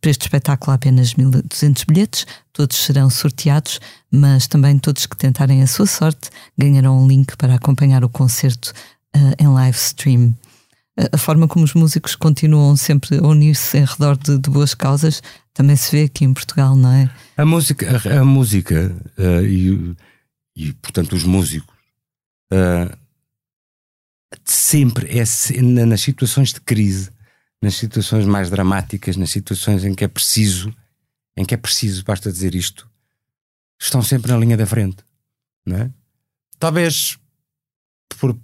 [0.00, 5.64] Para este espetáculo há apenas 1.200 bilhetes, todos serão sorteados, mas também todos que tentarem
[5.64, 8.72] a sua sorte ganharão um link para acompanhar o concerto
[9.16, 10.36] uh, em live stream
[11.12, 15.22] a forma como os músicos continuam sempre a unir-se em redor de, de, boas causas
[15.60, 17.10] também se vê aqui em Portugal, não é?
[17.36, 19.94] A música, a, a música uh, e,
[20.56, 21.76] e, portanto, os músicos
[22.50, 22.96] uh,
[24.42, 25.22] sempre é
[25.84, 27.10] nas situações de crise,
[27.62, 30.74] nas situações mais dramáticas, nas situações em que é preciso,
[31.36, 32.88] em que é preciso, basta dizer isto,
[33.78, 35.04] estão sempre na linha da frente,
[35.66, 35.90] não é?
[36.58, 37.18] Talvez
[38.18, 38.34] por,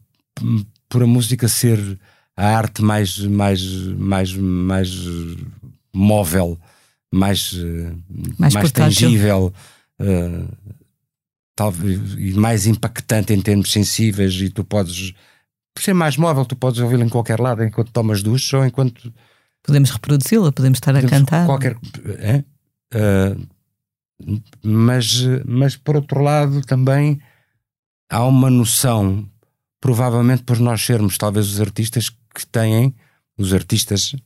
[0.86, 1.98] por a música ser
[2.36, 3.62] a arte mais, mais,
[3.96, 4.90] mais, mais
[5.94, 6.60] móvel,
[7.12, 7.52] mais,
[8.38, 9.52] mais, mais tangível,
[10.00, 10.76] uh,
[11.54, 15.14] talvez, e mais impactante em termos sensíveis, e tu podes
[15.76, 19.12] por ser mais móvel, tu podes ouvi-la em qualquer lado enquanto tomas ducha ou enquanto.
[19.62, 21.46] Podemos reproduzi-la, podemos estar podemos a cantar.
[21.46, 21.76] Qualquer.
[22.18, 22.42] É?
[22.94, 23.46] Uh,
[24.62, 27.20] mas, mas por outro lado também
[28.10, 29.28] há uma noção,
[29.78, 32.94] provavelmente por nós sermos talvez os artistas que têm,
[33.36, 34.16] os artistas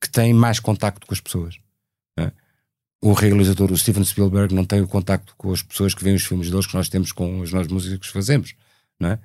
[0.00, 1.56] que têm mais contacto com as pessoas.
[3.04, 6.24] O realizador, o Steven Spielberg, não tem o contacto com as pessoas que veem os
[6.24, 8.54] filmes deles que nós temos com as nossas músicas que fazemos.
[8.98, 9.18] Não é?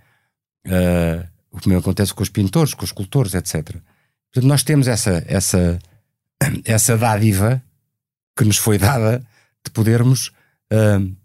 [0.67, 3.77] Uh, o que mesmo acontece com os pintores, com os escultores, etc.
[4.33, 5.79] Portanto, nós temos essa, essa,
[6.65, 7.63] essa dádiva
[8.35, 9.25] que nos foi dada
[9.63, 10.27] de podermos
[10.73, 11.15] uh,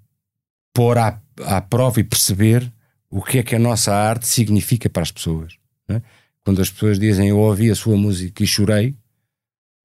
[0.72, 2.72] pôr à, à prova e perceber
[3.10, 5.56] o que é que a nossa arte significa para as pessoas.
[5.88, 6.00] É?
[6.44, 8.94] Quando as pessoas dizem eu ouvi a sua música e chorei,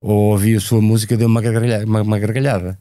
[0.02, 1.86] ou ouvi a sua música deu uma gargalhada.
[1.86, 2.80] Uma, uma gargalhada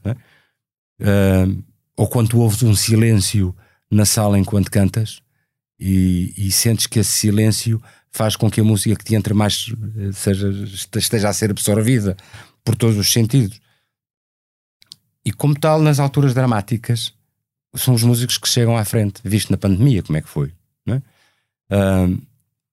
[1.00, 1.64] uh,
[1.96, 3.54] ou quando ouves um silêncio
[3.90, 5.20] na sala enquanto cantas
[5.80, 9.72] e, e, sentes que esse silêncio faz com que a música que te entre mais
[9.96, 12.16] eh, seja, esteja a ser absorvida
[12.64, 13.60] por todos os sentidos.
[15.24, 17.14] E como tal, nas alturas dramáticas,
[17.76, 20.52] são os músicos que chegam à frente, visto na pandemia, como é que foi.
[20.88, 22.20] Uh,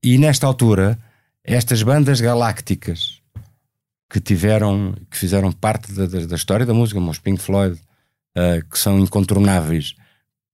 [0.02, 0.98] e nesta altura,
[1.44, 3.22] estas bandas galácticas
[4.10, 7.80] que tiveram, que fizeram parte da, da, história da música, como os Pink Floyd,
[8.38, 9.96] uh, que são incontornáveis,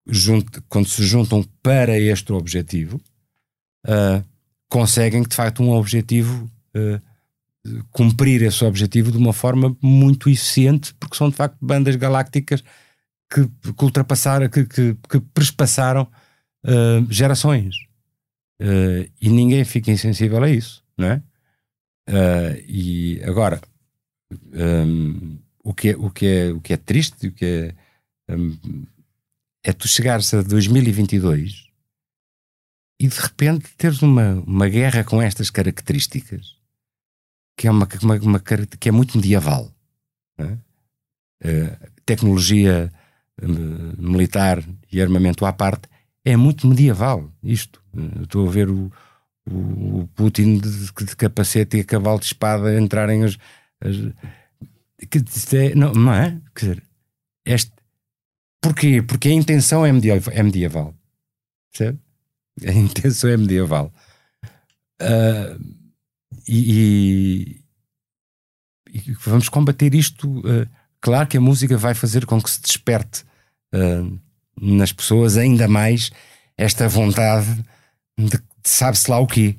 [0.08, 3.00] junto, quando se juntam para este objetivo,
[3.88, 4.24] uh,
[4.70, 11.18] conseguem de facto um objetivo, uh, cumprir esse objetivo de uma forma muito eficiente, porque
[11.18, 12.64] são de facto bandas galácticas
[13.32, 15.22] que, que ultrapassaram, que, que, que
[17.10, 17.76] gerações.
[19.20, 21.24] E ninguém fica insensível a isso, não é?
[22.12, 23.62] Uh, e agora,
[24.54, 27.46] um, o, que é, o, que é, o que é triste, o que
[28.28, 28.86] é, um,
[29.64, 31.70] é tu chegares a 2022
[33.00, 36.58] e de repente teres uma, uma guerra com estas características
[37.58, 38.40] que é, uma, uma, uma
[38.80, 39.74] que é muito medieval.
[40.38, 40.58] É?
[41.44, 42.92] Uh, tecnologia
[43.98, 45.88] militar e armamento à parte
[46.24, 47.82] é muito medieval isto.
[48.22, 48.92] Estou a ver o,
[49.50, 53.38] o, Putin de, de, capacete e a cavalo de espada entrarem as.
[53.84, 53.96] as
[55.10, 56.40] que, é, não, não é?
[56.56, 56.84] Quer dizer,
[57.46, 57.72] este,
[58.62, 59.02] porquê?
[59.02, 60.34] Porque a intenção é medieval.
[60.34, 60.96] É medieval
[61.72, 62.00] percebe?
[62.66, 63.94] A intenção é medieval.
[65.02, 65.58] Uh,
[66.48, 67.64] e,
[68.94, 70.30] e, e, vamos combater isto.
[70.40, 70.68] Uh,
[71.00, 73.24] claro que a música vai fazer com que se desperte
[73.74, 74.20] uh,
[74.60, 76.12] nas pessoas ainda mais
[76.58, 77.64] esta vontade
[78.18, 79.56] de, de sabe-se lá o quê,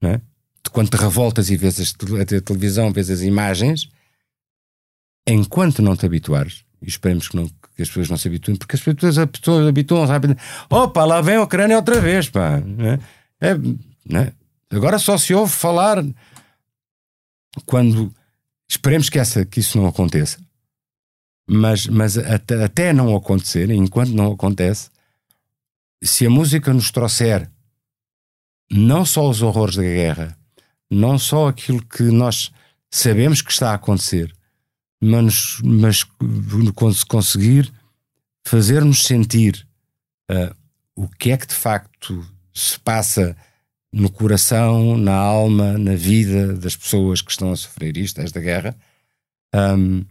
[0.00, 0.18] não é?
[0.64, 3.88] De quando te revoltas e vês a televisão, vês as imagens,
[5.26, 8.76] enquanto não te habituares, e esperemos que, não, que as pessoas não se habituem, porque
[8.76, 12.62] as pessoas, as pessoas habituam-se a opa, lá vem a Ucrânia outra vez, pá.
[13.40, 13.50] É?
[13.50, 14.32] É, é?
[14.70, 16.04] Agora só se ouve falar
[17.66, 18.12] quando
[18.68, 20.38] esperemos que, essa, que isso não aconteça
[21.46, 24.90] mas, mas até, até não acontecer, enquanto não acontece,
[26.02, 27.50] se a música nos trouxer
[28.72, 30.36] não só os horrores da guerra,
[30.90, 32.50] não só aquilo que nós
[32.90, 34.34] sabemos que está a acontecer,
[35.00, 36.06] mas, mas
[37.06, 37.72] conseguir
[38.44, 39.66] fazer-nos sentir
[40.30, 40.54] uh,
[40.94, 42.24] o que é que de facto
[42.54, 43.36] se passa
[43.92, 48.74] no coração, na alma, na vida das pessoas que estão a sofrer isto, esta guerra,
[49.54, 50.04] um,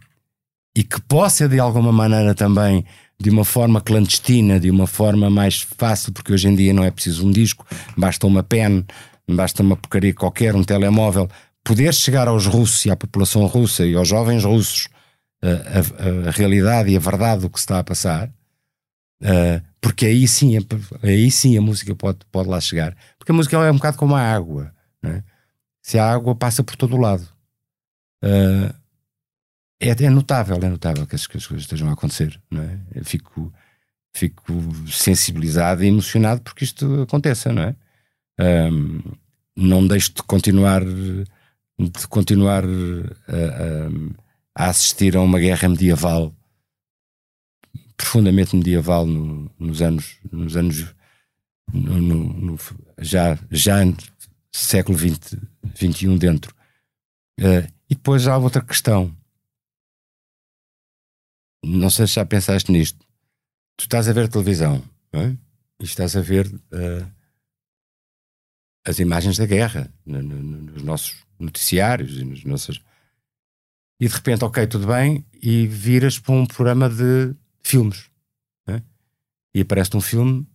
[0.75, 2.85] e que possa de alguma maneira também,
[3.21, 6.91] de uma forma clandestina, de uma forma mais fácil, porque hoje em dia não é
[6.91, 7.65] preciso um disco,
[7.95, 8.85] basta uma pen,
[9.29, 11.29] basta uma porcaria qualquer, um telemóvel,
[11.63, 14.87] poder chegar aos russos e à população russa e aos jovens russos
[15.41, 18.27] a, a, a realidade e a verdade do que se está a passar,
[19.23, 20.57] uh, porque aí sim,
[21.01, 22.95] aí sim a música pode, pode lá chegar.
[23.17, 24.71] Porque a música é um bocado como a água.
[25.03, 25.23] É?
[25.81, 27.27] Se a água passa por todo o lado.
[28.23, 28.80] Uh,
[29.81, 32.39] é, é, notável, é notável que as, que as, coisas estejam a acontecer.
[32.51, 32.79] Não é?
[32.93, 33.51] Eu fico,
[34.15, 34.53] fico
[34.87, 37.75] sensibilizado e emocionado porque isto aconteça, não é?
[38.39, 39.01] Um,
[39.55, 43.89] não deixo de continuar de continuar a,
[44.55, 46.33] a, assistir a uma guerra medieval
[47.97, 50.95] profundamente medieval no, nos anos nos anos
[51.73, 52.59] no, no,
[52.99, 53.77] já já
[54.51, 55.37] século XX,
[55.75, 56.55] XXI dentro
[57.39, 59.15] uh, e depois há outra questão
[61.63, 63.05] não sei se já pensaste nisto
[63.81, 64.83] tu estás a ver televisão
[65.13, 65.35] é?
[65.79, 67.11] e estás a ver uh,
[68.85, 72.79] as imagens da guerra no, no, nos nossos noticiários e nas nossas.
[73.99, 78.09] E de repente, ok, tudo bem, e viras para um programa de filmes.
[78.67, 78.83] Né?
[79.53, 80.47] E aparece um filme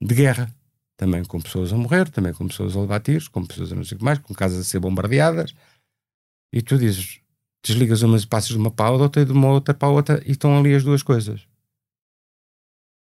[0.00, 0.54] de guerra.
[0.96, 3.84] Também com pessoas a morrer, também com pessoas a levar tiros, com pessoas a não
[3.84, 5.54] sei o que mais, com casas a ser bombardeadas.
[6.52, 7.20] E tu dizes,
[7.64, 9.90] desligas umas e passas de uma para a outra e de uma outra para a
[9.90, 11.40] outra e estão ali as duas coisas.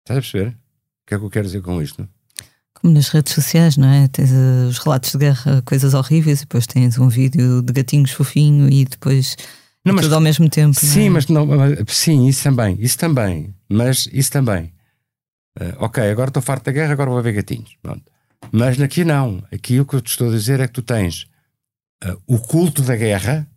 [0.00, 0.48] Estás a perceber?
[0.48, 2.08] O que é que eu quero dizer com isto?
[2.74, 4.08] Como nas redes sociais, não é?
[4.08, 8.10] Tens uh, os relatos de guerra, coisas horríveis, e depois tens um vídeo de gatinhos
[8.10, 9.36] fofinho e depois
[9.84, 10.74] não, mas, tudo ao mesmo tempo.
[10.74, 11.10] Sim, é?
[11.10, 11.46] mas não,
[11.86, 14.72] sim, isso também, isso também, mas isso também.
[15.58, 17.76] Uh, ok, agora estou farto da guerra, agora vou ver gatinhos.
[17.80, 18.04] Pronto.
[18.52, 19.42] Mas aqui não.
[19.52, 21.26] Aqui o que eu te estou a dizer é que tu tens
[22.04, 23.48] uh, o culto da guerra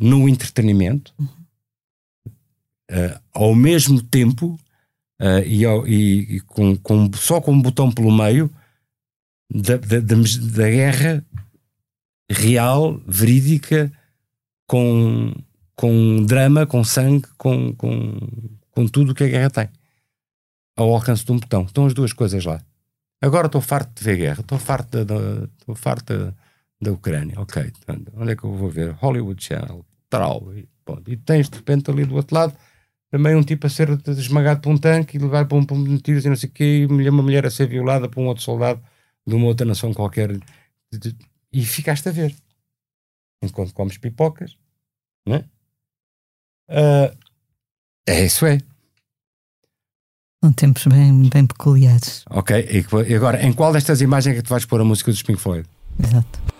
[0.00, 1.14] no entretenimento,
[2.90, 4.58] uh, ao mesmo tempo
[5.20, 8.50] uh, e, e, e com, com, só com um botão pelo meio
[9.50, 10.16] da, da, da,
[10.56, 11.24] da guerra
[12.30, 13.92] real, verídica,
[14.66, 15.34] com,
[15.76, 18.18] com drama, com sangue, com, com,
[18.70, 19.68] com tudo o que a guerra tem.
[20.76, 21.62] Ao alcance de um botão.
[21.64, 22.60] Estão as duas coisas lá.
[23.22, 25.14] Agora estou farto de ver guerra, estou farto da,
[25.58, 26.34] estou farto
[26.80, 27.34] da, Ucrânia.
[27.38, 27.72] Ok,
[28.14, 28.92] onde é que eu vou ver?
[28.92, 30.52] Hollywood Channel, Trau.
[30.54, 30.68] E,
[31.06, 32.54] e tens de repente ali do outro lado
[33.14, 35.98] também um tipo a ser esmagado por um tanque e levar para um, para um
[35.98, 38.42] tiros e não sei o quê, e uma mulher a ser violada por um outro
[38.42, 38.82] soldado
[39.24, 40.36] de uma outra nação qualquer.
[41.52, 42.34] E ficaste a ver.
[43.40, 44.58] Enquanto comes pipocas,
[45.24, 45.44] não é?
[46.68, 47.16] Uh,
[48.08, 48.58] é isso é.
[50.42, 52.24] São tempos bem, bem peculiares.
[52.28, 52.68] Ok,
[53.08, 55.40] e agora, em qual destas imagens é que tu vais pôr a música dos Pink
[55.40, 55.68] Floyd?
[56.02, 56.53] Exato.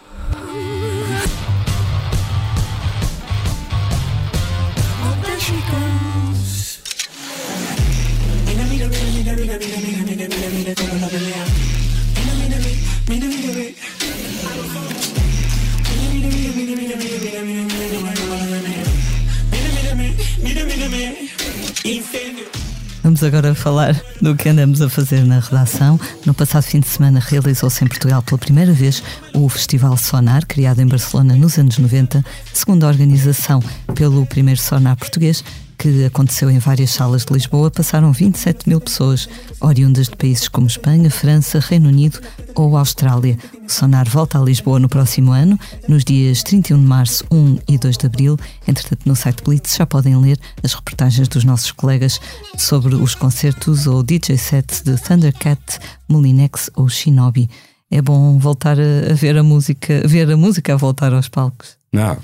[23.02, 26.00] Vamos agora falar do que andamos a fazer na redação.
[26.24, 29.02] No passado fim de semana realizou-se em Portugal pela primeira vez
[29.34, 32.24] o Festival Sonar, criado em Barcelona nos anos 90,
[32.54, 33.62] segundo a organização
[33.94, 35.44] pelo primeiro Sonar português,
[35.74, 39.28] que aconteceu em várias salas de Lisboa, passaram 27 mil pessoas,
[39.60, 42.20] oriundas de países como Espanha, França, Reino Unido
[42.54, 43.38] ou Austrália.
[43.66, 47.78] O Sonar volta a Lisboa no próximo ano, nos dias 31 de março, 1 e
[47.78, 48.36] 2 de abril.
[48.66, 52.20] Entretanto, no site Blitz já podem ler as reportagens dos nossos colegas
[52.56, 55.78] sobre os concertos ou DJ sets de Thundercat,
[56.08, 57.48] Molinex ou Shinobi.
[57.90, 61.76] É bom voltar a ver a música, ver a música a voltar aos palcos.
[61.92, 62.16] Não,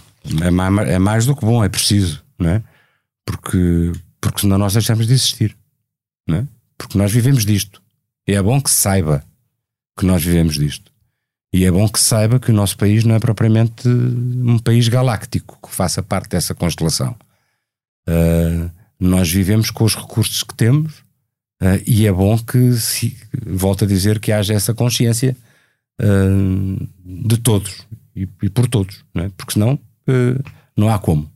[0.42, 2.62] é mais, é mais do que bom, é preciso, não é?
[3.24, 5.56] Porque, porque senão nós deixamos de existir.
[6.26, 6.48] Não é?
[6.76, 7.82] Porque nós vivemos disto.
[8.26, 9.24] E é bom que saiba
[9.98, 10.90] que nós vivemos disto.
[11.52, 15.58] E é bom que saiba que o nosso país não é propriamente um país galáctico
[15.62, 17.16] que faça parte dessa constelação.
[18.08, 20.92] Uh, nós vivemos com os recursos que temos
[21.60, 25.36] uh, e é bom que, se, volto a dizer, que haja essa consciência
[26.00, 27.84] uh, de todos
[28.14, 29.30] e, e, por todos, não é?
[29.36, 29.78] porque senão
[30.76, 31.30] não há como.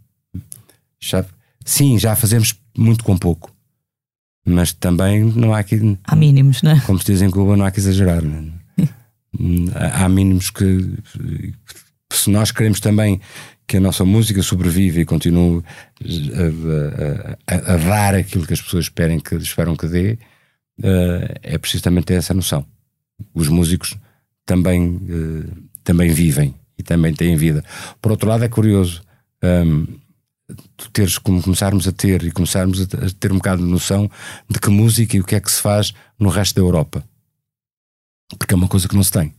[1.01, 1.25] Já,
[1.65, 3.55] Sim, já fazemos muito com pouco.
[4.47, 5.99] Mas também não há aqui.
[6.05, 6.81] Há mínimos, não é?
[6.81, 8.23] Como se diz em Cuba, não há que exagerar.
[8.79, 8.85] É?
[9.95, 10.99] há mínimos que.
[12.13, 13.21] Se nós queremos também
[13.67, 15.63] que a nossa música sobreviva e continue
[17.49, 20.19] a, a, a, dar aquilo que as pessoas esperem que, esperam que dê,
[20.81, 22.65] uh, é preciso também ter essa noção.
[23.33, 23.97] Os músicos
[24.45, 25.51] também, uh,
[25.83, 27.65] também vivem e também têm vida.
[28.01, 29.03] Por outro lado, é curioso.
[29.43, 30.04] Um, tu
[30.93, 32.87] teres como começarmos a ter e começarmos a
[33.19, 34.11] ter um bocado de noção
[34.49, 37.05] de que música e o que é que se faz no resto da Europa.
[38.39, 39.35] Porque é uma coisa que não se tem.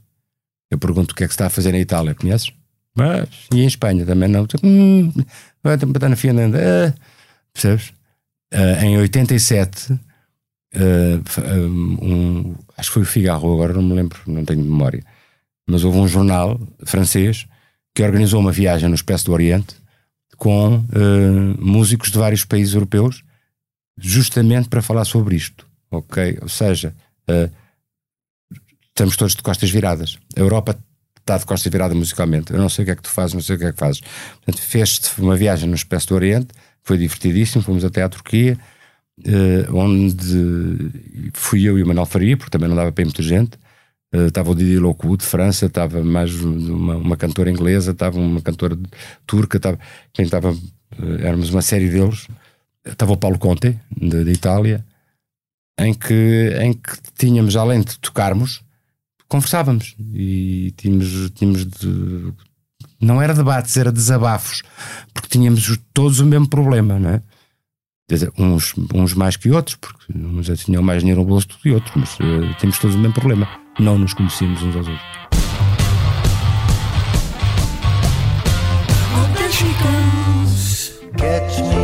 [0.70, 2.52] Eu pergunto o que é que se está a fazer na Itália, conheces?
[2.96, 4.48] Mas, e em Espanha também não.
[4.64, 5.12] Hum,
[5.62, 6.60] vai estar na Finlândia.
[6.60, 6.94] Ah,
[7.54, 7.94] percebes?
[8.52, 9.98] Ah, em 87, uh,
[12.02, 15.04] um, acho que foi o Figaro, agora não me lembro, não tenho memória.
[15.68, 17.46] Mas houve um jornal francês
[17.94, 19.76] que organizou uma viagem no Espécie do Oriente
[20.38, 20.84] com uh,
[21.60, 23.24] músicos de vários países europeus,
[23.98, 25.68] justamente para falar sobre isto.
[25.92, 26.38] Ok?
[26.42, 26.94] Ou seja,
[27.30, 27.52] uh,
[28.90, 30.18] estamos todos de costas viradas.
[30.36, 30.78] A Europa
[31.20, 32.54] está de costas virada musicalmente.
[32.54, 33.80] Eu não sei o que é que tu fazes, não sei o que é que
[33.80, 34.02] fazes.
[34.44, 36.48] Portanto, fez-te uma viagem no Espécie do Oriente,
[36.84, 38.58] foi divertidíssimo, fomos até à Turquia,
[39.20, 40.92] uh, onde
[41.34, 43.58] fui eu e o Manuel Faria, porque também não dava para ir muita gente.
[44.28, 48.78] Estava o Didi Lockwood de França, estava mais uma, uma, cantora inglesa, estava uma cantora
[49.26, 49.80] turca, estava,
[50.14, 52.28] quem estava, uh, éramos uma série deles.
[52.86, 54.86] Estava o Paulo Conte, de, de Itália,
[55.80, 58.62] em que, em que tínhamos, além de tocarmos,
[59.28, 62.32] conversávamos e tínhamos, tínhamos de,
[63.02, 64.62] não era debates, era desabafos,
[65.14, 67.22] porque tínhamos todos o mesmo problema, não é?
[68.08, 71.72] Dizer, uns, uns mais que outros, porque uns tinham mais dinheiro no bolso do que
[71.72, 73.65] outros, mas uh, tínhamos todos o mesmo problema.
[73.80, 75.26] Não nos conhecíamos uns aos outros.
[81.18, 81.75] Catch me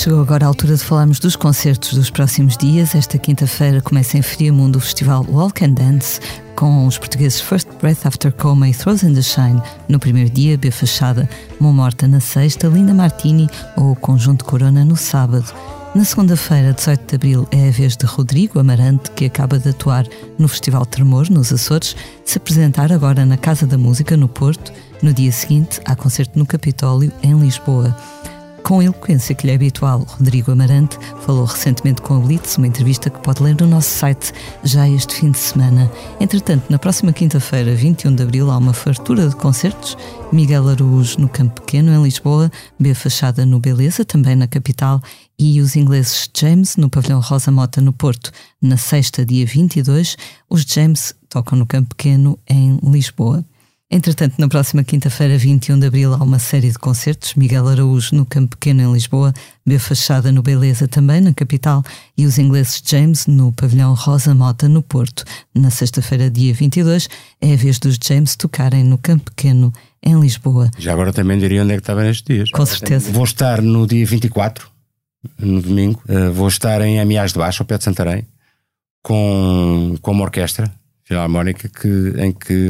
[0.00, 2.94] chegou agora a altura de falarmos dos concertos dos próximos dias.
[2.94, 6.18] Esta quinta-feira começa em Friamundo o festival Walk and Dance,
[6.56, 9.60] com os portugueses First Breath After Coma e Throws in the Shine
[9.90, 11.28] no primeiro dia, B Fachada,
[11.60, 13.46] Mão Morta na sexta, Linda Martini
[13.76, 15.52] ou Conjunto Corona no sábado.
[15.94, 20.06] Na segunda-feira, 18 de abril, é a vez de Rodrigo Amarante, que acaba de atuar
[20.38, 21.94] no Festival Tremor, nos Açores,
[22.24, 24.72] se apresentar agora na Casa da Música, no Porto.
[25.02, 27.94] No dia seguinte, há concerto no Capitólio, em Lisboa.
[28.62, 32.66] Com a eloquência que lhe é habitual, Rodrigo Amarante falou recentemente com a Blitz, uma
[32.66, 34.32] entrevista que pode ler no nosso site
[34.62, 35.90] já este fim de semana.
[36.20, 39.96] Entretanto, na próxima quinta-feira, 21 de abril, há uma fartura de concertos.
[40.32, 45.02] Miguel Araújo no Campo Pequeno, em Lisboa, B Fachada no Beleza, também na capital,
[45.38, 48.30] e os ingleses James no Pavilhão Rosa Mota, no Porto,
[48.60, 50.16] na sexta, dia 22.
[50.48, 53.44] Os James tocam no Campo Pequeno, em Lisboa.
[53.92, 57.34] Entretanto, na próxima quinta-feira, 21 de abril, há uma série de concertos.
[57.34, 59.32] Miguel Araújo no Campo Pequeno, em Lisboa,
[59.66, 61.82] B Fachada no Beleza, também na capital,
[62.16, 65.24] e os ingleses James no Pavilhão Rosa Mota, no Porto.
[65.52, 67.08] Na sexta-feira, dia 22,
[67.40, 70.70] é a vez dos James tocarem no Campo Pequeno, em Lisboa.
[70.78, 72.50] Já agora também diria onde é que estava nestes dias.
[72.52, 73.10] Com certeza.
[73.10, 74.70] Vou estar no dia 24,
[75.36, 78.24] no domingo, uh, vou estar em Amiás de Baixo, ao pé de Santarém,
[79.02, 80.72] com, com uma orquestra
[81.10, 81.88] filarmónica que,
[82.18, 82.68] em, que,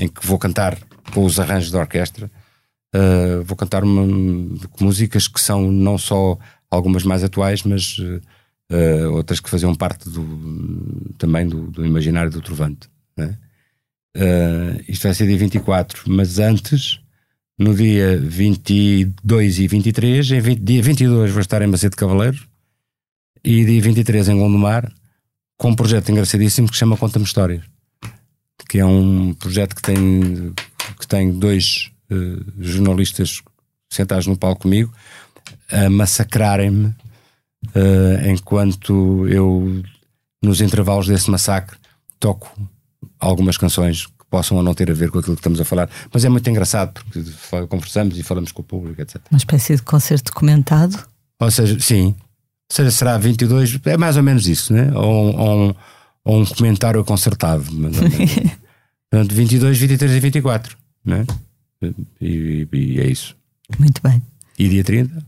[0.00, 0.78] em que vou cantar
[1.12, 2.30] com os arranjos da orquestra.
[2.94, 4.06] Uh, vou cantar uma,
[4.80, 6.38] músicas que são não só
[6.70, 12.40] algumas mais atuais, mas uh, outras que faziam parte do, também do, do imaginário do
[12.40, 12.88] Trovante.
[13.14, 13.36] Né?
[14.16, 17.00] Uh, isto vai ser dia 24, mas antes,
[17.58, 22.38] no dia 22 e 23, em 20, dia 22 vou estar em Macedo Cavaleiro
[23.44, 24.90] e dia 23 em Gondomar
[25.62, 27.62] com um projeto engraçadíssimo que se chama Conta-me Histórias,
[28.68, 30.52] que é um projeto que tem,
[30.98, 33.40] que tem dois uh, jornalistas
[33.88, 34.92] sentados no palco comigo
[35.70, 39.84] a massacrarem-me uh, enquanto eu,
[40.42, 41.78] nos intervalos desse massacre,
[42.18, 42.52] toco
[43.20, 45.88] algumas canções que possam ou não ter a ver com aquilo que estamos a falar.
[46.12, 47.22] Mas é muito engraçado porque
[47.68, 49.22] conversamos e falamos com o público, etc.
[49.30, 50.98] Uma espécie de concerto documentado?
[51.38, 52.16] Ou seja, sim,
[52.90, 54.90] será 22, é mais ou menos isso, né?
[54.94, 55.74] Ou, ou, um,
[56.24, 57.64] ou um comentário concertado.
[59.10, 61.26] Portanto, 22, 23 e 24, né?
[62.20, 63.36] E, e, é isso.
[63.78, 64.22] Muito bem.
[64.58, 65.22] E dia 30,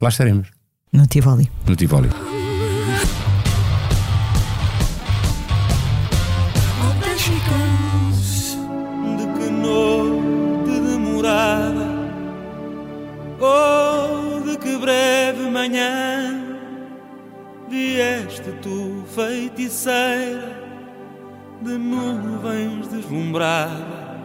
[0.00, 0.48] lá estaremos.
[0.92, 1.48] No Tivoli.
[1.66, 2.08] No Tivoli.
[9.16, 11.86] De que noite demorada,
[13.40, 16.51] oh, de que breve manhã
[17.72, 20.60] vieste tu, feiticeira
[21.62, 24.20] de nuvens deslumbrada,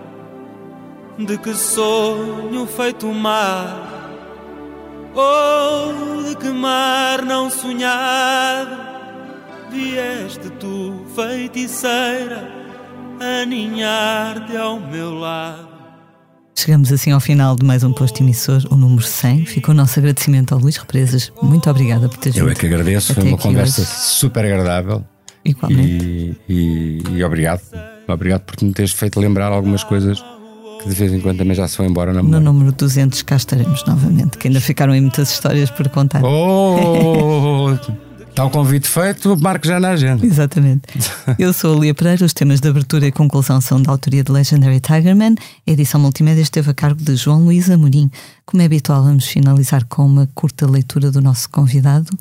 [1.18, 4.10] de que sonho feito mar,
[5.16, 8.76] oh, de que mar não sonhado,
[9.70, 12.52] vieste tu, feiticeira,
[13.42, 15.67] aninhar-te ao meu lado.
[16.60, 19.46] Chegamos assim ao final de mais um posto emissor, o número 100.
[19.46, 21.32] Ficou o nosso agradecimento ao Luís Represas.
[21.42, 22.58] Muito obrigada por teres Eu vindo.
[22.58, 23.90] é que agradeço, foi até uma aqui conversa hoje.
[23.92, 25.06] super agradável.
[25.46, 26.36] Igualmente.
[26.50, 27.62] E, e, e obrigado.
[28.08, 30.20] Obrigado por me teres feito lembrar algumas coisas
[30.82, 32.44] que de vez em quando também já se vão embora na No memória.
[32.46, 36.24] número 200 cá estaremos novamente, que ainda ficaram aí muitas histórias por contar.
[36.24, 37.70] Oh!
[38.38, 40.24] Está o convite feito, marco já na agenda.
[40.24, 40.84] Exatamente.
[41.40, 44.32] Eu sou a Lia Pereira, os temas de abertura e conclusão são da autoria de
[44.32, 45.34] Legendary Tigerman.
[45.68, 48.12] A edição multimédia esteve a cargo de João Luís Amorim.
[48.46, 52.16] Como é habitual, vamos finalizar com uma curta leitura do nosso convidado,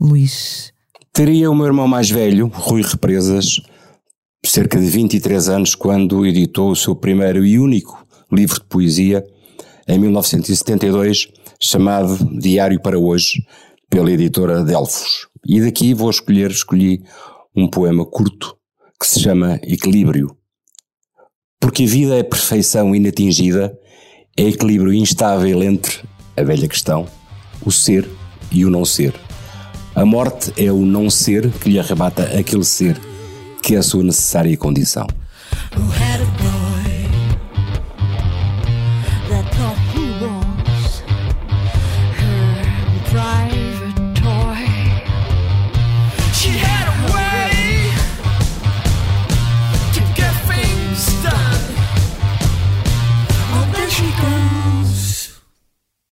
[0.00, 0.72] Luís.
[1.12, 3.60] Teria o meu irmão mais velho, Rui Represas,
[4.46, 9.22] cerca de 23 anos, quando editou o seu primeiro e único livro de poesia,
[9.86, 11.28] em 1972,
[11.60, 13.42] chamado Diário para Hoje,
[13.90, 15.27] pela editora Delfos.
[15.48, 17.02] E daqui vou escolher, escolhi
[17.56, 18.54] um poema curto
[19.00, 20.36] que se chama Equilíbrio.
[21.58, 23.74] Porque a vida é perfeição inatingida,
[24.36, 26.00] é equilíbrio instável entre
[26.36, 27.08] a velha questão,
[27.64, 28.06] o ser
[28.52, 29.14] e o não ser.
[29.94, 33.00] A morte é o não ser que lhe arrebata aquele ser
[33.62, 35.06] que é a sua necessária condição.